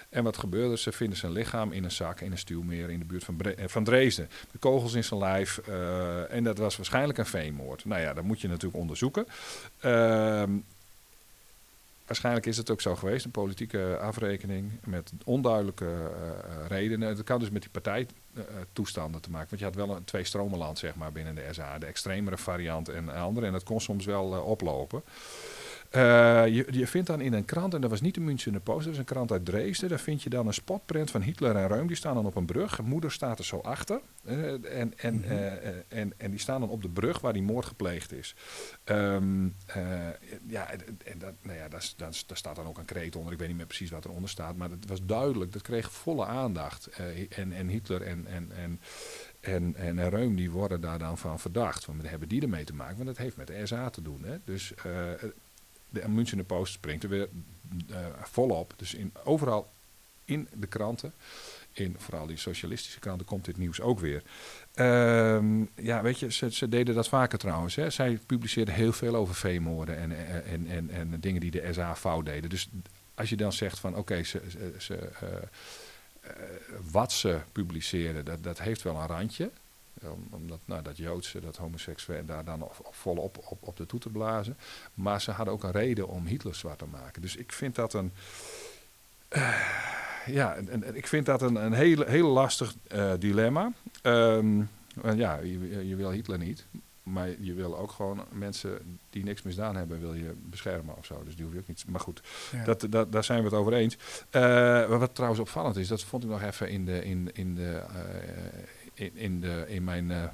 En 0.08 0.24
wat 0.24 0.36
gebeurde? 0.36 0.76
Ze 0.76 0.92
vinden 0.92 1.18
zijn 1.18 1.32
lichaam 1.32 1.72
in 1.72 1.84
een 1.84 1.90
zak 1.90 2.20
in 2.20 2.32
een 2.32 2.38
stuwmeer 2.38 2.90
in 2.90 2.98
de 2.98 3.04
buurt 3.04 3.24
van, 3.24 3.40
eh, 3.40 3.68
van 3.68 3.84
Dresden. 3.84 4.28
De 4.52 4.58
kogels 4.58 4.94
in 4.94 5.04
zijn 5.04 5.20
lijf. 5.20 5.58
eh, 5.58 6.32
en 6.32 6.44
dat 6.44 6.58
was 6.58 6.76
waarschijnlijk 6.76 7.18
een 7.18 7.26
veenmoord. 7.26 7.84
Nou 7.84 8.00
ja, 8.00 8.12
dat 8.14 8.24
moet 8.24 8.40
je 8.40 8.48
natuurlijk 8.48 8.80
onderzoeken. 8.80 9.26
Ehm, 9.80 10.58
waarschijnlijk 12.06 12.46
is 12.46 12.56
het 12.56 12.70
ook 12.70 12.80
zo 12.80 12.96
geweest, 12.96 13.24
een 13.24 13.30
politieke 13.30 13.98
afrekening 14.00 14.72
met 14.84 15.12
onduidelijke 15.24 15.84
eh, 15.84 16.28
eh, 16.28 16.66
redenen. 16.68 17.16
Dat 17.16 17.24
kan 17.24 17.38
dus 17.38 17.50
met 17.50 17.62
die 17.62 17.70
partijtoestanden 17.70 19.20
te 19.20 19.30
maken. 19.30 19.48
Want 19.48 19.60
je 19.60 19.66
had 19.66 19.86
wel 19.86 19.96
een 19.96 20.04
twee 20.04 20.24
stromenland 20.24 20.78
zeg 20.78 20.94
maar, 20.94 21.12
binnen 21.12 21.34
de 21.34 21.48
SA. 21.50 21.78
De 21.78 21.86
extremere 21.86 22.36
variant 22.36 22.88
en 22.88 23.08
andere. 23.08 23.46
En 23.46 23.52
dat 23.52 23.62
kon 23.62 23.80
soms 23.80 24.04
wel 24.04 24.34
eh, 24.34 24.46
oplopen. 24.46 25.02
Eh, 25.90 26.00
je, 26.46 26.66
je 26.70 26.86
vindt 26.86 27.06
dan 27.06 27.20
in 27.20 27.32
een 27.32 27.44
krant, 27.44 27.74
en 27.74 27.80
dat 27.80 27.90
was 27.90 28.00
niet 28.00 28.14
de 28.14 28.20
Münchener 28.20 28.60
Post, 28.60 28.84
dat 28.84 28.92
is 28.92 28.98
een 28.98 29.04
krant 29.04 29.32
uit 29.32 29.44
Dresden. 29.44 29.88
Daar 29.88 29.98
vind 29.98 30.22
je 30.22 30.30
dan 30.30 30.46
een 30.46 30.54
spotprint 30.54 31.10
van 31.10 31.22
Hitler 31.22 31.56
en 31.56 31.68
Reum. 31.68 31.86
Die 31.86 31.96
staan 31.96 32.14
dan 32.14 32.26
op 32.26 32.36
een 32.36 32.46
brug. 32.46 32.82
Moeder 32.82 33.12
staat 33.12 33.38
er 33.38 33.44
zo 33.44 33.58
achter. 33.58 34.00
Eh, 34.24 34.80
en, 34.80 34.98
en, 34.98 35.24
eh, 35.24 35.68
eh, 35.68 35.74
en, 35.88 36.12
en 36.16 36.30
die 36.30 36.40
staan 36.40 36.60
dan 36.60 36.68
op 36.68 36.82
de 36.82 36.88
brug 36.88 37.20
waar 37.20 37.32
die 37.32 37.42
moord 37.42 37.66
gepleegd 37.66 38.12
is. 38.12 38.34
Ehm, 38.84 39.48
eh, 39.66 40.08
ja, 40.46 40.70
en, 40.70 40.80
en 41.04 41.18
dat, 41.18 41.32
nou 41.42 41.58
ja, 41.58 41.68
daar, 41.68 41.92
daar, 41.96 42.22
daar 42.26 42.36
staat 42.36 42.56
dan 42.56 42.66
ook 42.66 42.78
een 42.78 42.84
kreet 42.84 43.16
onder. 43.16 43.32
Ik 43.32 43.38
weet 43.38 43.48
niet 43.48 43.56
meer 43.56 43.66
precies 43.66 43.90
wat 43.90 44.04
eronder 44.04 44.30
staat. 44.30 44.56
Maar 44.56 44.70
het 44.70 44.86
was 44.86 45.06
duidelijk. 45.06 45.52
Dat 45.52 45.62
kreeg 45.62 45.92
volle 45.92 46.26
aandacht. 46.26 46.86
En, 47.28 47.52
en 47.52 47.68
Hitler 47.68 48.02
en, 48.02 48.26
en, 48.26 48.52
en, 48.52 48.80
en, 49.40 49.74
en 49.76 50.08
Reum 50.08 50.36
die 50.36 50.50
worden 50.50 50.80
daar 50.80 50.98
dan 50.98 51.18
van 51.18 51.38
verdacht. 51.38 51.86
Want 51.86 52.08
hebben 52.08 52.28
die 52.28 52.42
ermee 52.42 52.64
te 52.64 52.74
maken? 52.74 52.96
Want 52.96 53.08
dat 53.08 53.16
heeft 53.16 53.36
met 53.36 53.46
de 53.46 53.66
SA 53.66 53.90
te 53.90 54.02
doen. 54.02 54.24
Hè? 54.24 54.36
Dus 54.44 54.74
de 55.88 56.08
Münchener 56.08 56.44
Post 56.44 56.72
springt 56.72 57.02
er 57.02 57.08
weer 57.08 57.28
eh, 57.90 58.06
volop. 58.22 58.74
Dus 58.76 58.94
in, 58.94 59.12
overal 59.24 59.70
in 60.24 60.48
de 60.54 60.66
kranten, 60.66 61.12
in 61.72 61.94
vooral 61.98 62.26
die 62.26 62.36
socialistische 62.36 62.98
kranten, 62.98 63.26
komt 63.26 63.44
dit 63.44 63.56
nieuws 63.56 63.80
ook 63.80 64.00
weer. 64.00 64.22
Ehm, 64.74 65.64
ja, 65.74 66.02
weet 66.02 66.18
je, 66.18 66.32
ze, 66.32 66.68
deden 66.68 66.94
dat 66.94 67.08
vaker 67.08 67.38
trouwens. 67.38 67.74
Hè. 67.74 67.90
Zij 67.90 68.18
publiceerden 68.26 68.74
heel 68.74 68.92
veel 68.92 69.14
over 69.14 69.34
veemoorden 69.34 69.96
en, 69.96 70.26
en, 70.26 70.44
en, 70.44 70.90
en, 70.90 70.90
en 70.90 71.20
dingen 71.20 71.40
die 71.40 71.50
de 71.50 71.68
SA 71.72 71.96
fout 71.96 72.24
deden. 72.24 72.50
Dus 72.50 72.68
als 73.14 73.28
je 73.28 73.36
dan 73.36 73.52
zegt 73.52 73.78
van 73.78 73.96
oké, 73.96 74.22
ze, 74.22 74.42
ze, 74.78 74.94
eh, 74.94 75.28
eh, 76.20 76.32
wat 76.90 77.12
ze 77.12 77.38
publiceerden, 77.52 78.24
dat, 78.24 78.42
dat 78.42 78.58
heeft 78.58 78.82
wel 78.82 78.96
een 78.96 79.06
randje. 79.06 79.50
Om- 80.02 80.28
Omdat 80.30 80.58
nou, 80.64 80.82
dat 80.82 80.96
Joodse, 80.96 81.40
dat 81.40 81.56
homoseksueel, 81.56 82.24
daar 82.24 82.44
dan 82.44 82.62
op- 82.62 82.76
op- 82.82 82.94
volop 82.94 83.38
op, 83.50 83.58
op 83.60 83.76
de 83.76 83.86
toe 83.86 84.00
te 84.00 84.08
blazen. 84.08 84.56
Maar 84.94 85.20
ze 85.20 85.30
hadden 85.30 85.54
ook 85.54 85.64
een 85.64 85.70
reden 85.70 86.08
om 86.08 86.26
Hitler 86.26 86.54
zwart 86.54 86.78
te 86.78 86.84
maken. 86.86 87.22
Dus 87.22 87.36
ik 87.36 87.52
vind 87.52 87.74
dat 87.74 87.92
een. 87.94 88.12
eh, 89.28 89.60
ja, 90.26 90.54
en, 90.54 90.82
en 90.82 90.96
ik 90.96 91.06
vind 91.06 91.26
dat 91.26 91.42
een, 91.42 91.54
een 91.54 91.72
heel, 91.72 92.02
heel 92.04 92.28
lastig 92.28 92.74
eh, 92.88 93.12
dilemma. 93.18 93.72
Want 94.94 95.18
ja, 95.18 95.36
je, 95.38 95.88
je 95.88 95.96
wil 95.96 96.10
Hitler 96.10 96.38
niet. 96.38 96.66
Maar 97.02 97.28
je 97.40 97.54
wil 97.54 97.78
ook 97.78 97.90
gewoon 97.90 98.24
mensen 98.32 98.98
die 99.10 99.24
niks 99.24 99.42
misdaan 99.42 99.76
hebben, 99.76 100.00
wil 100.00 100.14
je 100.14 100.32
beschermen 100.42 100.96
of 100.96 101.06
zo. 101.06 101.22
Dus 101.24 101.36
die 101.36 101.44
hoef 101.44 101.54
je 101.54 101.60
ook 101.60 101.68
niet. 101.68 101.84
Maar 101.88 102.00
goed, 102.00 102.20
Ja. 102.52 102.64
dat, 102.64 102.86
dat, 102.90 103.12
daar 103.12 103.24
zijn 103.24 103.38
we 103.38 103.44
het 103.44 103.54
over 103.54 103.72
eens. 103.72 103.96
Eh, 104.30 104.98
wat 104.98 105.14
trouwens 105.14 105.40
opvallend 105.40 105.76
is, 105.76 105.88
dat 105.88 106.02
vond 106.02 106.22
ik 106.24 106.28
nog 106.30 106.42
even 106.42 106.68
in, 106.70 106.84
de, 106.84 107.04
in, 107.04 107.30
in, 107.32 107.54
de, 107.54 107.82
in, 108.96 109.16
in, 109.16 109.40
de, 109.40 109.64
in 109.68 109.84
mijn 109.84 110.10
eh, 110.10 110.24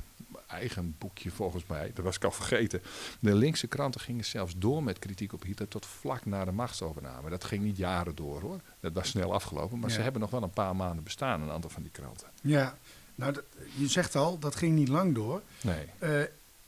eigen 0.47 0.95
boekje 0.99 1.31
volgens 1.31 1.67
mij. 1.67 1.91
Dat 1.95 2.05
was 2.05 2.17
ik 2.17 2.25
al 2.25 2.31
vergeten. 2.31 2.83
De 3.21 3.35
linkse 3.35 3.67
kranten 3.67 4.01
gingen 4.01 4.25
zelfs 4.25 4.55
door 4.57 4.83
met 4.83 4.99
kritiek 4.99 5.33
op 5.33 5.43
Hitler 5.43 5.69
tot 5.69 5.87
vlak 5.87 6.25
na 6.27 6.45
de 6.45 6.53
machtsovername. 6.53 7.31
Dat 7.31 7.45
ging 7.45 7.63
niet 7.63 7.77
jaren 7.77 8.15
door 8.15 8.41
hoor. 8.41 8.61
Dat 8.81 8.93
was 8.93 9.09
snel 9.09 9.33
afgelopen. 9.35 9.79
Maar 9.79 9.89
Ja. 9.91 9.95
ze 9.97 10.03
hebben 10.03 10.21
nog 10.21 10.31
wel 10.31 10.43
een 10.43 10.51
paar 10.51 10.77
maanden 10.77 11.05
bestaan, 11.05 11.41
een 11.43 11.51
aantal 11.51 11.71
van 11.71 11.83
die 11.83 11.91
kranten. 11.93 12.29
Ja, 12.43 12.77
nou, 13.15 13.33
dat- 13.33 13.45
je 13.77 13.89
zegt 13.89 14.17
al, 14.17 14.39
dat 14.39 14.57
ging 14.57 14.75
niet 14.75 14.89
lang 14.89 15.15
door. 15.15 15.43
Nee. 15.61 15.85
Eh, 15.99 16.09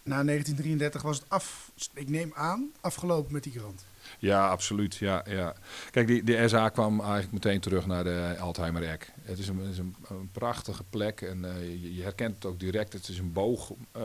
na 0.03 0.23
1933 0.23 1.03
was 1.03 1.17
het 1.19 1.29
af, 1.29 1.71
ik 1.95 2.09
neem 2.09 2.33
aan, 2.35 2.71
afgelopen 2.81 3.33
met 3.33 3.43
die 3.43 3.53
krant. 3.53 3.85
Ja, 4.19 4.49
absoluut. 4.49 4.97
Ja, 4.97 5.25
ja. 5.29 5.55
Kijk, 5.91 6.07
die, 6.07 6.25
de 6.25 6.49
SA 6.49 6.69
kwam 6.69 7.01
eigenlijk 7.01 7.33
meteen 7.33 7.61
terug 7.61 7.87
naar 7.87 8.05
de 8.05 8.37
Alzheimer-Eck. 8.41 9.13
Het 9.23 9.39
is, 9.39 9.49
een, 9.49 9.59
het 9.59 9.71
is 9.71 9.79
een, 9.79 9.97
een 10.09 10.29
prachtige 10.33 10.83
plek 10.91 11.21
en 11.21 11.45
eh, 11.45 11.61
je, 11.61 11.95
je 11.95 12.03
herkent 12.03 12.35
het 12.35 12.45
ook 12.45 12.61
direct. 12.61 12.93
Het 12.93 13.09
is 13.09 13.19
een 13.19 13.33
boog, 13.33 13.73
eh, 13.93 14.03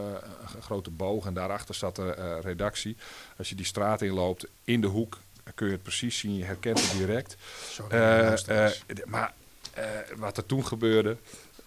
een 0.55 0.61
grote 0.61 0.89
boog 0.89 1.25
en 1.25 1.33
daarachter 1.33 1.75
staat 1.75 1.95
de 1.95 2.13
eh, 2.13 2.37
redactie. 2.41 2.97
Als 3.37 3.49
je 3.49 3.55
die 3.55 3.65
straat 3.65 4.01
inloopt, 4.01 4.47
in 4.63 4.81
de 4.81 4.87
hoek, 4.87 5.19
kun 5.55 5.67
je 5.67 5.73
het 5.73 5.83
precies 5.83 6.17
zien. 6.17 6.35
Je 6.35 6.43
herkent 6.43 6.81
het 6.81 6.97
direct. 6.97 7.35
Sorry, 7.69 8.37
maar 9.05 9.33
wat 10.15 10.37
er 10.37 10.45
toen 10.45 10.65
gebeurde, 10.65 11.17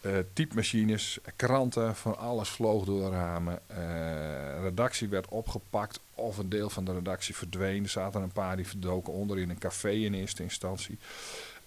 eh 0.02 0.18
typemachines, 0.32 1.18
kranten, 1.36 1.96
van 1.96 2.18
alles 2.18 2.48
vloog 2.48 2.84
door 2.84 3.10
ramen. 3.10 3.58
Eh, 3.66 4.60
redactie 4.62 5.08
werd 5.08 5.28
opgepakt 5.28 6.00
of 6.14 6.38
een 6.38 6.48
deel 6.48 6.70
van 6.70 6.84
de 6.84 6.92
redactie 6.92 7.36
verdween. 7.36 7.82
Er 7.82 7.88
zaten 7.88 8.22
een 8.22 8.32
paar 8.32 8.56
die 8.56 8.66
verdoken 8.66 9.12
onder 9.12 9.38
in 9.38 9.50
een 9.50 9.58
café 9.58 9.90
in 9.90 10.14
eerste 10.14 10.42
instantie. 10.42 10.98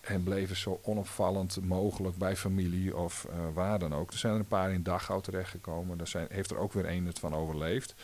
En 0.01 0.23
bleven 0.23 0.55
zo 0.55 0.79
onopvallend 0.83 1.61
mogelijk 1.61 2.17
bij 2.17 2.35
familie 2.35 2.97
of 2.97 3.25
eh, 3.29 3.35
waar 3.53 3.79
dan 3.79 3.93
ook. 3.93 4.11
Er 4.11 4.17
zijn 4.17 4.33
er 4.33 4.39
een 4.39 4.47
paar 4.47 4.71
in 4.71 4.83
Dachau 4.83 5.21
terechtgekomen. 5.21 5.97
Daar 5.97 6.07
zijn, 6.07 6.27
heeft 6.29 6.51
er 6.51 6.57
ook 6.57 6.73
weer 6.73 6.85
één 6.85 7.05
het 7.05 7.19
van 7.19 7.33
overleefd. 7.33 7.95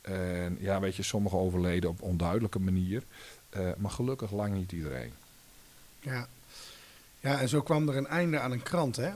En 0.00 0.56
ja, 0.60 0.80
weet 0.80 0.96
je, 0.96 1.02
sommigen 1.02 1.38
overleden 1.38 1.90
op 1.90 2.02
onduidelijke 2.02 2.58
manier. 2.58 3.02
Maar 3.76 3.90
gelukkig 3.90 4.30
lang 4.30 4.54
niet 4.54 4.72
iedereen. 4.72 5.12
Ja. 6.00 6.28
ja, 7.20 7.40
en 7.40 7.48
zo 7.48 7.62
kwam 7.62 7.88
er 7.88 7.96
een 7.96 8.06
einde 8.06 8.38
aan 8.38 8.52
een 8.52 8.62
krant, 8.62 8.96
hè? 8.96 9.10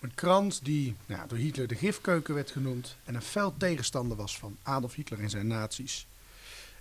Een 0.00 0.14
krant 0.14 0.64
die 0.64 0.94
nou, 1.06 1.28
door 1.28 1.38
Hitler 1.38 1.66
de 1.66 1.74
gifkeuken 1.74 2.34
werd 2.34 2.50
genoemd 2.50 2.96
en 3.04 3.14
een 3.14 3.22
fel 3.22 3.54
tegenstander 3.56 4.16
was 4.16 4.38
van 4.38 4.56
Adolf 4.62 4.94
Hitler 4.94 5.20
en 5.20 5.30
zijn 5.30 5.46
nazi's. 5.46 6.06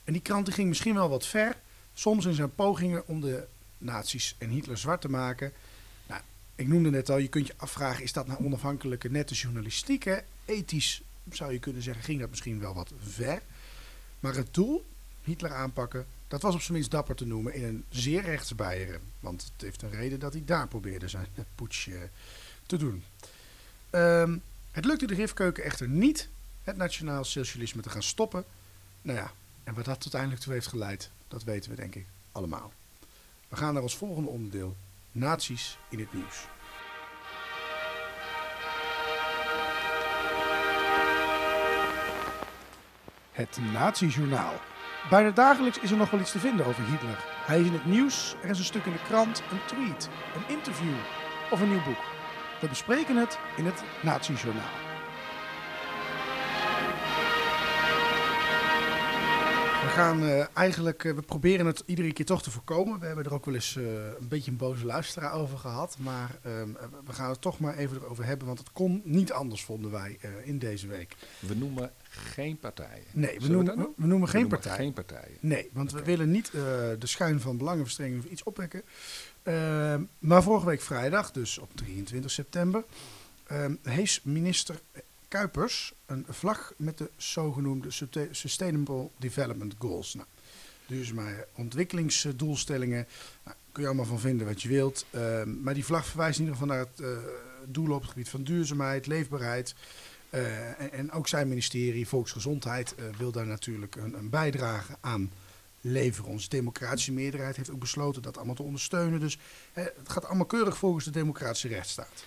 En 0.03 0.13
die 0.13 0.21
krant 0.21 0.53
ging 0.53 0.67
misschien 0.67 0.93
wel 0.93 1.10
wat 1.10 1.25
ver, 1.25 1.58
soms 1.93 2.25
in 2.25 2.34
zijn 2.34 2.56
pogingen 2.56 3.08
om 3.08 3.21
de 3.21 3.47
nazi's 3.77 4.36
en 4.38 4.49
Hitler 4.49 4.77
zwart 4.77 5.01
te 5.01 5.10
maken. 5.10 5.53
Nou, 6.08 6.21
ik 6.56 6.67
noemde 6.67 6.89
net 6.89 7.10
al, 7.10 7.17
je 7.17 7.27
kunt 7.27 7.47
je 7.47 7.53
afvragen, 7.58 8.03
is 8.03 8.13
dat 8.13 8.27
nou 8.27 8.45
onafhankelijke 8.45 9.10
nette 9.10 9.34
journalistiek? 9.34 10.23
Ethisch 10.45 11.01
zou 11.32 11.51
je 11.53 11.60
kunnen 11.60 11.82
zeggen, 11.82 12.03
ging 12.03 12.19
dat 12.19 12.30
misschien 12.30 12.60
wel 12.60 12.73
wat 12.73 12.91
ver. 12.99 13.41
Maar 14.19 14.36
het 14.36 14.53
doel, 14.53 14.86
Hitler 15.23 15.53
aanpakken, 15.53 16.06
dat 16.27 16.41
was 16.41 16.56
op 16.56 16.62
zijn 16.62 16.73
minst 16.73 16.91
dapper 16.91 17.15
te 17.15 17.25
noemen 17.25 17.53
in 17.53 17.63
een 17.63 17.84
zeer 17.89 18.21
rechts 18.21 18.56
Beieren. 18.56 19.01
Want 19.19 19.43
het 19.43 19.62
heeft 19.62 19.82
een 19.82 19.91
reden 19.91 20.19
dat 20.19 20.34
hij 20.34 20.41
daar 20.45 20.67
probeerde 20.67 21.08
zijn 21.08 21.27
poets 21.56 21.88
eh, 21.88 21.95
te 22.67 22.77
doen. 22.77 23.03
Ehm, 23.89 24.38
het 24.71 24.86
lukte 24.86 25.08
de 25.08 25.13
Rifkeuken 25.13 25.63
echter 25.63 25.88
niet 25.88 26.30
het 26.63 26.77
nationaal 26.77 27.23
socialisme 27.23 27.82
te 27.82 27.89
gaan 27.89 28.03
stoppen. 28.03 28.45
Nou 29.01 29.17
ja, 29.17 29.32
en 29.63 29.73
wat 29.73 29.86
dat 29.86 30.01
uiteindelijk 30.01 30.41
toe 30.41 30.53
heeft 30.53 30.67
geleid, 30.67 31.10
dat 31.27 31.43
weten 31.43 31.69
we 31.69 31.75
denk 31.75 31.95
ik 31.95 32.06
allemaal. 32.32 32.71
We 33.47 33.56
gaan 33.56 33.73
naar 33.73 33.84
ons 33.84 33.97
volgende 33.97 34.30
onderdeel, 34.30 34.75
nazi's 35.12 35.77
in 35.89 35.99
het 35.99 36.13
nieuws. 36.13 36.45
Het 43.32 43.58
Nazi-journaal. 43.73 44.53
Bijna 45.10 45.32
dagelijks 45.32 45.80
is 45.80 45.91
er 45.91 45.97
nog 45.97 46.10
wel 46.10 46.19
iets 46.19 46.32
te 46.32 46.39
vinden 46.39 46.65
over 46.65 46.86
Hitler. 46.86 47.23
Hij 47.45 47.60
is 47.60 47.65
in 47.65 47.73
het 47.73 47.86
nieuws, 47.86 48.36
er 48.41 48.49
is 48.49 48.60
een 48.60 48.65
stuk 48.65 48.86
in 48.86 48.91
de 48.91 49.03
krant, 49.03 49.43
een 49.51 49.65
tweet, 49.65 50.10
een 50.36 50.56
interview 50.56 50.95
of 51.51 51.62
een 51.62 51.69
nieuw 51.69 51.84
boek. 51.84 52.16
We 52.62 52.67
bespreken 52.67 53.15
het 53.15 53.38
in 53.58 53.65
het 53.65 53.84
Nazi-journaal. 54.04 54.86
We 59.88 59.93
gaan 59.93 60.24
eh, 60.24 60.46
eigenlijk, 60.54 61.04
eh, 61.04 61.13
we 61.13 61.22
proberen 61.22 61.65
het 61.65 61.84
iedere 61.86 62.13
keer 62.13 62.26
toch 62.26 62.43
te 62.43 62.52
voorkomen. 62.52 63.00
We 63.00 63.06
hebben 63.06 63.26
er 63.26 63.34
ook 63.34 63.46
wel 63.46 63.54
eens 63.54 63.76
eh, 63.76 63.84
een 64.20 64.28
beetje 64.28 64.52
een 64.52 64.58
boze 64.58 64.86
luisteraar 64.86 65.34
over 65.34 65.58
gehad. 65.58 65.98
Maar 66.00 66.39
ehm, 66.43 66.70
we 67.06 67.13
gaan 67.13 67.30
het 67.30 67.41
toch 67.41 67.60
maar 67.60 67.78
even 67.78 67.98
erover 67.98 68.26
hebben, 68.26 68.48
want 68.48 68.60
het 68.60 68.72
kon 68.72 69.02
niet 69.04 69.32
anders, 69.32 69.63
vonden 69.63 69.91
wij 69.91 70.17
eh, 70.22 70.30
in 70.43 70.60
deze 70.60 70.88
week. 70.88 71.15
We 71.39 71.56
noemen 71.56 71.91
geen 72.10 72.58
partijen. 72.58 73.04
Nee, 73.12 73.39
we 73.39 73.48
noemen, 73.48 73.76
we, 73.76 73.82
noemen 73.96 74.20
We 74.20 74.28
geen 74.28 74.41
noemen 74.41 74.60
partij. 74.60 74.76
Geen 74.76 74.93
partijen. 74.93 75.38
Nee, 75.39 75.70
want 75.74 75.91
we 75.91 76.04
willen 76.04 76.32
niet 76.32 76.48
eh, 76.48 76.62
de 77.00 77.08
schuin 77.08 77.39
van 77.39 77.58
belangenverstrengeling 77.58 78.26
of 78.26 78.32
iets 78.32 78.43
opwekken. 78.43 78.82
Ehm, 79.47 80.01
maar 80.19 80.43
vorige 80.43 80.65
week 80.65 80.81
vrijdag, 80.81 81.31
dus 81.31 81.57
op 81.57 81.75
23 81.75 82.31
september, 82.31 82.83
ehm 83.47 83.75
hees 83.83 84.21
minister 84.23 84.79
Kuipers 85.27 85.93
een 86.05 86.25
vlag 86.29 86.73
met 86.77 86.97
de 86.97 87.10
zogenoemde 87.17 87.88
Sustainable 88.31 89.10
Development 89.17 89.75
Goals. 89.77 90.13
Nou, 90.13 90.27
duurzame 90.86 91.47
ontwikkelingsdoelstellingen, 91.55 93.07
nou, 93.43 93.57
kun 93.71 93.81
je 93.81 93.88
allemaal 93.88 94.05
van 94.05 94.19
vinden 94.19 94.47
wat 94.47 94.62
je 94.62 94.69
wilt. 94.69 95.05
Ehm, 95.10 95.62
maar 95.62 95.73
die 95.73 95.86
vlag 95.86 96.05
verwijst 96.05 96.39
in 96.39 96.45
ieder 96.45 96.60
geval 96.60 96.75
naar 96.75 96.86
het 96.86 96.99
eh, 96.99 97.17
doel 97.65 97.91
op 97.91 98.01
het 98.01 98.10
gebied 98.10 98.29
van 98.29 98.43
duurzaamheid, 98.43 99.07
leefbaarheid. 99.07 99.75
Eh, 100.29 100.81
en, 100.81 100.91
en 100.91 101.12
ook 101.12 101.27
zijn 101.27 101.47
ministerie, 101.47 102.07
Volksgezondheid, 102.07 102.95
eh, 102.95 103.05
wil 103.17 103.31
daar 103.31 103.47
natuurlijk 103.47 103.95
een, 103.95 104.13
een 104.13 104.29
bijdrage 104.29 104.97
aan 105.01 105.31
leveren. 105.81 106.31
Onze 106.31 106.49
democratische 106.49 107.11
meerderheid 107.11 107.55
heeft 107.55 107.71
ook 107.71 107.79
besloten 107.79 108.21
dat 108.21 108.37
allemaal 108.37 108.55
te 108.55 108.63
ondersteunen. 108.63 109.19
Dus 109.19 109.37
eh, 109.73 109.83
het 109.83 110.09
gaat 110.09 110.25
allemaal 110.25 110.45
keurig 110.45 110.77
volgens 110.77 111.05
de 111.05 111.11
democratische 111.11 111.67
rechtsstaat. 111.67 112.25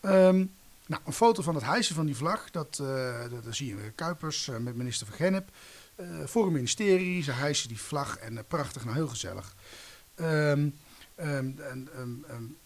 Ehm, 0.00 0.44
nou, 0.86 1.02
een 1.04 1.12
foto 1.12 1.42
van 1.42 1.54
het 1.54 1.64
hijsen 1.64 1.94
van 1.94 2.06
die 2.06 2.16
vlag, 2.16 2.50
dat, 2.50 2.78
eh 2.80 3.20
dat, 3.30 3.44
daar 3.44 3.54
zie 3.54 3.68
je 3.68 3.92
Kuipers 3.94 4.48
eh, 4.48 4.56
met 4.56 4.76
minister 4.76 5.06
Van 5.06 5.16
Gennep. 5.16 5.48
eh, 5.96 6.06
voor 6.24 6.46
een 6.46 6.52
ministerie, 6.52 7.22
ze 7.22 7.30
hijsen 7.30 7.68
die 7.68 7.80
vlag 7.80 8.16
en 8.16 8.38
eh, 8.38 8.44
prachtig, 8.48 8.84
nou 8.84 8.96
heel 8.96 9.08
gezellig. 9.08 9.54
Ehm, 10.14 10.68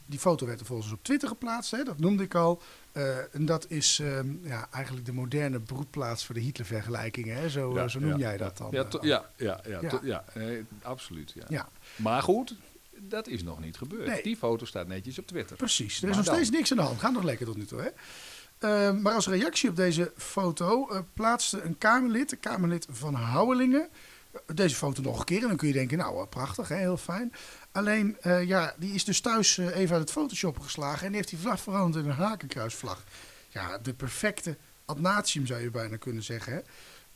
die 0.06 0.18
foto 0.18 0.46
werd 0.46 0.58
vervolgens 0.58 0.92
op 0.92 1.02
Twitter 1.04 1.28
geplaatst, 1.28 1.70
hè, 1.70 1.84
dat 1.84 1.98
noemde 1.98 2.22
ik 2.22 2.34
al. 2.34 2.62
Eh, 2.98 3.34
en 3.34 3.46
dat 3.46 3.66
is 3.70 3.98
ehm, 3.98 4.26
ja, 4.42 4.68
eigenlijk 4.70 5.06
de 5.06 5.12
moderne 5.12 5.60
broedplaats 5.60 6.24
voor 6.24 6.34
de 6.34 6.40
Hitler-vergelijkingen. 6.40 7.36
Hè? 7.36 7.48
Zo, 7.48 7.74
Ja, 7.74 7.82
eh, 7.82 7.88
zo 7.88 7.98
noem 8.00 8.10
ja, 8.10 8.16
jij 8.16 8.36
dat 8.36 8.56
dan. 8.56 8.68
Ja, 8.70 8.82
eh, 8.82 8.88
to- 8.88 8.98
ja, 9.06 9.30
ja, 9.36 9.60
ja, 9.66 9.80
Ja. 10.02 10.24
nee, 10.34 10.64
absoluut. 10.82 11.32
Ja. 11.34 11.44
ja, 11.48 11.68
Maar 11.96 12.22
goed, 12.22 12.54
dat 12.98 13.26
is 13.28 13.42
nog 13.42 13.60
niet 13.60 13.76
gebeurd. 13.76 14.06
Nee. 14.06 14.22
Die 14.22 14.36
foto 14.36 14.64
staat 14.64 14.86
netjes 14.86 15.18
op 15.18 15.26
Twitter. 15.26 15.56
precies. 15.56 15.86
Er 15.86 15.94
is 15.94 16.00
Maar 16.00 16.16
nog 16.16 16.24
dan? 16.24 16.34
steeds 16.34 16.50
niks 16.50 16.70
aan 16.70 16.76
de 16.76 16.82
hand. 16.82 17.00
Gaat 17.00 17.12
nog 17.12 17.22
lekker 17.22 17.46
tot 17.46 17.56
nu 17.56 17.64
toe. 17.64 17.80
Hè? 17.80 17.88
Ehm, 18.58 19.02
maar 19.02 19.12
als 19.14 19.26
reactie 19.28 19.70
op 19.70 19.76
deze 19.76 20.12
foto 20.16 20.88
plaatste 21.14 21.62
een 21.62 21.78
Kamerlid, 21.78 22.32
een 22.32 22.40
Kamerlid 22.40 22.86
van 22.90 23.14
Houwelingen, 23.14 23.88
deze 24.54 24.74
foto 24.74 25.02
nog 25.02 25.18
een 25.18 25.24
keer. 25.24 25.42
En 25.42 25.48
dan 25.48 25.56
kun 25.56 25.68
je 25.68 25.74
denken, 25.74 25.98
nou 25.98 26.26
prachtig, 26.26 26.68
hè? 26.68 26.76
heel 26.76 26.96
fijn. 26.96 27.32
Alleen, 27.78 28.16
eh, 28.20 28.42
ja, 28.44 28.74
die 28.78 28.94
is 28.94 29.04
dus 29.04 29.20
thuis 29.20 29.58
eh, 29.58 29.76
even 29.76 29.92
uit 29.92 30.00
het 30.00 30.10
Photoshop 30.10 30.58
geslagen 30.58 31.00
en 31.00 31.06
die 31.06 31.16
heeft 31.16 31.28
die 31.28 31.38
vlag 31.38 31.60
veranderd 31.60 32.04
in 32.04 32.10
een 32.10 32.16
hakenkruisvlag. 32.16 33.04
Ja, 33.48 33.78
de 33.78 33.94
perfecte 33.94 34.56
ad 34.84 35.00
natium 35.00 35.46
zou 35.46 35.60
je 35.60 35.70
bijna 35.70 35.96
kunnen 35.96 36.22
zeggen. 36.22 36.52
Hè? 36.52 36.60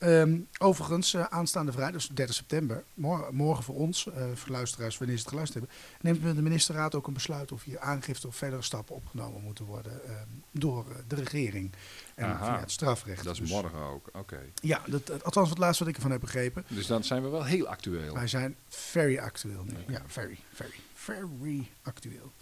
Ehm, 0.03 0.38
overigens, 0.59 1.15
eh, 1.15 1.25
aanstaande 1.25 1.73
vrijdag, 1.73 1.93
dus 1.93 2.09
30 2.09 2.35
september, 2.35 2.85
morgen, 2.95 3.35
morgen 3.35 3.65
voor 3.65 3.75
ons, 3.75 4.07
eh, 4.07 4.25
voor 4.35 4.51
luisteraars 4.51 4.99
wanneer 4.99 5.17
ze 5.17 5.23
het 5.23 5.31
geluisterd 5.31 5.65
hebben, 6.01 6.21
neemt 6.23 6.37
de 6.37 6.43
ministerraad 6.43 6.95
ook 6.95 7.07
een 7.07 7.12
besluit 7.12 7.53
of 7.53 7.62
hier 7.65 7.81
aangifte 7.81 8.27
of 8.27 8.37
verdere 8.37 8.62
stappen 8.62 8.95
opgenomen 8.95 9.43
moeten 9.43 9.64
worden 9.64 10.05
ehm, 10.05 10.26
door 10.51 10.87
eh, 10.91 10.97
de 11.09 11.14
regering 11.14 11.72
en 12.14 12.24
Aha. 12.24 12.45
via 12.45 12.61
het 12.61 12.70
strafrecht. 12.70 13.24
Dat 13.24 13.33
is 13.33 13.41
Dus- 13.41 13.51
morgen 13.51 13.79
ook. 13.79 14.09
Oké. 14.12 14.41
Ja, 14.62 14.81
dat, 14.87 15.24
althans 15.24 15.49
het 15.49 15.59
laatste 15.59 15.79
wat 15.85 15.89
ik 15.93 15.97
ervan 15.97 16.12
heb 16.12 16.20
begrepen. 16.20 16.64
Dus 16.68 16.87
dan 16.87 17.05
zijn 17.05 17.22
we 17.22 17.29
wel 17.29 17.45
heel 17.45 17.66
actueel. 17.66 18.14
Wij 18.14 18.29
zijn 18.29 18.57
very 18.68 19.18
actueel 19.18 19.64
nu. 19.64 19.95
Ja, 19.95 20.03
very, 20.07 20.39
very, 20.53 20.81
very 20.95 21.68
actueel. 21.83 22.33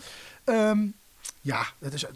Ehm, 0.45 0.87
ja, 1.41 1.67
dat 1.79 1.93
is, 1.93 2.07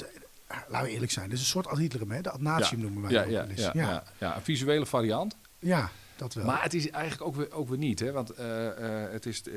laten 0.68 0.86
we 0.86 0.92
eerlijk 0.92 1.12
zijn, 1.12 1.28
dit 1.28 1.38
is 1.38 1.44
een 1.44 1.50
soort 1.50 1.66
ad 1.66 1.78
hè? 1.78 2.20
de 2.20 2.30
ad 2.30 2.40
natium 2.40 2.80
noemen 2.80 3.02
wij 3.02 3.10
ja, 3.10 3.22
ja, 3.22 3.46
ja. 3.54 3.70
ja. 3.74 4.04
ja, 4.18 4.36
een 4.36 4.42
visuele 4.42 4.86
variant. 4.86 5.36
Ja, 5.64 5.90
dat 6.16 6.34
wel. 6.34 6.44
Maar 6.44 6.62
het 6.62 6.74
is 6.74 6.90
eigenlijk 6.90 7.22
ook 7.28 7.34
weer, 7.36 7.52
ook 7.52 7.68
weer 7.68 7.78
niet. 7.78 8.00
Hè? 8.00 8.12
Want 8.12 8.30
eh, 8.30 9.04
eh, 9.04 9.12
het, 9.12 9.26
is, 9.26 9.42
eh, 9.42 9.54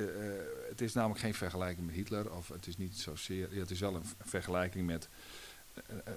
het 0.70 0.82
is 0.82 0.94
namelijk 0.94 1.20
geen 1.20 1.34
vergelijking 1.34 1.86
met 1.86 1.96
Hitler. 1.96 2.32
Of 2.34 2.48
het 2.48 2.68
is 2.68 2.78
niet 2.78 2.98
zozeer. 3.00 3.48
Ja, 3.54 3.60
het 3.60 3.72
is 3.72 3.80
wel 3.80 3.96
een 3.96 4.06
vergelijking 4.26 4.86
met. 4.86 5.10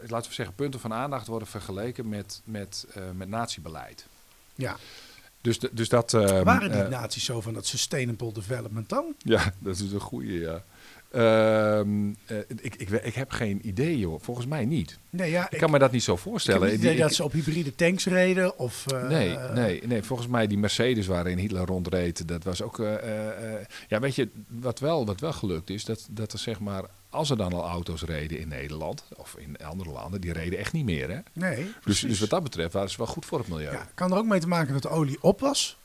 laten 0.09 0.29
we 0.29 0.35
zeggen, 0.35 0.55
punten 0.55 0.81
van 0.81 0.93
aandacht 0.93 1.27
worden 1.27 1.49
vergeleken 1.49 2.09
met, 2.09 2.41
met, 2.45 2.87
met 3.15 3.29
natiebeleid. 3.29 4.07
Ja. 4.55 4.77
Dus, 5.41 5.59
de- 5.59 5.71
dus 5.73 5.89
dat... 5.89 6.15
ehm, 6.15 6.45
Waren 6.45 6.73
die 6.73 6.83
naties 6.83 7.25
zo 7.25 7.41
van 7.41 7.55
dat 7.55 7.67
sustainable 7.67 8.33
development 8.33 8.89
dan? 8.89 9.15
Ja, 9.19 9.53
dat 9.59 9.79
is 9.79 9.93
een 9.93 10.01
goede, 10.01 10.33
ja. 10.39 10.63
Ehm, 11.11 12.13
eh, 12.27 12.37
ik, 12.61 12.75
ik, 12.77 12.91
ik 12.91 13.15
heb 13.15 13.31
geen 13.31 13.69
idee, 13.69 13.99
joh. 13.99 14.21
Volgens 14.23 14.47
mij 14.47 14.65
niet. 14.65 14.99
Nee, 15.11 15.31
ja, 15.31 15.51
Ik 15.51 15.59
kan 15.59 15.71
me 15.71 15.79
dat 15.79 15.93
niet 15.93 16.03
zo 16.03 16.13
ik 16.13 16.19
voorstellen. 16.19 16.63
het 16.69 16.73
idee 16.79 16.91
Die- 16.91 17.01
dat 17.01 17.11
ik- 17.11 17.17
ze 17.17 17.25
op 17.25 17.33
hybride 17.33 17.75
tanks 17.75 18.07
reden 18.07 18.59
of... 18.59 18.87
eh, 18.87 19.09
Nee, 19.09 19.37
nee, 19.55 19.83
nee, 19.87 20.03
volgens 20.03 20.29
mij 20.29 20.47
die 20.47 20.59
Mercedes 20.59 21.07
waarin 21.07 21.39
Hitler 21.39 21.67
rondreed, 21.67 22.29
dat 22.29 22.45
was 22.45 22.63
ook... 22.63 22.79
eh, 22.79 22.95
eh, 22.95 23.55
eh, 23.55 23.67
ja, 23.89 24.01
weet 24.01 24.15
je, 24.15 24.29
wat 24.49 24.79
wel, 24.79 25.07
wat 25.07 25.21
wel 25.21 25.33
gelukt 25.33 25.71
is, 25.71 25.85
dat, 25.85 26.07
dat 26.11 26.33
er 26.33 26.39
zeg 26.39 26.61
maar... 26.61 26.85
Als 27.13 27.31
er 27.31 27.37
dan 27.37 27.53
al 27.53 27.65
auto's 27.65 28.03
reden 28.03 28.39
in 28.39 28.49
Nederland 28.49 29.05
of 29.17 29.35
in 29.39 29.57
andere 29.57 29.91
landen, 29.91 30.21
die 30.21 30.33
reden 30.33 30.59
echt 30.59 30.73
niet 30.73 30.85
meer, 30.85 31.11
hè? 31.11 31.19
Nee, 31.33 31.67
Dus, 31.85 32.01
dus 32.01 32.21
wat 32.21 32.31
dat 32.31 32.43
betreft 32.43 32.73
waren 32.73 32.91
ze 32.91 32.97
wel 32.97 33.07
goed 33.07 33.27
voor 33.27 33.39
het 33.39 33.49
milieu. 33.49 33.73
Ja, 33.73 33.89
kan 33.95 34.13
er 34.13 34.19
ook 34.19 34.25
mee 34.27 34.41
te 34.41 34.49
maken 34.49 34.73
dat 34.73 34.83
de 34.83 34.89
olie 34.89 35.23
op 35.23 35.41
was? 35.41 35.79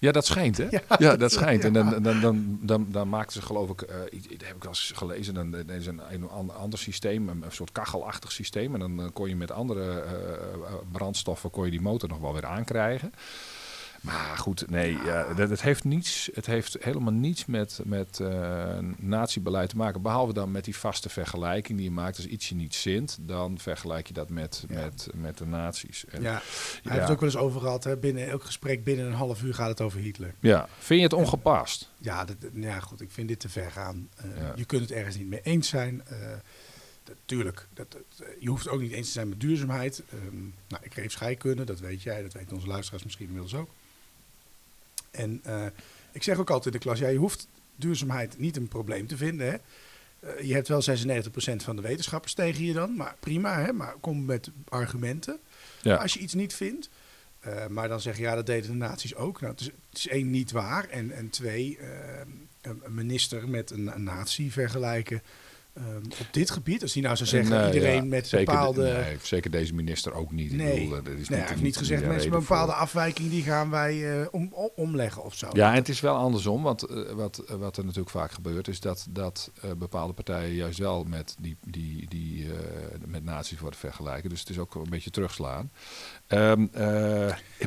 Ja, 0.00 0.12
dat 0.12 0.26
schijnt, 0.26 0.56
hè? 0.56 0.66
Ja, 0.76 0.80
Ja, 0.98 1.16
dat 1.16 1.32
schijnt. 1.32 1.64
En 1.64 1.72
dan, 1.72 2.02
dan, 2.02 2.20
dan, 2.20 2.58
dan, 2.62 2.86
dan 2.88 3.08
maakten 3.08 3.40
ze 3.40 3.46
geloof 3.46 3.70
ik, 3.70 3.80
eh, 3.80 3.96
dat 4.10 4.46
heb 4.46 4.56
ik 4.56 4.62
wel 4.62 4.72
eens 4.72 4.92
gelezen, 4.94 5.34
dan 5.34 5.50
dan 5.50 5.70
is 5.70 5.86
een, 5.86 6.00
een 6.10 6.28
ander, 6.28 6.56
ander 6.56 6.78
systeem, 6.78 7.28
een, 7.28 7.42
een 7.42 7.52
soort 7.52 7.72
kachelachtig 7.72 8.32
systeem. 8.32 8.74
En 8.74 8.80
dan 8.80 9.00
eh, 9.00 9.06
kon 9.12 9.28
je 9.28 9.36
met 9.36 9.50
andere 9.50 10.00
eh, 10.00 10.74
brandstoffen 10.92 11.50
kon 11.50 11.64
je 11.64 11.70
die 11.70 11.80
motor 11.80 12.08
nog 12.08 12.18
wel 12.18 12.32
weer 12.32 12.46
aankrijgen. 12.46 13.12
Maar 14.00 14.36
goed, 14.38 14.70
nee, 14.70 14.92
ja, 14.92 15.34
dat, 15.34 15.50
het, 15.50 15.62
heeft 15.62 15.84
niets, 15.84 16.30
het 16.34 16.46
heeft 16.46 16.76
helemaal 16.80 17.12
niets 17.12 17.46
met, 17.46 17.80
met 17.84 18.20
eh 18.20 18.78
natiebeleid 18.96 19.68
te 19.68 19.76
maken. 19.76 20.02
Behalve 20.02 20.32
dan 20.32 20.50
met 20.50 20.64
die 20.64 20.76
vaste 20.76 21.08
vergelijking 21.08 21.78
die 21.78 21.86
je 21.86 21.92
maakt. 21.94 22.16
Als 22.16 22.26
iets 22.26 22.48
je 22.48 22.54
niet 22.54 22.74
zint, 22.74 23.18
dan 23.20 23.58
vergelijk 23.58 24.06
je 24.06 24.12
dat 24.12 24.28
met, 24.28 24.64
Ja. 24.68 24.74
met, 24.84 25.08
met 25.14 25.38
de 25.38 25.46
naties. 25.46 26.04
En, 26.06 26.22
Ja, 26.22 26.30
hij 26.32 26.40
ja. 26.82 26.90
heeft 26.90 27.02
het 27.02 27.10
ook 27.10 27.20
wel 27.20 27.28
eens 27.28 27.38
over 27.38 27.60
gehad. 27.60 27.84
Hè? 27.84 27.96
Binnen 27.96 28.28
elk 28.28 28.44
gesprek, 28.44 28.84
binnen 28.84 29.06
een 29.06 29.12
half 29.12 29.42
uur 29.42 29.54
gaat 29.54 29.68
het 29.68 29.80
over 29.80 30.00
Hitler. 30.00 30.34
ja, 30.40 30.68
vind 30.78 30.98
je 31.00 31.04
het 31.06 31.12
ongepast? 31.14 31.90
Ja, 31.98 32.24
dat, 32.24 32.36
ja 32.54 32.80
goed, 32.80 33.00
ik 33.00 33.10
vind 33.10 33.28
dit 33.28 33.40
te 33.40 33.48
ver 33.48 33.70
gaan. 33.70 34.08
Eh. 34.16 34.26
Je 34.54 34.64
kunt 34.64 34.82
het 34.82 34.92
ergens 34.92 35.16
niet 35.16 35.28
mee 35.28 35.40
eens 35.42 35.68
zijn. 35.68 36.02
Eh, 36.06 36.16
dat- 37.04 37.16
tuurlijk, 37.24 37.66
dat, 37.74 37.92
dat, 37.92 38.02
je 38.38 38.48
hoeft 38.48 38.64
het 38.64 38.72
ook 38.72 38.80
niet 38.80 38.92
eens 38.92 39.06
te 39.06 39.12
zijn 39.12 39.28
met 39.28 39.40
duurzaamheid. 39.40 40.02
Ehm, 40.12 40.40
nou, 40.68 40.82
ik 40.82 40.94
geef 40.94 41.12
scheikunde, 41.12 41.64
dat 41.64 41.80
weet 41.80 42.02
jij, 42.02 42.22
dat 42.22 42.32
weten 42.32 42.54
onze 42.54 42.66
luisteraars 42.66 43.04
misschien 43.04 43.26
inmiddels 43.26 43.54
ook. 43.54 43.70
En 45.10 45.40
eh, 45.42 45.66
ik 46.12 46.22
zeg 46.22 46.38
ook 46.38 46.50
altijd 46.50 46.74
in 46.74 46.80
de 46.80 46.86
klas, 46.86 46.98
ja, 46.98 47.08
je 47.08 47.18
hoeft 47.18 47.48
duurzaamheid 47.76 48.38
niet 48.38 48.56
een 48.56 48.68
probleem 48.68 49.06
te 49.06 49.16
vinden. 49.16 49.46
Hè? 49.46 49.56
Eh, 50.20 50.46
je 50.46 50.54
hebt 50.54 50.68
wel 50.68 50.82
96% 50.82 51.62
van 51.62 51.76
de 51.76 51.82
wetenschappers 51.82 52.34
tegen 52.34 52.64
je 52.64 52.72
dan, 52.72 52.96
maar 52.96 53.16
prima, 53.20 53.60
hè? 53.60 53.72
maar 53.72 53.94
kom 54.00 54.24
met 54.24 54.50
argumenten. 54.68 55.38
Ja. 55.82 55.96
Als 55.96 56.14
je 56.14 56.20
iets 56.20 56.34
niet 56.34 56.54
vindt. 56.54 56.90
Eh, 57.40 57.66
maar 57.66 57.88
dan 57.88 58.00
zeg 58.00 58.16
je, 58.16 58.22
ja, 58.22 58.34
dat 58.34 58.46
deden 58.46 58.70
de 58.70 58.76
naties 58.76 59.14
ook. 59.14 59.40
Nou, 59.40 59.52
het, 59.52 59.60
is, 59.60 59.66
het 59.66 59.98
is 59.98 60.08
één, 60.08 60.30
niet 60.30 60.50
waar. 60.50 60.88
En, 60.88 61.10
en 61.12 61.30
twee, 61.30 61.78
een 61.80 62.82
een 62.82 62.94
minister 62.94 63.48
met 63.48 63.70
een, 63.70 63.94
een 63.94 64.02
natie 64.02 64.52
vergelijken. 64.52 65.22
Eh, 65.86 65.96
op 66.20 66.26
dit 66.30 66.50
gebied, 66.50 66.82
als 66.82 66.92
hij 66.92 67.02
nou 67.02 67.16
zou 67.16 67.28
zeggen, 67.28 67.50
Nee, 67.56 67.66
iedereen 67.72 67.94
ja, 67.94 68.04
met 68.04 68.28
zeker, 68.28 68.46
bepaalde... 68.46 68.82
Nee, 68.82 69.16
zeker 69.22 69.50
deze 69.50 69.74
minister 69.74 70.12
ook 70.12 70.32
niet. 70.32 70.50
Ik 70.52 70.56
Nee, 70.58 70.80
bedoel, 70.80 70.96
eh, 70.98 71.04
dat 71.04 71.14
is 71.14 71.28
nee, 71.28 71.38
hij 71.38 71.38
niet, 71.38 71.48
heeft 71.48 71.62
niet 71.62 71.76
gezegd, 71.76 72.00
mensen 72.06 72.30
met 72.30 72.38
een 72.40 72.46
bepaalde 72.46 72.72
voor. 72.72 72.80
afwijking, 72.80 73.30
die 73.30 73.42
gaan 73.42 73.70
wij 73.70 74.20
eh, 74.20 74.26
om, 74.30 74.48
om- 74.52 74.70
omleggen 74.76 75.24
of 75.24 75.34
zo. 75.34 75.48
Ja, 75.52 75.68
en 75.70 75.74
het 75.76 75.88
is 75.88 76.00
wel 76.00 76.16
andersom, 76.16 76.62
want 76.62 76.82
eh, 76.82 77.10
wat, 77.12 77.38
eh, 77.38 77.54
wat 77.54 77.76
er 77.76 77.82
natuurlijk 77.84 78.10
vaak 78.10 78.32
gebeurt, 78.32 78.68
is 78.68 78.80
dat, 78.80 79.06
dat 79.10 79.50
eh, 79.62 79.70
bepaalde 79.76 80.12
partijen 80.12 80.54
juist 80.54 80.78
wel 80.78 81.04
met, 81.04 81.34
die, 81.40 81.56
die, 81.66 82.08
die, 82.08 82.44
eh, 82.44 82.50
met 83.06 83.24
nazi's 83.24 83.58
worden 83.60 83.78
vergelijken. 83.80 84.30
Dus 84.30 84.40
het 84.40 84.48
is 84.48 84.58
ook 84.58 84.74
een 84.74 84.86
beetje 84.90 85.10
terugslaan. 85.10 85.70
Ehm, 86.26 86.66
eh, 86.72 86.80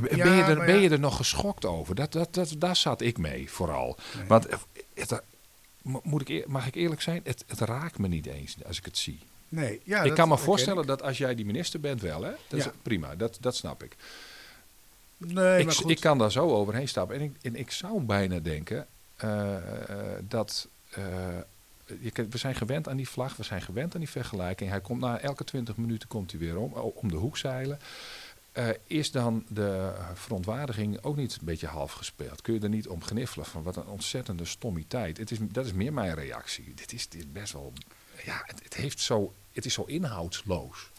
ben, 0.02 0.18
je 0.18 0.44
er, 0.48 0.56
ben 0.66 0.76
ja. 0.76 0.82
je 0.82 0.90
er 0.90 1.00
nog 1.00 1.16
geschokt 1.18 1.66
over? 1.66 1.96
Dat, 1.96 2.12
dat, 2.12 2.34
dat, 2.34 2.56
daar 2.58 2.76
zat 2.76 3.02
ik 3.02 3.18
mee 3.18 3.52
vooral. 3.52 3.98
Want 4.28 4.46
eh, 4.46 4.58
het, 4.94 5.22
moet 6.04 6.22
ik, 6.22 6.30
eer- 6.30 6.44
mag 6.48 6.68
ik 6.68 6.76
eerlijk 6.76 7.02
zijn, 7.02 7.22
het, 7.24 7.44
het 7.48 7.60
raakt 7.60 7.98
me 7.98 8.08
niet 8.08 8.26
eens 8.26 8.56
als 8.68 8.78
ik 8.78 8.86
het 8.86 8.98
zie. 8.98 9.20
Nee, 9.50 9.82
ja, 9.84 10.02
ik 10.02 10.08
dat 10.08 10.18
kan 10.18 10.28
me 10.28 10.38
voorstellen 10.38 10.82
ik. 10.82 10.88
dat 10.88 11.02
als 11.02 11.18
jij 11.18 11.36
die 11.36 11.46
minister 11.46 11.80
bent 11.80 12.02
wel, 12.02 12.24
hè? 12.24 12.32
Dat 12.48 12.60
is 12.60 12.66
Ja. 12.66 12.72
prima, 12.82 13.16
dat, 13.16 13.38
dat 13.42 13.56
snap 13.56 13.84
ik. 13.84 13.96
Nee, 15.18 15.60
ik, 15.60 15.66
maar 15.66 15.74
goed. 15.76 15.90
ik 15.90 16.00
kan 16.00 16.18
daar 16.18 16.32
zo 16.32 16.50
overheen 16.50 16.88
stappen. 16.88 17.16
En 17.16 17.22
ik, 17.22 17.32
en 17.42 17.56
ik 17.56 17.72
zou 17.72 18.02
bijna 18.02 18.40
denken 18.40 18.88
eh, 19.16 19.56
eh, 19.56 20.20
dat. 20.28 20.68
eh, 20.90 21.06
je, 22.02 22.12
we 22.30 22.38
zijn 22.38 22.56
gewend 22.56 22.88
aan 22.88 22.98
die 22.98 23.10
vlag, 23.10 23.36
we 23.36 23.44
zijn 23.44 23.62
gewend 23.62 23.94
aan 23.94 24.00
die 24.00 24.10
vergelijking. 24.10 24.70
Hij 24.70 24.82
komt 24.82 25.00
na 25.02 25.20
elke 25.20 25.44
20 25.44 25.78
minuten 25.78 26.08
komt 26.08 26.32
hij 26.32 26.40
weer 26.40 26.58
om, 26.58 26.74
om 26.74 27.10
de 27.10 27.16
hoek 27.16 27.38
zeilen. 27.38 27.80
Eh, 28.54 28.68
is 28.88 29.12
dan 29.12 29.46
de 29.50 29.92
verontwaardiging 30.14 31.04
ook 31.04 31.16
niet 31.16 31.34
een 31.40 31.46
beetje 31.46 31.68
half 31.68 31.92
gespeeld? 31.92 32.42
Kun 32.42 32.54
je 32.54 32.60
er 32.60 32.70
niet 32.70 32.88
om 32.88 33.04
gniffelen 33.04 33.46
van 33.46 33.64
wat 33.64 33.76
een 33.76 33.88
ontzettende 33.88 34.46
stommiteit? 34.46 35.18
Het 35.18 35.32
is, 35.32 35.38
dat 35.42 35.66
is 35.66 35.74
meer 35.74 35.94
mijn 35.94 36.14
reactie. 36.16 36.74
Dit 36.76 36.94
is, 36.94 37.10
dit 37.10 37.22
is 37.22 37.32
best 37.32 37.54
wel. 37.54 37.74
Ja, 38.26 38.42
het, 38.46 38.64
het, 38.64 38.74
heeft 38.74 39.00
zo, 39.00 39.34
het 39.52 39.66
is 39.66 39.74
zo 39.74 39.84
inhoudsloos. 39.84 40.92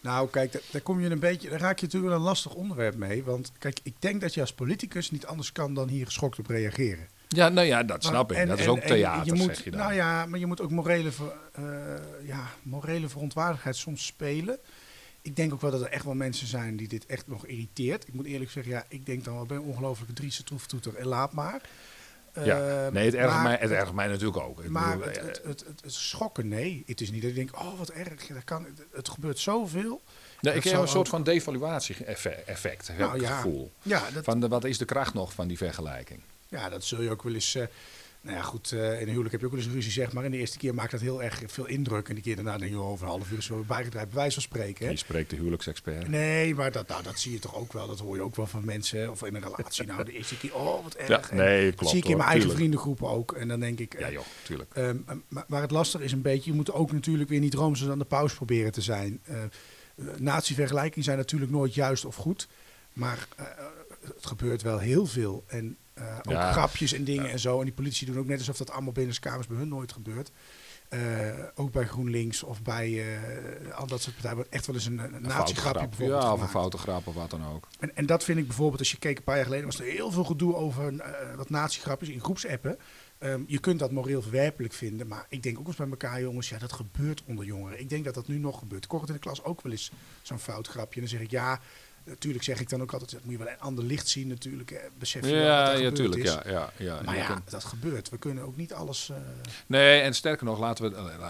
Nou, 0.00 0.28
kijk, 0.30 0.52
daar, 0.52 0.62
daar 0.70 0.80
kom 0.80 1.00
je 1.00 1.10
een 1.10 1.18
beetje, 1.18 1.50
daar 1.50 1.60
raak 1.60 1.78
je 1.78 1.84
natuurlijk 1.84 2.12
wel 2.12 2.20
een 2.20 2.26
lastig 2.26 2.54
onderwerp 2.54 2.96
mee. 2.96 3.24
Want 3.24 3.52
kijk, 3.58 3.78
ik 3.82 3.94
denk 3.98 4.20
dat 4.20 4.34
je 4.34 4.40
als 4.40 4.52
politicus 4.52 5.10
niet 5.10 5.26
anders 5.26 5.52
kan 5.52 5.74
dan 5.74 5.88
hier 5.88 6.04
geschokt 6.06 6.38
op 6.38 6.46
reageren. 6.46 7.08
Ja, 7.28 7.48
nou 7.48 7.66
ja, 7.66 7.82
dat 7.82 8.04
snap 8.04 8.30
ik. 8.32 8.36
En- 8.38 8.48
dat 8.48 8.58
is 8.58 8.66
ook 8.66 8.78
theater, 8.80 9.26
je 9.26 9.32
moet, 9.32 9.54
zeg 9.56 9.64
je 9.64 9.70
dan. 9.70 9.80
Nou 9.80 9.92
ja, 9.94 10.26
maar 10.26 10.38
je 10.38 10.46
moet 10.46 10.60
ook 10.60 10.70
morele, 10.70 11.12
ver- 11.12 11.32
eh, 11.52 12.26
ja, 12.26 12.50
morele 12.62 13.08
verontwaardigheid 13.08 13.76
soms 13.76 14.06
spelen. 14.06 14.58
Ik 15.22 15.36
denk 15.36 15.52
ook 15.52 15.60
wel 15.60 15.70
dat 15.70 15.80
er 15.80 15.88
echt 15.90 16.04
wel 16.04 16.14
mensen 16.14 16.46
zijn 16.46 16.76
die 16.76 16.88
dit 16.88 17.06
echt 17.06 17.26
nog 17.26 17.46
irriteert. 17.46 18.08
Ik 18.08 18.14
moet 18.14 18.26
eerlijk 18.26 18.50
zeggen, 18.50 18.72
ja, 18.72 18.84
ik 18.88 19.06
denk 19.06 19.24
dan 19.24 19.34
wel 19.34 19.46
bij 19.46 19.56
een 19.56 19.62
ongelofelijke 19.62 20.14
Driese 20.14 20.44
troeftoeter 20.44 20.94
en 20.94 21.06
laat 21.06 21.32
maar. 21.32 21.60
Ja, 22.44 22.84
Eh, 22.86 22.92
nee, 22.92 23.04
het 23.04 23.14
ergert, 23.14 23.32
maar- 23.34 23.42
mij, 23.42 23.56
het 23.60 23.70
ergert 23.70 23.94
mij 23.94 24.06
natuurlijk 24.06 24.36
ook. 24.36 24.62
Ik 24.62 24.70
Maar 24.70 24.98
bedoel, 24.98 25.12
het, 25.12 25.18
eh, 25.18 25.24
het, 25.26 25.40
het, 25.44 25.60
het, 25.66 25.80
het 25.82 25.92
schokken, 25.92 26.48
nee. 26.48 26.82
Het 26.86 27.00
is 27.00 27.10
niet 27.10 27.20
dat 27.22 27.30
ik 27.30 27.36
denk, 27.36 27.56
oh 27.58 27.78
wat 27.78 27.88
erg, 27.90 28.26
dat 28.26 28.44
kan, 28.44 28.64
het, 28.64 28.82
het 28.92 29.08
gebeurt 29.08 29.38
zoveel. 29.38 30.00
nee, 30.40 30.54
ik 30.54 30.64
heb 30.64 30.72
een 30.80 30.88
soort 30.88 30.98
ook- 30.98 31.06
van 31.06 31.22
devaluatie-effect, 31.22 32.86
heb 32.88 32.98
Nou 32.98 33.14
ik 33.14 33.20
het 33.20 33.30
ja. 33.30 33.36
gevoel. 33.36 33.72
Ja, 33.82 34.10
dat, 34.10 34.24
Van 34.24 34.40
de, 34.40 34.48
wat 34.48 34.64
is 34.64 34.78
de 34.78 34.84
kracht 34.84 35.14
nog 35.14 35.32
van 35.32 35.48
die 35.48 35.56
vergelijking? 35.56 36.20
Ja, 36.48 36.68
dat 36.68 36.84
zul 36.84 37.02
je 37.02 37.10
ook 37.10 37.22
wel 37.22 37.34
eens. 37.34 37.54
eh, 37.54 37.66
nou 38.22 38.36
ja, 38.36 38.42
goed, 38.42 38.72
eh, 38.72 38.78
in 38.78 39.00
een 39.00 39.08
huwelijk 39.08 39.30
heb 39.32 39.40
je 39.40 39.46
ook 39.46 39.52
wel 39.52 39.62
eens 39.62 39.72
ruzie, 39.72 39.92
zeg 39.92 40.12
maar. 40.12 40.24
En 40.24 40.30
de 40.30 40.36
eerste 40.36 40.58
keer 40.58 40.74
maakt 40.74 40.90
dat 40.90 41.00
heel 41.00 41.22
erg 41.22 41.42
veel 41.46 41.66
indruk. 41.66 42.08
En 42.08 42.14
de 42.14 42.20
keer 42.20 42.34
daarna 42.34 42.58
denk 42.58 42.70
je, 42.70 42.78
oh, 42.78 42.88
over 42.88 43.04
een 43.04 43.12
half 43.12 43.30
uur 43.30 43.38
is 43.38 43.48
weer 43.48 43.66
bijgedraaid, 43.66 44.08
bij 44.08 44.16
wijze 44.16 44.32
van 44.32 44.42
spreken. 44.42 44.84
Hè? 44.84 44.90
Je 44.90 44.96
spreekt 44.96 45.30
de 45.30 45.36
huwelijksexpert. 45.36 46.08
Nee, 46.08 46.54
maar 46.54 46.72
dat, 46.72 46.88
nou, 46.88 47.02
dat 47.02 47.18
zie 47.18 47.32
je 47.32 47.38
toch 47.38 47.56
ook 47.56 47.72
wel. 47.72 47.86
Dat 47.86 47.98
hoor 47.98 48.16
je 48.16 48.22
ook 48.22 48.36
wel 48.36 48.46
van 48.46 48.64
mensen. 48.64 49.10
Of 49.10 49.24
in 49.24 49.34
een 49.34 49.42
relatie. 49.42 49.86
Nou, 49.86 50.04
de 50.04 50.12
eerste 50.12 50.38
keer, 50.38 50.54
oh, 50.54 50.82
wat 50.82 50.94
erg. 50.94 51.08
Ja, 51.08 51.30
En 51.30 51.36
nee, 51.36 51.64
dat 51.64 51.74
klopt. 51.74 51.90
zie 51.90 51.98
ik 51.98 52.04
in 52.04 52.10
hoor, 52.10 52.18
mijn 52.18 52.30
eigen 52.30 52.48
tuurlijk. 52.48 52.58
vriendengroepen 52.58 53.08
ook. 53.08 53.32
En 53.32 53.48
dan 53.48 53.60
denk 53.60 53.78
ik... 53.78 53.98
Ja 53.98 54.06
eh, 54.06 54.12
joh, 54.12 54.24
tuurlijk. 54.42 54.74
Ehm, 54.74 54.96
maar, 55.28 55.44
maar 55.48 55.62
het 55.62 55.70
lastige 55.70 56.04
is 56.04 56.12
een 56.12 56.22
beetje, 56.22 56.50
je 56.50 56.56
moet 56.56 56.72
ook 56.72 56.92
natuurlijk 56.92 57.28
weer 57.28 57.40
niet 57.40 57.54
roomser 57.54 57.86
dan 57.86 57.98
de 57.98 58.04
paus 58.04 58.34
proberen 58.34 58.72
te 58.72 58.80
zijn. 58.80 59.20
Eh 59.24 59.36
eh, 59.96 60.04
natievergelijkingen 60.18 61.04
zijn 61.04 61.18
natuurlijk 61.18 61.50
nooit 61.52 61.74
juist 61.74 62.04
of 62.04 62.16
goed. 62.16 62.48
Maar 62.92 63.28
het 64.14 64.26
gebeurt 64.26 64.62
wel 64.62 64.78
heel 64.78 65.06
veel. 65.06 65.44
En 65.46 65.76
eh, 65.94 66.16
ook 66.22 66.32
Ja. 66.32 66.52
grapjes 66.52 66.92
en 66.92 67.04
dingen 67.04 67.30
en 67.30 67.38
zo. 67.38 67.58
En 67.58 67.64
die 67.64 67.74
politici 67.74 68.04
doen 68.06 68.18
ook 68.18 68.26
net 68.26 68.38
alsof 68.38 68.56
dat 68.56 68.70
allemaal 68.70 68.92
binnen 68.92 69.14
de 69.14 69.20
kamers 69.20 69.46
bij 69.46 69.56
hun 69.56 69.68
nooit 69.68 69.92
gebeurt. 69.92 70.30
Eh, 70.88 71.00
ook 71.54 71.72
bij 71.72 71.86
GroenLinks 71.86 72.42
of 72.42 72.62
bij 72.62 73.14
eh, 73.16 73.74
al 73.78 73.86
dat 73.86 74.00
soort 74.02 74.14
partijen 74.14 74.36
wordt 74.36 74.50
echt 74.52 74.66
wel 74.66 74.74
eens 74.74 74.86
een, 74.86 74.98
een 74.98 75.22
natiegrapje 75.22 75.54
grap. 75.78 75.88
bijvoorbeeld 75.88 76.22
Ja, 76.22 76.26
of 76.26 76.32
een 76.32 76.34
gemaakt. 76.36 76.50
foute 76.52 76.78
grap 76.78 77.06
of 77.06 77.14
wat 77.14 77.30
dan 77.30 77.46
ook. 77.46 77.68
En, 77.78 77.96
en 77.96 78.06
dat 78.06 78.24
vind 78.24 78.38
ik 78.38 78.46
bijvoorbeeld, 78.46 78.78
als 78.78 78.90
je 78.90 78.98
keek 78.98 79.16
een 79.18 79.24
paar 79.24 79.36
jaar 79.36 79.44
geleden, 79.44 79.66
was 79.66 79.78
er 79.80 79.86
heel 79.86 80.10
veel 80.10 80.24
gedoe 80.24 80.54
over 80.54 80.94
wat 81.36 81.50
natiegrapjes 81.50 82.08
in 82.08 82.20
groepsappen. 82.20 82.78
Ehm, 83.18 83.42
je 83.46 83.58
kunt 83.58 83.78
dat 83.78 83.90
moreel 83.90 84.22
verwerpelijk 84.22 84.72
vinden, 84.74 85.06
maar 85.06 85.26
ik 85.28 85.42
denk 85.42 85.58
ook 85.58 85.66
eens 85.66 85.76
bij 85.76 85.88
elkaar, 85.88 86.20
jongens, 86.20 86.48
ja, 86.48 86.58
dat 86.58 86.72
gebeurt 86.72 87.22
onder 87.26 87.44
jongeren. 87.44 87.80
Ik 87.80 87.88
denk 87.88 88.04
dat 88.04 88.14
dat 88.14 88.28
nu 88.28 88.38
nog 88.38 88.58
gebeurt. 88.58 88.86
Het 88.92 89.08
in 89.08 89.12
de 89.14 89.18
klas 89.18 89.42
ook 89.44 89.62
wel 89.62 89.72
eens 89.72 89.92
zo'n 90.22 90.38
fout 90.38 90.68
grapje. 90.68 90.94
En 90.94 91.00
dan 91.00 91.16
zeg 91.16 91.20
ik, 91.20 91.30
ja, 91.30 91.60
natuurlijk 92.04 92.44
zeg 92.44 92.60
ik 92.60 92.68
dan 92.68 92.82
ook 92.82 92.92
altijd, 92.92 93.10
dat 93.10 93.24
moet 93.24 93.32
je 93.32 93.38
wel 93.38 93.48
een 93.48 93.60
ander 93.60 93.84
licht 93.84 94.08
zien 94.08 94.28
natuurlijk. 94.28 94.70
eh, 94.70 94.78
besef 94.98 95.24
je 95.24 95.30
Ja, 95.34 95.36
er 95.36 95.68
ja, 95.70 95.74
gebeurd 95.74 95.94
tuurlijk. 95.94 96.22
is. 96.22 96.30
Ja, 96.32 96.42
ja, 96.46 96.72
ja. 96.76 97.00
Maar 97.04 97.16
ja, 97.16 97.42
dat 97.50 97.64
gebeurt. 97.64 98.08
We 98.08 98.18
kunnen 98.18 98.44
ook 98.44 98.56
niet 98.56 98.72
alles... 98.72 99.08
eh, 99.10 99.16
Nee, 99.66 100.00
en 100.00 100.14
sterker 100.14 100.44
nog, 100.46 100.58
laten 100.58 100.90
we, 100.90 100.96
eh, 100.96 101.24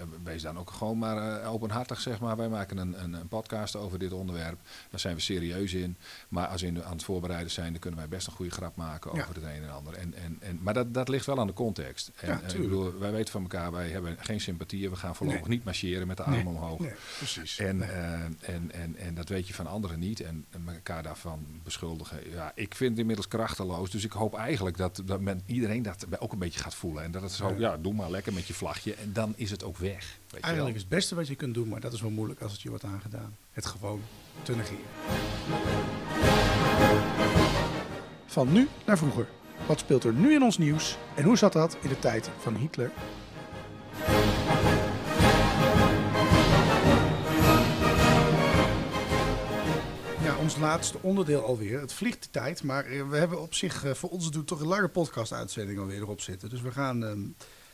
eh, 0.00 0.06
wees 0.24 0.42
dan 0.42 0.58
ook 0.58 0.70
gewoon 0.70 0.98
maar 0.98 1.44
openhartig, 1.46 2.00
zeg 2.00 2.20
maar. 2.20 2.36
Wij 2.36 2.48
maken 2.48 2.76
een, 2.76 3.02
een, 3.02 3.12
een 3.12 3.28
podcast 3.28 3.76
over 3.76 3.98
dit 3.98 4.12
onderwerp. 4.12 4.58
Daar 4.90 5.00
zijn 5.00 5.14
we 5.14 5.20
serieus 5.20 5.72
in. 5.72 5.96
Maar 6.28 6.46
als 6.46 6.60
we 6.60 6.66
in- 6.66 6.84
aan 6.84 6.92
het 6.92 7.04
voorbereiden 7.04 7.50
zijn, 7.52 7.70
dan 7.70 7.80
kunnen 7.80 8.00
wij 8.00 8.08
best 8.08 8.26
een 8.26 8.32
goede 8.32 8.50
grap 8.50 8.76
maken 8.76 9.10
Ja. 9.14 9.22
over 9.22 9.34
het 9.34 9.44
een 9.44 9.62
en 9.62 9.70
ander. 9.72 9.94
En, 9.94 10.14
en, 10.14 10.36
en, 10.40 10.58
maar 10.62 10.74
dat, 10.74 10.94
dat 10.94 11.08
ligt 11.08 11.26
wel 11.26 11.38
aan 11.38 11.46
de 11.46 11.52
context. 11.52 12.10
En, 12.16 12.28
Ja, 12.28 12.34
ik 12.34 12.48
tuurlijk. 12.48 12.70
bedoel, 12.70 12.98
wij 12.98 13.12
weten 13.12 13.32
van 13.32 13.42
elkaar, 13.42 13.72
wij 13.72 13.88
hebben 13.88 14.16
geen 14.20 14.40
sympathieën. 14.40 14.90
We 14.90 14.96
gaan 14.96 15.16
voorlopig 15.16 15.40
Nee. 15.40 15.50
niet 15.50 15.64
marcheren 15.64 16.06
met 16.06 16.16
de 16.16 16.22
armen 16.22 16.46
omhoog. 16.46 16.78
nee, 16.78 16.92
precies. 17.18 17.58
En, 17.58 17.82
en, 18.40 18.70
en, 18.72 18.96
en 18.96 19.14
dat 19.14 19.28
weet 19.28 19.48
je 19.48 19.54
van 19.54 19.66
anderen 19.66 19.98
niet. 19.98 20.03
Niet 20.06 20.20
en 20.20 20.44
en 20.50 20.74
elkaar 20.74 21.02
daarvan 21.02 21.46
beschuldigen. 21.62 22.30
Ja, 22.30 22.52
ik 22.54 22.74
vind 22.74 22.90
het 22.90 22.98
inmiddels 22.98 23.28
krachteloos. 23.28 23.90
Dus 23.90 24.04
ik 24.04 24.12
hoop 24.12 24.34
eigenlijk 24.34 24.76
dat, 24.76 25.02
dat 25.04 25.20
men, 25.20 25.42
iedereen 25.46 25.82
dat 25.82 26.06
ook 26.18 26.32
een 26.32 26.38
beetje 26.38 26.60
gaat 26.60 26.74
voelen. 26.74 27.02
En 27.02 27.10
dat 27.10 27.22
het 27.22 27.32
zo, 27.32 27.54
ja. 27.58 27.76
doe 27.76 27.94
maar 27.94 28.10
lekker 28.10 28.32
met 28.32 28.46
je 28.46 28.54
vlagje. 28.54 28.94
En 28.94 29.12
dan 29.12 29.32
is 29.36 29.50
het 29.50 29.64
ook 29.64 29.76
weg. 29.76 29.98
Weet 30.00 30.30
je 30.30 30.40
Eigenlijk 30.40 30.56
wel. 30.56 30.74
is 30.74 30.80
het 30.80 30.88
beste 30.88 31.14
wat 31.14 31.26
je 31.26 31.34
kunt 31.34 31.54
doen, 31.54 31.68
maar 31.68 31.80
dat 31.80 31.92
is 31.92 32.00
wel 32.00 32.10
moeilijk 32.10 32.40
als 32.40 32.52
het 32.52 32.62
je 32.62 32.68
wordt 32.68 32.84
aangedaan. 32.84 33.36
Het 33.52 33.66
gewoon 33.66 34.00
te 34.42 34.56
negeren. 34.56 34.84
Van 38.26 38.52
nu 38.52 38.68
naar 38.86 38.98
vroeger. 38.98 39.28
Wat 39.66 39.78
speelt 39.78 40.04
er 40.04 40.12
nu 40.12 40.34
in 40.34 40.42
ons 40.42 40.58
nieuws 40.58 40.96
en 41.14 41.24
hoe 41.24 41.36
zat 41.36 41.52
dat 41.52 41.76
in 41.80 41.88
de 41.88 41.98
tijd 41.98 42.30
van 42.38 42.54
Hitler? 42.54 42.90
Laatste 50.56 50.98
onderdeel 51.00 51.44
alweer. 51.44 51.80
Het 51.80 51.92
vliegt 51.92 52.22
de 52.22 52.30
tijd, 52.30 52.62
maar 52.62 52.84
eh, 52.84 53.08
we 53.08 53.16
hebben 53.16 53.40
op 53.40 53.54
zich 53.54 53.84
eh, 53.84 53.94
voor 53.94 54.10
ons 54.10 54.30
doen 54.30 54.44
toch 54.44 54.60
een 54.60 54.66
lange 54.66 54.88
podcast-uitzending 54.88 55.78
alweer 55.78 56.00
erop 56.00 56.20
zitten. 56.20 56.48
Dus 56.48 56.60
we 56.60 56.70
gaan 56.70 57.04
ehm, 57.04 57.20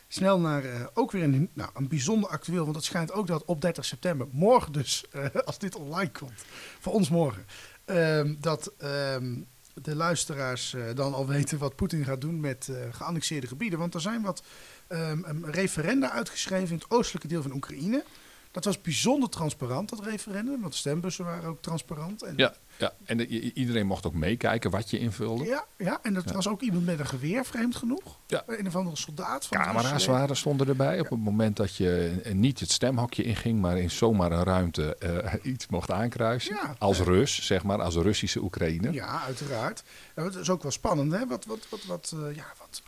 snel 0.07 0.39
naar 0.39 0.65
eh, 0.65 0.85
ook 0.93 1.11
weer 1.11 1.23
een, 1.23 1.49
nou, 1.53 1.69
een 1.73 1.87
bijzonder 1.87 2.29
actueel. 2.29 2.63
Want 2.63 2.75
het 2.75 2.85
schijnt 2.85 3.11
ook 3.11 3.27
dat 3.27 3.45
op 3.45 3.61
30 3.61 3.85
september, 3.85 4.27
morgen 4.31 4.71
dus, 4.71 5.05
als 5.45 5.59
dit 5.59 5.75
online 5.75 6.11
komt, 6.11 6.43
voor 6.79 6.93
ons 6.93 7.09
morgen, 7.09 7.45
ehm, 7.85 8.35
dat 8.39 8.73
ehm, 8.77 9.39
de 9.73 9.95
luisteraars 9.95 10.75
dan 10.95 11.13
al 11.13 11.27
weten 11.27 11.57
wat 11.57 11.75
Poetin 11.75 12.05
gaat 12.05 12.21
doen 12.21 12.39
met 12.39 12.69
geannexeerde 12.91 13.47
gebieden. 13.47 13.79
Want 13.79 13.93
er 13.93 14.01
zijn 14.01 14.21
wat 14.21 14.43
een 14.87 15.51
referenda 15.51 16.11
uitgeschreven 16.11 16.69
in 16.69 16.75
het 16.75 16.91
oostelijke 16.91 17.27
deel 17.27 17.41
van 17.41 17.53
Oekraïne. 17.53 18.03
Dat 18.51 18.65
was 18.65 18.81
bijzonder 18.81 19.29
transparant, 19.29 19.89
dat 19.89 20.03
referendum, 20.05 20.61
want 20.61 20.75
stembussen 20.75 21.25
waren 21.25 21.49
ook 21.49 21.61
transparant. 21.61 22.23
En 22.23 22.33
Ja, 22.37 22.55
ja. 22.81 22.93
en 23.05 23.17
de- 23.17 23.27
iedereen 23.53 23.85
mocht 23.87 24.05
ook 24.05 24.13
meekijken 24.13 24.71
wat 24.71 24.89
je 24.89 24.99
invulde. 24.99 25.45
ja, 25.45 25.65
ja, 25.77 25.99
en 26.01 26.13
dat 26.13 26.23
Ja. 26.25 26.33
was 26.33 26.47
ook 26.47 26.61
iemand 26.61 26.85
met 26.85 26.99
een 26.99 27.05
geweer, 27.05 27.45
vreemd 27.45 27.75
genoeg. 27.75 28.19
Ja. 28.27 28.43
Een 28.47 28.67
of 28.67 28.75
andere 28.75 28.95
soldaat. 28.95 29.45
Van 29.47 29.57
Camera's 29.57 30.05
waren, 30.05 30.35
stonden 30.37 30.67
erbij 30.67 30.99
op 30.99 31.09
het 31.09 31.19
moment 31.19 31.57
dat 31.57 31.75
je 31.75 32.21
eh, 32.23 32.33
niet 32.33 32.59
het 32.59 32.71
stemhokje 32.71 33.23
inging, 33.23 33.59
maar 33.61 33.77
in 33.77 33.91
zomaar 33.91 34.31
een 34.31 34.43
ruimte 34.43 34.95
eh, 34.95 35.33
iets 35.53 35.67
mocht 35.67 35.91
aankruisen. 35.91 36.55
Ja. 36.55 36.75
Als 36.79 36.99
Rus, 36.99 37.45
zeg 37.45 37.63
maar, 37.63 37.81
als 37.81 37.95
Russische 37.95 38.39
Oekraïner. 38.41 38.91
leger. 38.91 39.07
Ja, 39.07 39.21
uiteraard. 39.23 39.83
Het 40.15 40.35
is 40.35 40.49
ook 40.49 40.61
wel 40.61 40.71
spannend, 40.71 41.11
hè? 41.11 41.27
Wat, 41.27 41.45
wat, 41.45 41.67
wat, 41.69 41.83
wat, 41.85 42.13
eh, 42.15 42.35
ja, 42.35 42.45
wat, 42.59 42.81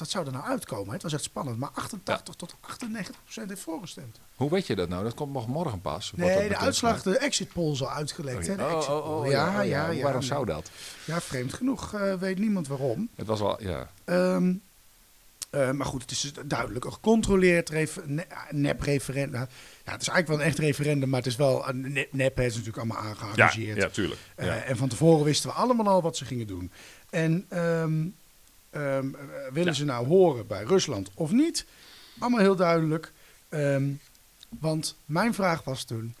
wat, 0.00 0.08
wat 0.08 0.10
zou 0.10 0.26
er 0.26 0.32
nou 0.32 0.44
uitkomen? 0.44 0.92
Het 0.92 1.02
was 1.02 1.12
echt 1.12 1.22
spannend, 1.22 1.58
maar 1.58 1.70
88 1.74 2.34
tot 2.34 2.54
98 2.60 3.22
procent 3.22 3.48
heeft 3.48 3.60
voorgestemd. 3.62 4.20
Hoe 4.34 4.50
weet 4.50 4.66
je 4.66 4.76
dat 4.76 4.88
nou? 4.88 5.04
Dat 5.04 5.14
komt 5.14 5.32
nog 5.32 5.46
morgen 5.46 5.80
pas. 5.80 6.12
dat 6.16 6.26
Nee, 6.26 6.48
de 6.48 6.56
uitslag, 6.56 7.02
de 7.02 7.18
exit 7.18 7.52
poll 7.52 7.72
is 7.72 7.82
al 7.82 7.90
uitgelekt. 7.90 8.36
Oh, 8.36 8.42
exit 8.54 8.60
oh, 8.60 9.04
poll. 9.04 9.26
oh, 9.26 9.30
ja, 9.30 9.60
oh, 9.60 9.66
ja, 9.66 9.88
ja. 9.90 10.02
Waarom 10.02 10.22
zou 10.22 10.46
dat? 10.46 10.70
Ja, 11.04 11.20
vreemd 11.20 11.52
genoeg 11.54 11.94
eh, 11.94 12.14
weet 12.14 12.38
niemand 12.38 12.68
waarom. 12.68 13.08
Het 13.14 13.26
was 13.26 13.40
wel, 13.40 13.62
ja. 13.62 13.90
Ehm, 14.04 14.52
eh, 15.50 15.70
maar 15.70 15.86
goed, 15.86 16.02
het 16.02 16.10
is 16.10 16.32
duidelijk 16.46 16.84
een 16.84 16.92
gecontroleerd 16.92 17.68
refer- 17.68 18.02
ne- 18.06 18.26
nep-referendum. 18.50 19.30
Nou, 19.32 19.46
Ja, 19.84 19.92
het 19.92 20.00
is 20.02 20.08
eigenlijk 20.08 20.26
wel 20.28 20.38
een 20.38 20.52
echt 20.52 20.58
referendum, 20.58 21.08
maar 21.08 21.18
het 21.20 21.28
is 21.28 21.36
wel 21.36 21.68
een 21.68 21.92
nep, 21.92 22.12
nep 22.12 22.36
hè, 22.36 22.42
het 22.42 22.52
is 22.52 22.58
natuurlijk 22.58 22.76
allemaal 22.92 23.10
aangearrangeerd. 23.10 23.94
tuurlijk. 23.94 24.20
Eh, 24.34 24.46
Ja. 24.46 24.56
En 24.56 24.76
van 24.76 24.88
tevoren 24.88 25.24
wisten 25.24 25.48
we 25.50 25.54
allemaal 25.56 25.86
al 25.88 26.02
wat 26.02 26.16
ze 26.16 26.24
gingen 26.24 26.46
doen. 26.46 26.70
En 27.10 27.46
ehm, 27.48 28.06
ehm, 28.70 29.14
eh, 29.14 29.20
willen 29.52 29.68
Ja. 29.68 29.78
ze 29.78 29.84
nou 29.84 30.06
horen 30.06 30.46
bij 30.46 30.62
Rusland 30.62 31.10
of 31.14 31.30
niet? 31.30 31.66
Allemaal 32.18 32.40
heel 32.40 32.56
duidelijk. 32.56 33.12
Ehm, 33.48 33.88
want 34.48 34.96
mijn 35.04 35.34
vraag 35.34 35.64
was 35.64 35.84
toen, 35.84 36.14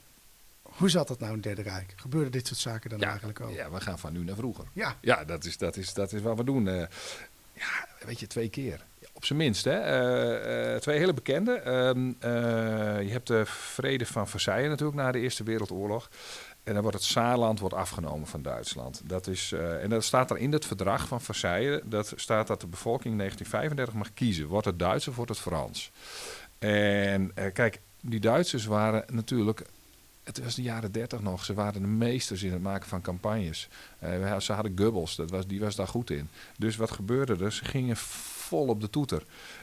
hoe 0.62 0.88
zat 0.90 1.08
dat 1.08 1.18
nou 1.18 1.30
in 1.30 1.36
het 1.38 1.46
Derde 1.46 1.62
Rijk? 1.70 1.92
Gebeurde 1.96 2.30
dit 2.30 2.46
soort 2.46 2.58
zaken 2.60 2.90
dan 2.90 2.98
ja, 2.98 3.08
eigenlijk 3.08 3.40
ook? 3.40 3.52
ja, 3.52 3.70
we 3.70 3.80
gaan 3.80 3.98
van 3.98 4.12
nu 4.12 4.24
naar 4.24 4.36
vroeger. 4.36 4.64
Ja. 4.72 4.96
Ja, 5.00 5.24
dat 5.24 5.44
is, 5.44 5.56
dat 5.58 5.76
is, 5.76 5.94
dat 5.94 6.12
is 6.12 6.20
wat 6.20 6.36
we 6.36 6.44
doen. 6.44 6.68
eh. 6.68 6.86
ja, 7.52 7.86
weet 8.06 8.20
je, 8.20 8.26
twee 8.26 8.48
keer. 8.48 8.84
Op 9.12 9.24
zijn 9.24 9.38
minst, 9.38 9.64
hè. 9.64 9.78
Eh, 9.80 10.80
twee 10.80 10.98
hele 10.98 11.14
bekende. 11.14 11.52
Ehm, 11.52 12.12
eh, 12.18 12.30
je 13.02 13.10
hebt 13.10 13.26
de 13.26 13.42
vrede 13.46 14.06
van 14.06 14.28
Versailles 14.28 14.68
natuurlijk 14.68 14.98
na 14.98 15.12
de 15.12 15.18
Eerste 15.18 15.42
Wereldoorlog. 15.44 16.10
En 16.64 16.72
dan 16.72 16.82
wordt 16.82 16.96
het 16.96 17.06
Saarland 17.06 17.60
wordt 17.60 17.74
afgenomen 17.74 18.26
van 18.26 18.42
Duitsland. 18.42 19.00
Dat 19.04 19.26
is, 19.26 19.52
eh, 19.52 19.82
en 19.82 19.90
dat 19.90 20.04
staat 20.04 20.30
er 20.30 20.38
in 20.38 20.52
het 20.52 20.66
verdrag 20.66 21.08
van 21.08 21.20
Versailles. 21.20 21.80
Dat 21.84 22.12
staat 22.16 22.46
dat 22.46 22.60
de 22.60 22.66
bevolking 22.66 23.12
in 23.12 23.18
1935 23.18 23.94
mag 23.94 24.14
kiezen. 24.14 24.46
Wordt 24.46 24.66
het 24.66 24.78
Duits 24.78 25.08
of 25.08 25.16
wordt 25.16 25.30
het 25.30 25.40
Frans? 25.40 25.90
En 26.58 27.30
eh, 27.34 27.52
kijk, 27.52 27.80
die 28.00 28.20
Duitsers 28.20 28.64
waren 28.64 29.04
natuurlijk 29.12 29.64
het 30.22 30.44
was 30.44 30.54
de 30.54 30.62
jaren 30.62 30.92
dertig 30.92 31.20
nog. 31.20 31.44
Ze 31.44 31.54
waren 31.54 31.82
de 31.82 31.88
meesters 31.88 32.42
in 32.42 32.52
het 32.52 32.62
maken 32.62 32.88
van 32.88 33.00
campagnes. 33.00 33.68
Eh, 33.98 34.38
ze 34.38 34.52
hadden 34.52 34.78
Goebbels, 34.78 35.16
dat 35.16 35.30
was, 35.30 35.46
die 35.46 35.60
was 35.60 35.76
daar 35.76 35.88
goed 35.88 36.10
in. 36.10 36.28
Dus 36.58 36.76
wat 36.76 36.90
gebeurde 36.90 37.44
er? 37.44 37.52
Ze 37.52 37.64
gingen 37.64 37.96
vol 37.96 38.66
op 38.66 38.80
de 38.80 38.90
toeter. 38.90 39.22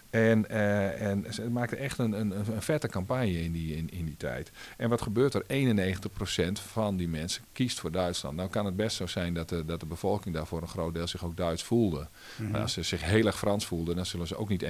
En, 0.10 0.50
eh, 0.50 1.02
en 1.02 1.26
ze 1.34 1.50
maakten 1.50 1.78
echt 1.78 1.98
een, 1.98 2.12
een, 2.12 2.32
een 2.56 2.62
vette 2.62 2.88
campagne 2.88 3.42
in 3.42 3.52
die, 3.52 3.76
in, 3.76 3.90
in 3.90 4.06
die 4.06 4.18
tijd. 4.18 4.52
En 4.78 4.90
wat 4.90 5.02
gebeurt 5.02 5.34
er? 5.34 5.44
91% 5.44 6.52
van 6.72 6.98
die 6.98 7.08
mensen 7.08 7.44
kiest 7.54 7.80
voor 7.80 7.92
Duitsland. 7.92 8.36
Nou 8.36 8.50
kan 8.50 8.66
het 8.66 8.76
best 8.76 8.96
zo 8.96 9.08
zijn 9.08 9.34
dat 9.34 9.50
de, 9.50 9.66
dat 9.66 9.80
de 9.80 9.86
bevolking 9.86 10.36
daar 10.36 10.48
voor 10.48 10.62
een 10.62 10.68
groot 10.68 10.94
deel 10.94 11.08
zich 11.08 11.24
ook 11.26 11.38
Duits 11.38 11.64
voelde. 11.64 12.08
Maar 12.52 12.62
als 12.62 12.74
ze 12.74 12.84
zich 12.84 13.04
heel 13.04 13.26
erg 13.26 13.38
Frans 13.38 13.66
voelden, 13.66 13.96
dan 13.96 14.06
zullen 14.06 14.28
ze 14.28 14.38
ook 14.38 14.50
niet 14.50 14.64
91% 14.64 14.68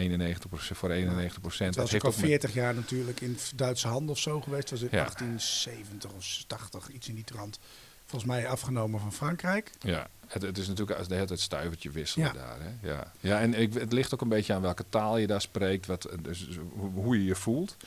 voor 0.52 0.90
91%. 0.90 0.96
Het 1.42 1.42
was 1.42 1.58
Dat 1.58 1.96
ook 1.96 2.02
al 2.04 2.10
ook 2.10 2.16
met- 2.16 2.26
40 2.26 2.54
jaar 2.54 2.76
natuurlijk 2.76 3.22
in 3.22 3.38
Duitse 3.56 3.88
handen 3.88 4.10
of 4.10 4.20
zo 4.20 4.42
geweest. 4.42 4.70
Was 4.70 4.82
in 4.82 4.88
Ja. 4.92 4.98
1870 4.98 6.12
of 6.14 6.44
80, 6.48 6.90
iets 6.90 7.08
in 7.10 7.16
die 7.16 7.24
trant. 7.24 7.60
Volgens 8.08 8.32
mij 8.32 8.48
afgenomen 8.48 9.00
van 9.00 9.14
Frankrijk. 9.14 9.72
Ja, 9.80 10.08
het, 10.28 10.42
het 10.42 10.58
is 10.58 10.68
natuurlijk 10.68 10.98
als 10.98 11.08
de 11.08 11.14
hele 11.14 11.28
tijd 11.28 11.40
stuivertje 11.40 11.90
wisselen 11.90 12.28
Ja. 12.28 12.34
daar. 12.34 12.58
Hè? 12.60 12.88
Ja, 12.90 13.12
ja 13.20 13.40
en 13.40 13.54
ik, 13.54 13.74
het 13.74 13.94
ligt 13.94 14.14
ook 14.14 14.22
een 14.22 14.30
beetje 14.30 14.54
aan 14.54 14.62
welke 14.62 14.86
taal 14.90 15.18
je 15.18 15.28
daar 15.28 15.42
spreekt, 15.42 15.86
wat, 15.86 16.08
dus, 16.22 16.48
hoe- 16.94 17.18
je 17.18 17.26
je 17.26 17.36
voelt. 17.36 17.78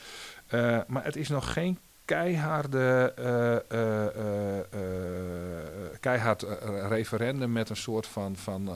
Eh, 0.46 0.78
maar 0.86 1.04
het 1.04 1.16
is 1.16 1.28
nog 1.28 1.52
geen 1.52 1.78
keiharde, 2.04 3.12
eh, 3.16 4.58
eh, 4.60 6.00
keihard 6.00 6.42
referendum 6.88 7.52
met 7.52 7.70
een 7.70 7.76
soort 7.76 8.06
van, 8.06 8.36
van 8.36 8.68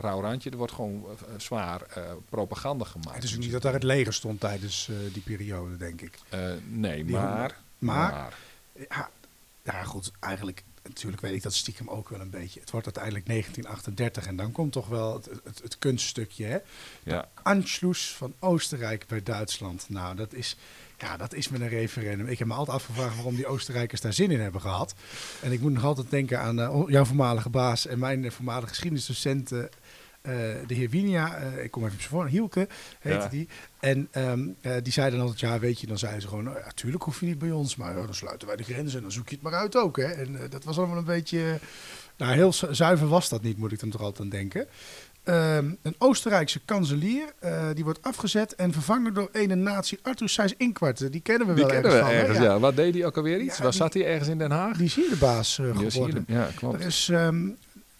rauw 0.00 0.20
randje. 0.20 0.50
Er 0.50 0.56
wordt 0.56 0.72
gewoon 0.72 1.04
zwaar 1.36 1.82
propaganda 2.28 2.84
gemaakt. 2.84 3.14
Het 3.14 3.24
is 3.24 3.34
ook 3.34 3.40
niet 3.40 3.52
dat 3.52 3.62
daar 3.62 3.72
het 3.72 3.82
leger 3.82 4.12
stond 4.12 4.40
tijdens 4.40 4.90
die 5.12 5.22
periode, 5.22 5.76
denk 5.76 6.00
ik. 6.00 6.18
Nee, 6.68 7.04
maar... 7.04 7.56
maar- 7.78 8.34
Ja, 8.88 9.10
ja, 9.62 9.82
goed, 9.84 10.10
eigenlijk, 10.20 10.62
natuurlijk 10.82 11.22
weet 11.22 11.34
ik 11.34 11.42
dat 11.42 11.54
stiekem 11.54 11.88
ook 11.88 12.08
wel 12.08 12.20
een 12.20 12.30
beetje. 12.30 12.60
Het 12.60 12.70
wordt 12.70 12.86
uiteindelijk 12.86 13.26
1938 13.26 14.26
en 14.26 14.36
dan 14.36 14.52
komt 14.52 14.72
toch 14.72 14.88
wel 14.88 15.14
het, 15.14 15.28
het, 15.44 15.60
het 15.62 15.78
kunststukje, 15.78 16.44
hè? 16.44 16.58
ja, 17.02 17.28
Anschluss 17.42 18.14
van 18.14 18.34
Oostenrijk 18.38 19.06
bij 19.06 19.22
Duitsland. 19.22 19.88
Nou, 19.88 20.16
dat 20.16 20.32
is, 20.32 20.56
ja, 20.98 21.16
dat 21.16 21.34
is 21.34 21.48
met 21.48 21.60
een 21.60 21.68
referendum. 21.68 22.26
Ik 22.26 22.38
heb 22.38 22.48
me 22.48 22.54
altijd 22.54 22.76
afgevraagd 22.76 23.14
waarom 23.14 23.34
die 23.34 23.46
Oostenrijkers 23.46 24.00
daar 24.00 24.12
zin 24.12 24.30
in 24.30 24.40
hebben 24.40 24.60
gehad. 24.60 24.94
En 25.42 25.52
ik 25.52 25.60
moet 25.60 25.72
nog 25.72 25.84
altijd 25.84 26.10
denken 26.10 26.40
aan 26.40 26.60
eh, 26.60 26.82
jouw 26.86 27.04
voormalige 27.04 27.50
baas 27.50 27.86
en 27.86 27.98
mijn 27.98 28.32
voormalige 28.32 28.68
geschiedenisdocent, 28.68 29.52
eh, 29.52 29.58
de 30.66 30.74
heer 30.74 30.90
Winia. 30.90 31.34
Eh, 31.36 31.64
ik 31.64 31.70
kom 31.70 31.82
even 31.82 31.94
op 31.94 32.00
zijn 32.00 32.12
voor, 32.12 32.26
Hielke 32.26 32.68
heette 33.00 33.18
Ja. 33.18 33.28
die. 33.28 33.48
En 33.80 34.08
ehm, 34.10 34.40
eh, 34.60 34.72
die 34.82 34.92
zei 34.92 35.10
dan 35.10 35.20
altijd, 35.20 35.40
ja, 35.40 35.58
weet 35.58 35.80
je, 35.80 35.86
dan 35.86 35.98
zeiden 35.98 36.22
ze 36.22 36.28
gewoon, 36.28 36.44
nou, 36.44 36.56
ja, 36.58 36.70
tuurlijk 36.74 37.02
hoef 37.02 37.20
je 37.20 37.26
niet 37.26 37.38
bij 37.38 37.50
ons, 37.50 37.76
maar 37.76 37.96
ja, 37.96 38.04
dan 38.04 38.14
sluiten 38.14 38.46
wij 38.48 38.56
de 38.56 38.62
grenzen 38.64 38.96
en 38.96 39.02
dan 39.02 39.12
zoek 39.12 39.28
je 39.28 39.34
het 39.34 39.44
maar 39.44 39.54
uit 39.54 39.76
ook. 39.76 39.96
Hè? 39.96 40.04
En 40.04 40.42
eh, 40.42 40.50
dat 40.50 40.64
was 40.64 40.78
allemaal 40.78 40.96
een 40.96 41.04
beetje, 41.04 41.58
nou, 42.16 42.32
heel 42.34 42.52
zu- 42.52 42.74
zuiver 42.74 43.08
was 43.08 43.28
dat 43.28 43.42
niet, 43.42 43.56
moet 43.58 43.72
ik 43.72 43.80
dan 43.80 43.90
toch 43.90 44.00
altijd 44.00 44.20
aan 44.20 44.28
denken. 44.28 44.66
Ehm, 45.24 45.70
een 45.82 45.94
Oostenrijkse 45.98 46.60
kanselier, 46.64 47.24
eh, 47.38 47.68
die 47.74 47.84
wordt 47.84 48.02
afgezet 48.02 48.54
en 48.54 48.72
vervangen 48.72 49.14
door 49.14 49.28
een 49.32 49.62
nazi 49.62 49.98
Arthur 50.02 50.28
Seyss 50.28 50.54
Inquart. 50.56 51.12
Die 51.12 51.20
kennen 51.20 51.46
we 51.46 51.54
die 51.54 51.62
wel 51.64 51.72
kennen 51.72 51.90
we 51.90 51.96
ergens 51.96 52.10
van, 52.12 52.20
hè? 52.20 52.28
ergens, 52.28 52.46
ja. 52.46 52.58
Wat 52.58 52.76
deed 52.76 52.94
hij 52.94 53.06
ook 53.06 53.16
alweer 53.16 53.40
iets? 53.40 53.56
Ja, 53.56 53.62
Waar 53.62 53.70
die- 53.70 53.80
zat 53.80 53.94
hij 53.94 54.06
ergens 54.06 54.28
in 54.28 54.38
Den 54.38 54.50
Haag? 54.50 54.76
Die 54.76 54.86
is 54.86 54.94
hier 54.94 55.08
de 55.08 55.16
baas 55.16 55.58
eh, 55.58 55.76
geworden. 55.76 56.24
Ja, 56.28 56.48
klopt. 56.54 56.80
Er 56.80 56.86
is 56.86 57.08
ehm, 57.12 57.48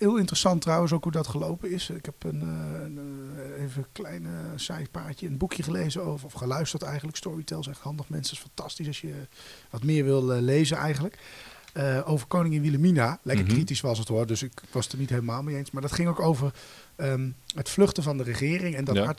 heel 0.02 0.16
interessant 0.16 0.60
trouwens 0.60 0.92
ook 0.92 1.02
hoe 1.02 1.12
dat 1.12 1.26
gelopen 1.26 1.70
is. 1.70 1.90
Ik 1.90 2.04
heb 2.04 2.24
een, 2.24 2.40
eh, 2.40 2.80
een, 2.82 2.98
eh, 3.56 3.62
even 3.62 3.82
een 3.82 3.88
klein 3.92 4.26
paardje, 4.90 5.26
een 5.26 5.36
boekje 5.36 5.62
gelezen 5.62 6.02
over, 6.04 6.26
of 6.26 6.32
geluisterd 6.32 6.82
eigenlijk. 6.82 7.16
Storytel 7.16 7.60
is 7.60 7.66
echt 7.66 7.80
handig 7.80 8.08
mensen, 8.08 8.34
is 8.36 8.42
fantastisch 8.42 8.86
als 8.86 9.00
je 9.00 9.14
wat 9.70 9.82
meer 9.84 10.04
wil 10.04 10.32
eh, 10.32 10.40
lezen 10.40 10.76
eigenlijk. 10.76 11.18
Over 12.04 12.26
koningin 12.26 12.62
Wilhelmina. 12.62 13.18
Lekker 13.22 13.44
Mhm. 13.44 13.54
kritisch 13.54 13.80
was 13.80 13.98
het 13.98 14.08
hoor, 14.08 14.26
dus 14.26 14.42
ik 14.42 14.52
was 14.70 14.84
het 14.84 14.92
er 14.92 14.98
niet 14.98 15.10
helemaal 15.10 15.42
mee 15.42 15.56
eens. 15.56 15.70
Maar 15.70 15.82
dat 15.82 15.92
ging 15.92 16.08
ook 16.08 16.20
over 16.20 16.54
ehm, 16.96 17.30
het 17.54 17.68
vluchten 17.68 18.02
van 18.02 18.16
de 18.16 18.22
regering. 18.22 18.76
En 18.76 18.84
dat 18.84 18.94
Ja. 18.96 19.14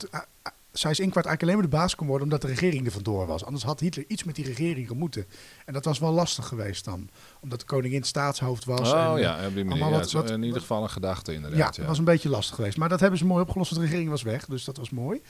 Art- 0.74 0.84
a- 0.84 0.88
a- 0.88 0.88
Seyss 0.88 1.00
Inquart 1.00 1.26
eigenlijk 1.26 1.42
alleen 1.42 1.54
maar 1.54 1.70
de 1.70 1.76
baas 1.76 1.94
kon 1.94 2.06
worden 2.06 2.24
omdat 2.24 2.40
de 2.40 2.46
regering 2.48 2.86
er 2.86 2.92
vandoor 2.92 3.26
was. 3.26 3.44
Anders 3.44 3.64
had 3.64 3.80
Hitler 3.80 4.04
iets 4.08 4.24
met 4.24 4.34
die 4.34 4.44
regering 4.44 4.88
gemoeten. 4.88 5.26
En 5.66 5.72
dat 5.72 5.84
was 5.84 5.98
wel 5.98 6.12
lastig 6.12 6.46
geweest 6.46 6.84
dan. 6.84 7.08
Omdat 7.40 7.60
de 7.60 7.66
koningin 7.66 8.02
staatshoofd 8.02 8.64
was. 8.64 8.92
Oh 8.92 9.00
en, 9.10 9.16
eh, 9.16 9.22
ja, 9.22 9.34
op 9.46 9.54
die 9.54 9.64
manier. 9.64 9.70
allemaal 9.70 9.88
Ja, 9.90 9.96
wat- 9.96 10.06
is 10.06 10.12
wat- 10.12 10.30
in 10.30 10.42
ieder 10.42 10.60
geval 10.60 10.82
een 10.82 10.90
gedachte 10.90 11.30
ja, 11.30 11.36
inderdaad. 11.36 11.76
dat 11.76 11.86
was 11.86 11.98
een 11.98 12.04
beetje 12.04 12.28
lastig 12.28 12.54
geweest. 12.54 12.76
Maar 12.76 12.88
dat 12.88 13.00
hebben 13.00 13.18
ze 13.18 13.26
mooi 13.26 13.42
opgelost, 13.42 13.70
want 13.70 13.82
de 13.82 13.86
regering 13.88 14.10
was 14.10 14.22
weg. 14.22 14.44
Dus 14.46 14.64
dat 14.64 14.76
was 14.76 14.90
mooi. 14.90 15.20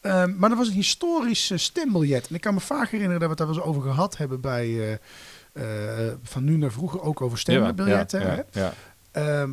Ehm, 0.00 0.36
maar 0.38 0.50
er 0.50 0.56
was 0.56 0.68
een 0.68 0.74
historisch 0.74 1.50
eh, 1.50 1.58
stembiljet. 1.58 2.28
En 2.28 2.34
ik 2.34 2.40
kan 2.40 2.54
me 2.54 2.60
vaak 2.60 2.90
herinneren 2.90 3.20
dat 3.20 3.22
we 3.22 3.28
het 3.28 3.38
daar 3.38 3.46
wel 3.46 3.56
eens 3.56 3.66
over 3.66 3.82
gehad 3.82 4.16
hebben 4.16 4.40
bij, 4.40 4.98
eh, 5.52 6.08
eh, 6.08 6.14
van 6.22 6.44
nu 6.44 6.56
naar 6.56 6.72
vroeger 6.72 7.02
ook 7.02 7.20
over 7.20 7.38
stembiljetten. 7.38 8.20
Ja, 8.20 8.32
ja, 8.34 8.44
ja. 8.52 8.72
Ehm, 9.10 9.50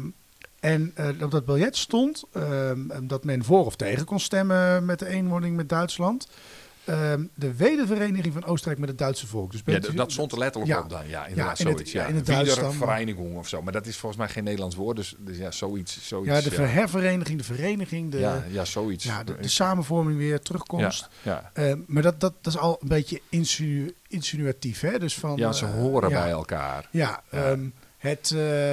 en 0.61 0.91
eh, 0.95 1.07
op 1.21 1.31
dat 1.31 1.45
biljet 1.45 1.77
stond 1.77 2.23
ehm, 2.33 2.79
dat 3.07 3.23
men 3.23 3.43
voor 3.43 3.65
of 3.65 3.75
tegen 3.75 4.05
kon 4.05 4.19
stemmen 4.19 4.85
met 4.85 4.99
de 4.99 5.07
eenwording 5.07 5.55
met 5.55 5.69
Duitsland. 5.69 6.27
Ehm, 6.85 7.23
de 7.35 7.55
wedervereniging 7.55 8.33
van 8.33 8.45
Oostenrijk 8.45 8.79
met 8.79 8.89
het 8.89 8.97
Duitse 8.97 9.27
volk. 9.27 9.51
Dus 9.51 9.61
Ja, 9.65 9.71
bent 9.71 9.83
d- 9.83 9.89
u- 9.89 9.95
dat 9.95 10.11
stond 10.11 10.31
er 10.31 10.37
letterlijk 10.37 10.73
Ja. 10.73 10.79
op 10.79 10.89
dan. 10.89 11.07
Ja, 11.07 11.25
inderdaad, 11.25 11.59
in 11.59 11.65
het- 11.65 11.75
zoiets. 11.75 11.91
ja, 11.91 12.01
Ja, 12.01 12.07
in 12.07 12.15
het 12.15 12.25
of 13.37 13.47
zo. 13.47 13.61
Maar 13.61 13.73
dat 13.73 13.85
is 13.85 13.97
volgens 13.97 14.21
mij 14.21 14.29
geen 14.31 14.43
Nederlands 14.43 14.75
woord. 14.75 14.95
Dus, 14.95 15.15
dus 15.19 15.37
ja, 15.37 15.51
zoiets. 15.51 16.07
zoiets 16.07 16.43
ja, 16.43 16.49
de 16.49 16.61
hervereniging, 16.61 17.37
de 17.37 17.43
vereniging, 17.43 18.11
de, 18.11 18.19
ja, 18.19 18.33
ja, 18.35 18.43
ja, 18.49 18.65
zoiets. 18.65 19.03
de, 19.23 19.35
de 19.41 19.47
samenvorming 19.47 20.17
weer, 20.17 20.31
ja, 20.31 20.37
terugkomst. 20.39 21.09
ja. 21.21 21.51
Ehm, 21.53 21.79
maar 21.87 22.03
dat, 22.03 22.19
dat, 22.19 22.33
dat 22.41 22.53
is 22.53 22.59
al 22.59 22.77
een 22.81 22.87
beetje 22.87 23.21
insinu- 23.29 23.93
insinuatief, 24.07 24.79
hè? 24.79 24.99
Dus 24.99 25.15
van, 25.15 25.37
ja, 25.37 25.51
ze 25.51 25.65
eh, 25.65 25.71
horen 25.71 26.09
ja. 26.09 26.21
bij 26.21 26.29
elkaar. 26.31 26.87
Ja, 26.91 27.21
Ja. 27.31 27.55
het. 27.97 28.31
eh, 28.35 28.71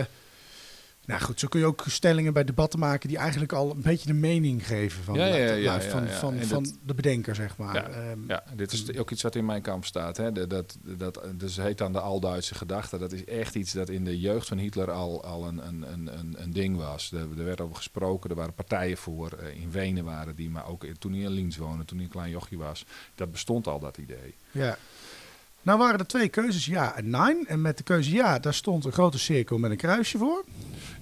nou 1.08 1.20
goed, 1.20 1.40
zo 1.40 1.48
kun 1.48 1.60
je 1.60 1.66
ook 1.66 1.84
stellingen 1.86 2.32
bij 2.32 2.44
debatten 2.44 2.78
maken 2.78 3.08
die 3.08 3.18
eigenlijk 3.18 3.52
al 3.52 3.70
een 3.70 3.82
beetje 3.82 4.06
de 4.06 4.12
mening 4.14 4.66
geven 4.66 5.04
van, 5.04 5.14
Ja, 5.14 5.26
ja, 5.26 5.34
ja, 5.36 5.44
ja, 5.54 5.74
ja, 5.74 5.80
van, 6.18 6.38
dat- 6.48 6.76
de 6.86 6.94
bedenker, 6.94 7.34
zeg 7.34 7.56
maar. 7.56 7.74
Ja, 7.74 7.88
Ehm, 7.88 8.18
Ja, 8.28 8.42
dit 8.54 8.72
is 8.72 8.96
ook 8.98 9.10
iets 9.10 9.22
wat 9.22 9.34
in 9.34 9.44
mijn 9.44 9.62
kamp 9.62 9.84
staat. 9.84 10.16
Hè. 10.16 10.32
De- 10.32 10.46
Dat, 10.46 10.78
dat, 10.82 11.20
dus 11.34 11.56
heet 11.56 11.78
dan 11.78 11.92
de 11.92 12.00
Al-Duitse 12.00 12.54
gedachte. 12.54 12.98
Dat 12.98 13.12
is 13.12 13.24
echt 13.24 13.54
iets 13.54 13.72
dat 13.72 13.88
in 13.88 14.04
de 14.04 14.20
jeugd 14.20 14.48
van 14.48 14.58
Hitler 14.58 14.90
al, 14.90 15.24
al 15.24 15.46
een, 15.48 15.66
een, 15.66 15.92
een, 15.92 16.42
een, 16.42 16.52
ding 16.52 16.76
was. 16.76 17.12
Er, 17.12 17.18
er 17.38 17.44
werd 17.44 17.60
over 17.60 17.76
gesproken, 17.76 18.30
er 18.30 18.36
waren 18.36 18.54
partijen 18.54 18.96
voor. 18.96 19.32
eh, 19.32 19.60
In 19.62 19.70
Wenen 19.70 20.04
waren 20.04 20.36
die, 20.36 20.50
maar 20.50 20.68
ook 20.68 20.84
toen 20.98 21.12
hij 21.12 21.20
in 21.22 21.52
woonde, 21.58 21.84
toen 21.84 21.96
hij 21.96 22.06
een 22.06 22.12
klein 22.12 22.30
jochie 22.30 22.58
was. 22.58 22.84
Dat 23.14 23.30
bestond 23.30 23.66
al, 23.66 23.78
dat 23.78 23.96
idee. 23.98 24.34
Ja. 24.50 24.78
Nou 25.62 25.78
waren 25.78 25.98
er 25.98 26.06
twee 26.06 26.28
keuzes, 26.28 26.66
ja 26.66 26.96
en 26.96 27.10
nee. 27.10 27.46
En 27.46 27.60
met 27.62 27.76
de 27.76 27.82
keuze 27.82 28.12
ja, 28.12 28.38
daar 28.38 28.54
stond 28.54 28.84
een 28.84 28.92
grote 28.92 29.18
cirkel 29.18 29.58
met 29.58 29.70
een 29.70 29.76
kruisje 29.76 30.18
voor. 30.18 30.44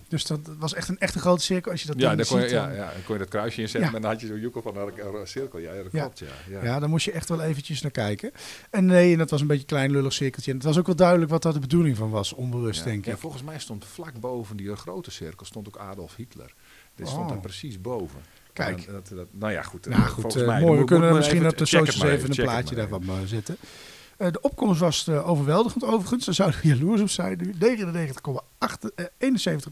Dus 0.08 0.24
dat 0.24 0.40
was 0.58 0.74
echt 0.74 0.88
een 0.88 0.98
echte 0.98 1.18
grote 1.18 1.42
cirkel. 1.42 1.70
Als 1.72 1.80
je 1.80 1.86
dat 1.86 2.00
Ja, 2.00 2.08
ding 2.14 2.18
dan 2.20 2.26
kon, 2.28 2.36
je, 2.36 2.42
ziet, 2.42 2.52
ja, 2.52 2.66
dan, 2.66 2.76
ja, 2.76 2.92
dan 2.92 3.04
kon 3.04 3.14
je 3.14 3.20
dat 3.20 3.28
kruisje 3.30 3.60
inzetten 3.60 3.90
Ja. 3.90 3.96
en 3.96 4.02
dan 4.02 4.10
had 4.10 4.20
je 4.20 4.26
zo'n 4.26 4.40
joekel 4.40 4.62
van 4.62 4.76
een, 4.76 5.26
cirkel. 5.26 5.58
Ja, 5.58 5.72
ja, 5.72 5.82
dat 5.82 5.92
Ja. 5.92 6.00
klopt, 6.00 6.18
ja. 6.18 6.26
ja. 6.50 6.64
ja, 6.64 6.78
daar 6.78 6.88
moest 6.88 7.04
je 7.04 7.12
echt 7.12 7.28
wel 7.28 7.40
eventjes 7.42 7.82
naar 7.82 7.90
kijken. 7.90 8.30
En 8.70 8.86
nee, 8.86 9.12
en 9.12 9.18
dat 9.18 9.30
was 9.30 9.40
een 9.40 9.46
beetje 9.46 9.62
een 9.62 9.68
klein 9.68 9.90
lullig 9.90 10.12
cirkeltje. 10.12 10.50
En 10.50 10.56
het 10.56 10.66
was 10.66 10.78
ook 10.78 10.86
wel 10.86 10.96
duidelijk 10.96 11.30
wat 11.30 11.42
daar 11.42 11.52
de 11.52 11.58
bedoeling 11.58 11.96
van 11.96 12.10
was, 12.10 12.32
onbewust 12.32 12.78
Ja. 12.78 12.84
denk 12.84 12.98
ik. 12.98 13.12
Ja, 13.12 13.16
volgens 13.16 13.42
mij 13.42 13.58
stond 13.58 13.84
vlak 13.84 14.20
boven 14.20 14.56
die 14.56 14.76
grote 14.76 15.10
cirkel 15.10 15.46
stond 15.46 15.66
ook 15.68 15.76
Adolf 15.76 16.16
Hitler. 16.16 16.54
Dit 16.94 17.08
stond 17.08 17.22
Oh. 17.22 17.28
daar 17.28 17.40
precies 17.40 17.80
boven. 17.80 18.20
Kijk. 18.52 18.86
Dat, 18.86 19.08
dat, 19.14 19.26
nou 19.30 19.52
ja, 19.52 19.62
goed. 19.62 19.86
Nou 19.86 20.02
eh, 20.02 20.08
goed, 20.08 20.20
volgens 20.22 20.42
eh, 20.42 20.48
mij. 20.48 20.60
mooi. 20.60 20.78
We 20.78 20.84
kunnen 20.84 21.14
misschien 21.14 21.46
op 21.46 21.58
de 21.58 21.66
socials 21.66 22.02
even 22.02 22.28
een 22.30 22.36
plaatje 22.36 22.74
daarvan 22.74 23.04
zetten. 23.24 23.56
Eh, 24.16 24.32
de 24.32 24.40
opkomst 24.40 24.80
was 24.80 25.08
eh, 25.08 25.28
overweldigend 25.28 25.84
overigens. 25.84 26.24
Daar 26.24 26.34
zouden 26.34 26.60
we 26.60 26.68
jaloers 26.68 27.00
op 27.00 27.10
zijn 27.10 27.38
nu. 27.38 27.52
99,71 27.52 27.58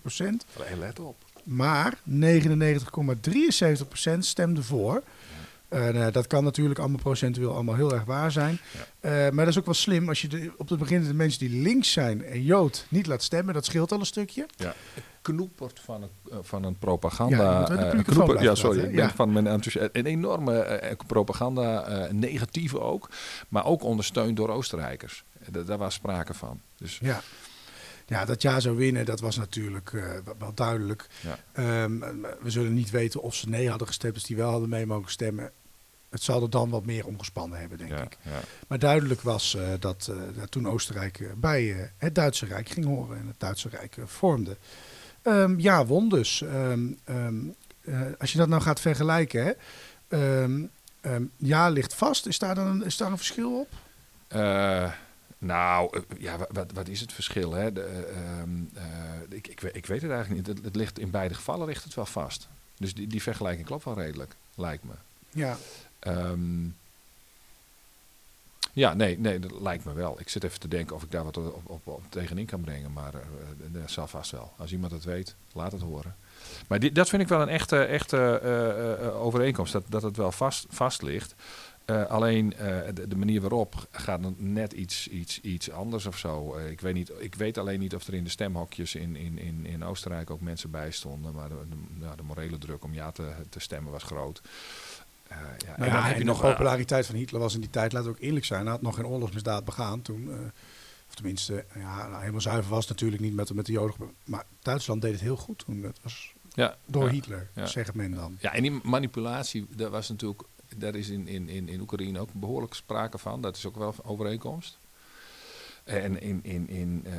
procent. 0.00 0.44
Hey, 0.62 0.76
let 0.76 1.00
op. 1.00 1.16
Maar 1.44 1.94
99,73 2.04 3.88
procent 3.88 4.26
stemde 4.26 4.62
voor. 4.62 5.02
Eh, 5.68 5.88
nou, 5.88 6.10
dat 6.10 6.26
kan 6.26 6.44
natuurlijk 6.44 6.78
allemaal 6.78 6.98
procentueel 6.98 7.54
allemaal 7.54 7.74
heel 7.74 7.92
erg 7.92 8.04
waar 8.04 8.32
zijn. 8.32 8.58
Eh, 9.00 9.10
maar 9.10 9.44
dat 9.44 9.48
is 9.48 9.58
ook 9.58 9.64
wel 9.64 9.74
slim 9.74 10.08
als 10.08 10.22
je 10.22 10.28
de, 10.28 10.52
op 10.56 10.68
het 10.68 10.78
begin 10.78 11.04
de 11.04 11.14
mensen 11.14 11.48
die 11.48 11.62
links 11.62 11.92
zijn 11.92 12.24
en 12.24 12.42
Jood 12.42 12.86
niet 12.88 13.06
laat 13.06 13.22
stemmen. 13.22 13.54
Dat 13.54 13.64
scheelt 13.64 13.92
al 13.92 13.98
een 13.98 14.06
stukje. 14.06 14.46
Ja. 14.56 14.74
Knoepert 15.24 15.80
van 15.80 16.02
een, 16.02 16.10
eh, 16.30 16.38
van 16.42 16.64
een 16.64 16.78
propaganda. 16.78 17.36
Ja, 17.36 17.68
eh, 17.92 18.02
knoepert- 18.04 18.40
ja, 18.40 18.54
sorry. 18.54 18.72
praten, 18.76 18.90
Ik 18.90 18.96
ben 18.96 19.06
ja. 19.06 19.14
van 19.14 19.32
mijn 19.32 19.46
enthousiasme. 19.46 19.90
Een 19.92 20.06
enorme 20.06 20.58
eh, 20.60 20.96
propaganda, 21.06 21.84
eh, 21.84 22.10
negatieve 22.12 22.80
ook. 22.80 23.10
Maar 23.48 23.64
ook 23.64 23.82
ondersteund 23.82 24.36
door 24.36 24.48
Oostenrijkers. 24.48 25.24
Da- 25.50 25.62
daar 25.62 25.78
was 25.78 25.94
sprake 25.94 26.34
van. 26.34 26.60
Dus 26.76 26.98
Ja. 27.02 27.20
Ja, 28.06 28.24
dat 28.24 28.42
ja 28.42 28.60
zou 28.60 28.76
winnen, 28.76 29.04
dat 29.04 29.20
was 29.20 29.36
natuurlijk 29.36 29.90
wel- 30.38 30.54
duidelijk. 30.54 31.06
ja. 31.20 31.38
Ehm, 31.52 31.98
we 32.40 32.50
zullen 32.50 32.74
niet 32.74 32.90
weten 32.90 33.22
of 33.22 33.34
ze 33.34 33.48
nee 33.48 33.68
hadden 33.68 33.86
gestemd, 33.86 34.14
dus 34.14 34.24
die 34.24 34.36
wel 34.36 34.50
hadden 34.50 34.68
mee 34.68 34.86
mogen 34.86 35.10
stemmen. 35.10 35.50
Het 36.10 36.22
zal 36.22 36.42
er 36.42 36.50
dan 36.50 36.70
wat 36.70 36.84
meer 36.86 37.06
omgespannen 37.06 37.58
hebben, 37.58 37.78
denk 37.78 37.90
Ja, 37.90 38.02
ik. 38.02 38.18
ja. 38.22 38.40
Maar 38.68 38.78
duidelijk 38.78 39.20
was 39.20 39.56
dat, 39.78 40.12
dat 40.38 40.50
toen 40.50 40.68
Oostenrijk 40.68 41.30
bij 41.36 41.90
het 41.96 42.14
Duitse 42.14 42.46
Rijk 42.46 42.68
ging 42.68 42.86
horen 42.86 43.18
en 43.18 43.26
het 43.26 43.40
Duitse 43.40 43.68
Rijk 43.68 43.96
vormde. 44.04 44.56
Ehm, 45.24 45.58
ja, 45.58 45.86
won 45.86 46.08
dus. 46.08 46.42
Ehm, 46.42 46.86
ehm, 47.04 47.34
eh, 47.80 48.00
als 48.18 48.32
je 48.32 48.38
dat 48.38 48.48
nou 48.48 48.62
gaat 48.62 48.80
vergelijken, 48.80 49.44
hè, 49.44 49.52
ja 51.36 51.68
ligt 51.68 51.94
vast. 51.94 52.26
Is 52.26 52.38
daar 52.38 52.54
dan 52.54 52.66
een, 52.66 52.84
is 52.84 52.96
daar 52.96 53.10
een 53.10 53.16
verschil 53.16 53.58
op? 53.60 53.68
Eh, 54.28 54.90
nou, 55.38 55.96
eh, 55.98 56.02
ja, 56.18 56.36
wa- 56.38 56.48
wat, 56.52 56.72
wat 56.72 56.88
is 56.88 57.00
het 57.00 57.12
verschil? 57.12 57.52
Hè? 57.52 57.72
De, 57.72 58.04
ik, 59.28 59.48
ik, 59.48 59.62
ik 59.62 59.86
weet 59.86 60.02
het 60.02 60.10
eigenlijk 60.10 60.46
niet. 60.46 60.56
Het, 60.56 60.64
het 60.64 60.76
ligt, 60.76 60.98
in 60.98 61.10
beide 61.10 61.34
gevallen 61.34 61.66
ligt 61.66 61.84
het 61.84 61.94
wel 61.94 62.06
vast. 62.06 62.48
Dus 62.78 62.94
die, 62.94 63.06
die 63.06 63.22
vergelijking 63.22 63.66
klopt 63.66 63.84
wel 63.84 63.94
redelijk, 63.98 64.34
lijkt 64.54 64.84
me. 64.84 64.92
Ja, 65.30 65.56
ja, 68.74 68.94
nee, 68.94 69.18
nee, 69.18 69.38
dat 69.38 69.60
lijkt 69.60 69.84
me 69.84 69.92
wel. 69.92 70.20
Ik 70.20 70.28
zit 70.28 70.44
even 70.44 70.60
te 70.60 70.68
denken 70.68 70.96
of 70.96 71.02
ik 71.02 71.10
daar 71.10 71.24
wat 71.24 71.36
op, 71.36 71.80
op, 71.84 72.02
tegenin 72.08 72.46
kan 72.46 72.60
brengen. 72.60 72.92
Maar 72.92 73.14
eh, 73.14 73.20
eh, 73.20 73.72
dat 73.72 73.90
zal 73.90 74.06
vast 74.06 74.30
wel. 74.30 74.52
Als 74.56 74.72
iemand 74.72 74.92
het 74.92 75.04
weet, 75.04 75.36
laat 75.52 75.72
het 75.72 75.80
horen. 75.80 76.16
Maar 76.68 76.92
dat 76.92 77.08
vind 77.08 77.22
ik 77.22 77.28
wel 77.28 77.40
een 77.40 77.48
echte, 77.48 77.84
echte 77.84 78.38
eh, 79.00 79.22
overeenkomst. 79.24 79.72
Dat, 79.72 79.84
dat 79.88 80.02
het 80.02 80.16
wel 80.16 80.32
vast, 80.32 80.66
vast 80.68 81.02
ligt. 81.02 81.34
Alleen 82.08 82.54
de, 83.08 83.16
manier 83.16 83.40
waarop 83.40 83.88
gaat 83.90 84.20
net 84.36 84.72
iets, 84.72 85.08
iets, 85.08 85.40
iets 85.40 85.70
anders 85.70 86.06
of 86.06 86.18
zo. 86.18 86.56
Ik, 86.56 86.80
weet 86.80 86.94
niet, 86.94 87.12
ik 87.18 87.34
weet 87.34 87.58
alleen 87.58 87.80
niet 87.80 87.94
of 87.94 88.06
er 88.06 88.14
in 88.14 88.24
de 88.24 88.30
stemhokjes 88.30 88.94
in, 88.94 89.16
in, 89.16 89.38
in, 89.38 89.66
in 89.66 89.84
Oostenrijk 89.84 90.30
ook 90.30 90.40
mensen 90.40 90.70
bij 90.70 90.90
stonden. 90.90 91.34
Maar 91.34 91.48
de, 91.48 92.16
de 92.16 92.22
morele 92.22 92.58
druk 92.58 92.84
om 92.84 92.94
ja 92.94 93.10
te, 93.10 93.32
te 93.48 93.60
stemmen 93.60 93.92
was 93.92 94.02
groot. 94.02 94.40
Eh, 95.28 95.38
ja, 95.66 95.74
Nou 95.76 95.90
ja, 95.90 96.02
dan 96.02 96.12
en 96.12 96.26
de 96.26 96.32
eh, 96.32 96.40
populariteit 96.40 97.06
van 97.06 97.14
Hitler 97.14 97.40
was 97.40 97.54
in 97.54 97.60
die 97.60 97.70
tijd, 97.70 97.92
laten 97.92 98.10
we 98.10 98.16
ook 98.16 98.22
eerlijk 98.22 98.44
zijn, 98.44 98.62
hij 98.62 98.70
had 98.70 98.82
nog 98.82 98.94
geen 98.94 99.06
oorlogsmisdaad 99.06 99.64
begaan 99.64 100.02
toen. 100.02 100.30
eh, 100.30 100.38
of 101.08 101.14
tenminste, 101.14 101.64
ja, 101.74 102.08
nou, 102.08 102.20
helemaal 102.20 102.40
zuiver 102.40 102.70
was 102.70 102.80
het 102.80 102.88
natuurlijk 102.88 103.22
niet 103.22 103.34
met, 103.34 103.54
met 103.54 103.66
de 103.66 103.72
Joden. 103.72 103.96
Maar 104.24 104.44
Duitsland 104.62 105.02
deed 105.02 105.12
het 105.12 105.20
heel 105.20 105.36
goed 105.36 105.58
toen. 105.58 105.82
Dat 105.82 105.98
was 106.02 106.34
ja, 106.52 106.76
door 106.86 107.04
ja. 107.04 107.10
Hitler, 107.10 107.50
ja. 107.54 107.66
zegt 107.66 107.94
men 107.94 108.10
dan. 108.10 108.36
Ja, 108.40 108.52
en 108.52 108.62
die 108.62 108.80
manipulatie, 108.82 109.66
daar 109.76 109.90
was 109.90 110.08
natuurlijk, 110.08 110.42
daar 110.76 110.94
is 110.94 111.08
in, 111.08 111.28
in, 111.28 111.48
in, 111.48 111.68
in 111.68 111.80
Oekraïne 111.80 112.20
ook 112.20 112.32
behoorlijk 112.32 112.74
sprake 112.74 113.18
van. 113.18 113.40
Dat 113.40 113.56
is 113.56 113.66
ook 113.66 113.76
wel 113.76 113.88
een 113.96 114.04
overeenkomst. 114.04 114.78
En 115.84 116.20
in, 116.20 116.40
in, 116.42 116.68
in, 116.68 117.02
eh, 117.04 117.12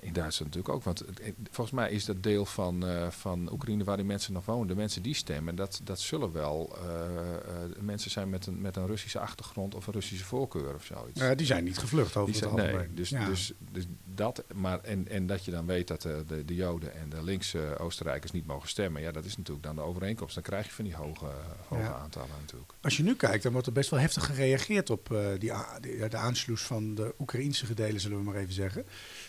in 0.00 0.12
Duitsland 0.12 0.54
natuurlijk 0.54 0.68
ook. 0.68 0.82
Want 0.82 1.04
volgens 1.50 1.76
mij 1.76 1.90
is 1.90 2.04
dat 2.04 2.22
deel 2.22 2.44
van, 2.44 2.86
eh, 2.86 3.10
van 3.10 3.52
Oekraïne 3.52 3.84
waar 3.84 3.96
die 3.96 4.06
mensen 4.06 4.32
nog 4.32 4.44
wonen, 4.44 4.66
de 4.66 4.74
mensen 4.74 5.02
die 5.02 5.14
stemmen, 5.14 5.54
dat, 5.54 5.80
dat 5.84 6.00
zullen 6.00 6.32
wel 6.32 6.76
eh, 6.76 7.80
mensen 7.80 8.10
zijn 8.10 8.30
met 8.30 8.46
een, 8.46 8.60
met 8.60 8.76
een 8.76 8.86
Russische 8.86 9.18
achtergrond 9.18 9.74
of 9.74 9.86
een 9.86 9.92
Russische 9.92 10.24
voorkeur 10.24 10.74
of 10.74 10.84
zoiets. 10.84 11.36
Die 11.36 11.46
zijn 11.46 11.64
niet 11.64 11.78
gevlucht 11.78 12.16
over 12.16 12.32
Die 12.32 12.40
het 12.42 12.50
zijn, 12.50 12.64
nee, 12.66 12.74
algemeen. 12.74 12.94
dus, 12.94 13.08
Ja. 13.08 13.26
dus, 13.26 13.52
dus 13.70 13.84
dat, 14.04 14.44
maar 14.54 14.80
en, 14.80 15.08
en 15.08 15.26
dat 15.26 15.44
je 15.44 15.50
dan 15.50 15.66
weet 15.66 15.88
dat 15.88 16.02
de, 16.02 16.24
de, 16.26 16.44
de 16.44 16.54
Joden 16.54 16.94
en 16.94 17.08
de 17.08 17.22
linkse 17.22 17.78
Oostenrijkers 17.78 18.32
niet 18.32 18.46
mogen 18.46 18.68
stemmen, 18.68 19.02
ja, 19.02 19.12
dat 19.12 19.24
is 19.24 19.36
natuurlijk 19.36 19.66
dan 19.66 19.76
de 19.76 19.82
overeenkomst. 19.82 20.34
Dan 20.34 20.44
krijg 20.44 20.66
je 20.66 20.72
van 20.72 20.84
die 20.84 20.94
hoge, 20.94 21.26
hoge 21.68 21.82
Ja. 21.82 21.94
aantallen 21.94 22.28
natuurlijk. 22.40 22.72
Als 22.80 22.96
je 22.96 23.02
nu 23.02 23.14
kijkt, 23.14 23.42
dan 23.42 23.52
wordt 23.52 23.66
er 23.66 23.72
best 23.72 23.90
wel 23.90 24.00
heftig 24.00 24.26
gereageerd 24.26 24.90
op 24.90 25.08
die, 25.38 25.52
de, 25.80 26.06
de 26.08 26.16
aansluis 26.16 26.62
van 26.62 26.94
de 26.94 27.14
Oekraïnse 27.18 27.66
gedelen, 27.66 28.00
zullen 28.04 28.18
we 28.18 28.30
maar 28.30 28.40
even 28.40 28.54
zeggen. 28.54 28.86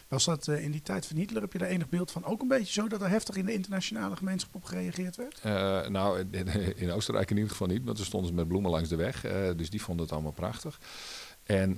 Was 0.08 0.26
dat 0.26 0.48
eh, 0.48 0.64
in 0.64 0.72
die 0.72 0.82
tijd 0.82 1.06
van 1.06 1.18
Hitler, 1.18 1.42
heb 1.42 1.54
je 1.54 1.58
daar 1.58 1.68
enig 1.68 1.90
beeld 1.90 2.12
van? 2.12 2.26
Ook 2.26 2.42
een 2.42 2.48
beetje 2.48 2.74
zo 2.74 2.88
dat 2.88 3.02
er 3.02 3.10
heftig 3.10 3.36
in 3.36 3.46
de 3.46 3.54
internationale 3.54 4.16
gemeenschap 4.16 4.56
op 4.56 4.64
gereageerd 4.64 5.16
werd? 5.16 5.40
Eh, 5.40 5.88
nou, 5.88 6.24
in, 6.76 6.92
Oostenrijk 6.92 7.30
in 7.30 7.36
ieder 7.36 7.52
geval 7.52 7.68
niet, 7.68 7.84
want 7.84 7.98
toen 7.98 8.06
stonden 8.06 8.30
ze 8.30 8.36
met 8.36 8.48
bloemen 8.48 8.72
langs 8.72 8.90
de 8.90 8.96
weg. 8.96 9.24
eh, 9.24 9.50
dus 9.56 9.70
die 9.70 9.82
vonden 9.82 10.06
het 10.06 10.14
allemaal 10.14 10.32
prachtig. 10.32 10.80
En 11.44 11.78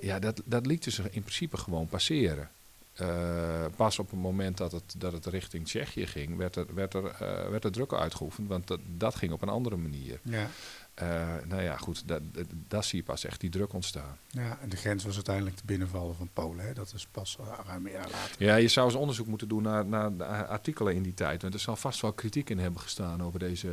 ja, 0.00 0.18
dat, 0.18 0.42
dat 0.44 0.66
liet 0.66 0.84
ze 0.84 1.02
in 1.02 1.22
principe 1.22 1.56
gewoon 1.56 1.86
passeren. 1.86 2.50
Eh, 2.92 3.64
pas 3.76 3.98
op 3.98 4.10
het 4.10 4.20
moment 4.20 4.56
dat 4.56 4.72
het, 4.72 4.94
dat 4.98 5.12
het 5.12 5.26
richting 5.26 5.64
Tsjechië 5.66 6.06
ging, 6.06 6.36
werd 6.36 6.56
er, 6.56 6.74
werd 6.74 6.94
er, 6.94 7.06
eh, 7.06 7.48
werd 7.50 7.64
er 7.64 7.72
druk 7.72 7.92
uitgeoefend. 7.92 8.48
Want 8.48 8.66
dat, 8.66 8.80
dat 8.96 9.14
ging 9.14 9.32
op 9.32 9.42
een 9.42 9.48
andere 9.48 9.76
manier. 9.76 10.20
Ja. 10.22 10.50
Eh, 10.94 11.34
nou 11.48 11.62
ja, 11.62 11.76
goed, 11.76 12.08
dat, 12.08 12.20
dat, 12.34 12.46
dat 12.68 12.84
zie 12.84 12.98
je 12.98 13.04
pas 13.04 13.24
echt 13.24 13.40
die 13.40 13.50
druk 13.50 13.72
ontstaan. 13.72 14.18
ja. 14.30 14.58
En 14.60 14.68
de 14.68 14.76
grens 14.76 15.04
was 15.04 15.14
uiteindelijk 15.14 15.56
te 15.56 15.62
binnenvallen 15.66 16.14
van 16.16 16.28
Polen. 16.32 16.64
Hè? 16.66 16.72
Dat 16.72 16.92
is 16.94 17.06
pas 17.10 17.38
ruim 17.66 17.86
een 17.86 17.92
jaar 17.92 18.10
later. 18.10 18.34
Ja, 18.44 18.54
je 18.56 18.68
zou 18.68 18.86
eens 18.86 18.96
onderzoek 18.96 19.26
moeten 19.26 19.48
doen 19.48 19.62
naar, 19.62 19.86
naar 19.86 20.16
de 20.16 20.24
artikelen 20.24 20.94
in 20.94 21.02
die 21.02 21.14
tijd. 21.14 21.42
Want 21.42 21.54
er 21.54 21.60
zal 21.60 21.76
vast 21.76 22.00
wel 22.00 22.12
kritiek 22.12 22.50
in 22.50 22.58
hebben 22.58 22.80
gestaan 22.80 23.22
over 23.22 23.38
deze, 23.38 23.68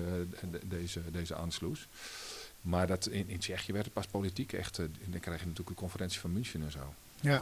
de- 0.51 0.67
deze, 0.67 1.01
deze 1.11 1.35
aansluis. 1.35 1.87
Maar 2.61 2.87
dat 2.87 3.05
in, 3.07 3.29
in 3.29 3.39
Tsjechië 3.39 3.71
werd 3.71 3.85
het 3.85 3.93
pas 3.93 4.05
politiek 4.07 4.53
echt. 4.53 4.77
en 4.77 4.93
dan 5.05 5.19
krijg 5.19 5.39
je 5.39 5.45
natuurlijk 5.47 5.75
de 5.75 5.81
conferentie 5.81 6.19
van 6.19 6.33
München 6.33 6.61
en 6.63 6.71
zo. 6.71 6.93
Ja. 7.21 7.41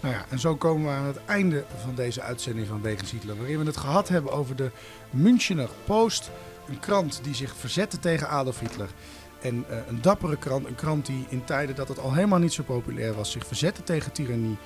Nou 0.00 0.14
ja, 0.14 0.24
en 0.28 0.38
zo 0.38 0.56
komen 0.56 0.86
we 0.86 0.92
aan 0.92 1.06
het 1.06 1.24
einde 1.24 1.64
van 1.82 1.94
deze 1.94 2.22
uitzending 2.22 2.66
van 2.66 2.82
Wegens 2.82 3.10
Hitler. 3.10 3.36
Waarin 3.36 3.58
we 3.58 3.64
het 3.64 3.76
gehad 3.76 4.08
hebben 4.08 4.32
over 4.32 4.56
de 4.56 4.70
Münchener 5.10 5.68
Post. 5.84 6.30
Een 6.68 6.80
krant 6.80 7.20
die 7.22 7.34
zich 7.34 7.56
verzette 7.56 7.98
tegen 7.98 8.28
Adolf 8.28 8.60
Hitler. 8.60 8.88
En 9.40 9.64
eh, 9.68 9.78
een 9.88 10.02
dappere 10.02 10.36
krant, 10.36 10.66
een 10.66 10.74
krant 10.74 11.06
die 11.06 11.26
in 11.28 11.44
tijden 11.44 11.74
dat 11.74 11.88
het 11.88 11.98
al 11.98 12.14
helemaal 12.14 12.38
niet 12.38 12.52
zo 12.52 12.62
populair 12.62 13.14
was, 13.14 13.30
zich 13.30 13.46
verzette 13.46 13.82
tegen 13.82 14.12
tirannie. 14.12 14.56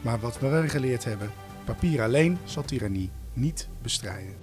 Maar 0.00 0.20
wat 0.20 0.38
we 0.38 0.48
wel 0.48 0.68
geleerd 0.68 1.04
hebben, 1.04 1.30
papier 1.64 2.02
alleen 2.02 2.38
zal 2.44 2.62
tirannie 2.62 3.10
niet 3.32 3.68
bestrijden. 3.82 4.34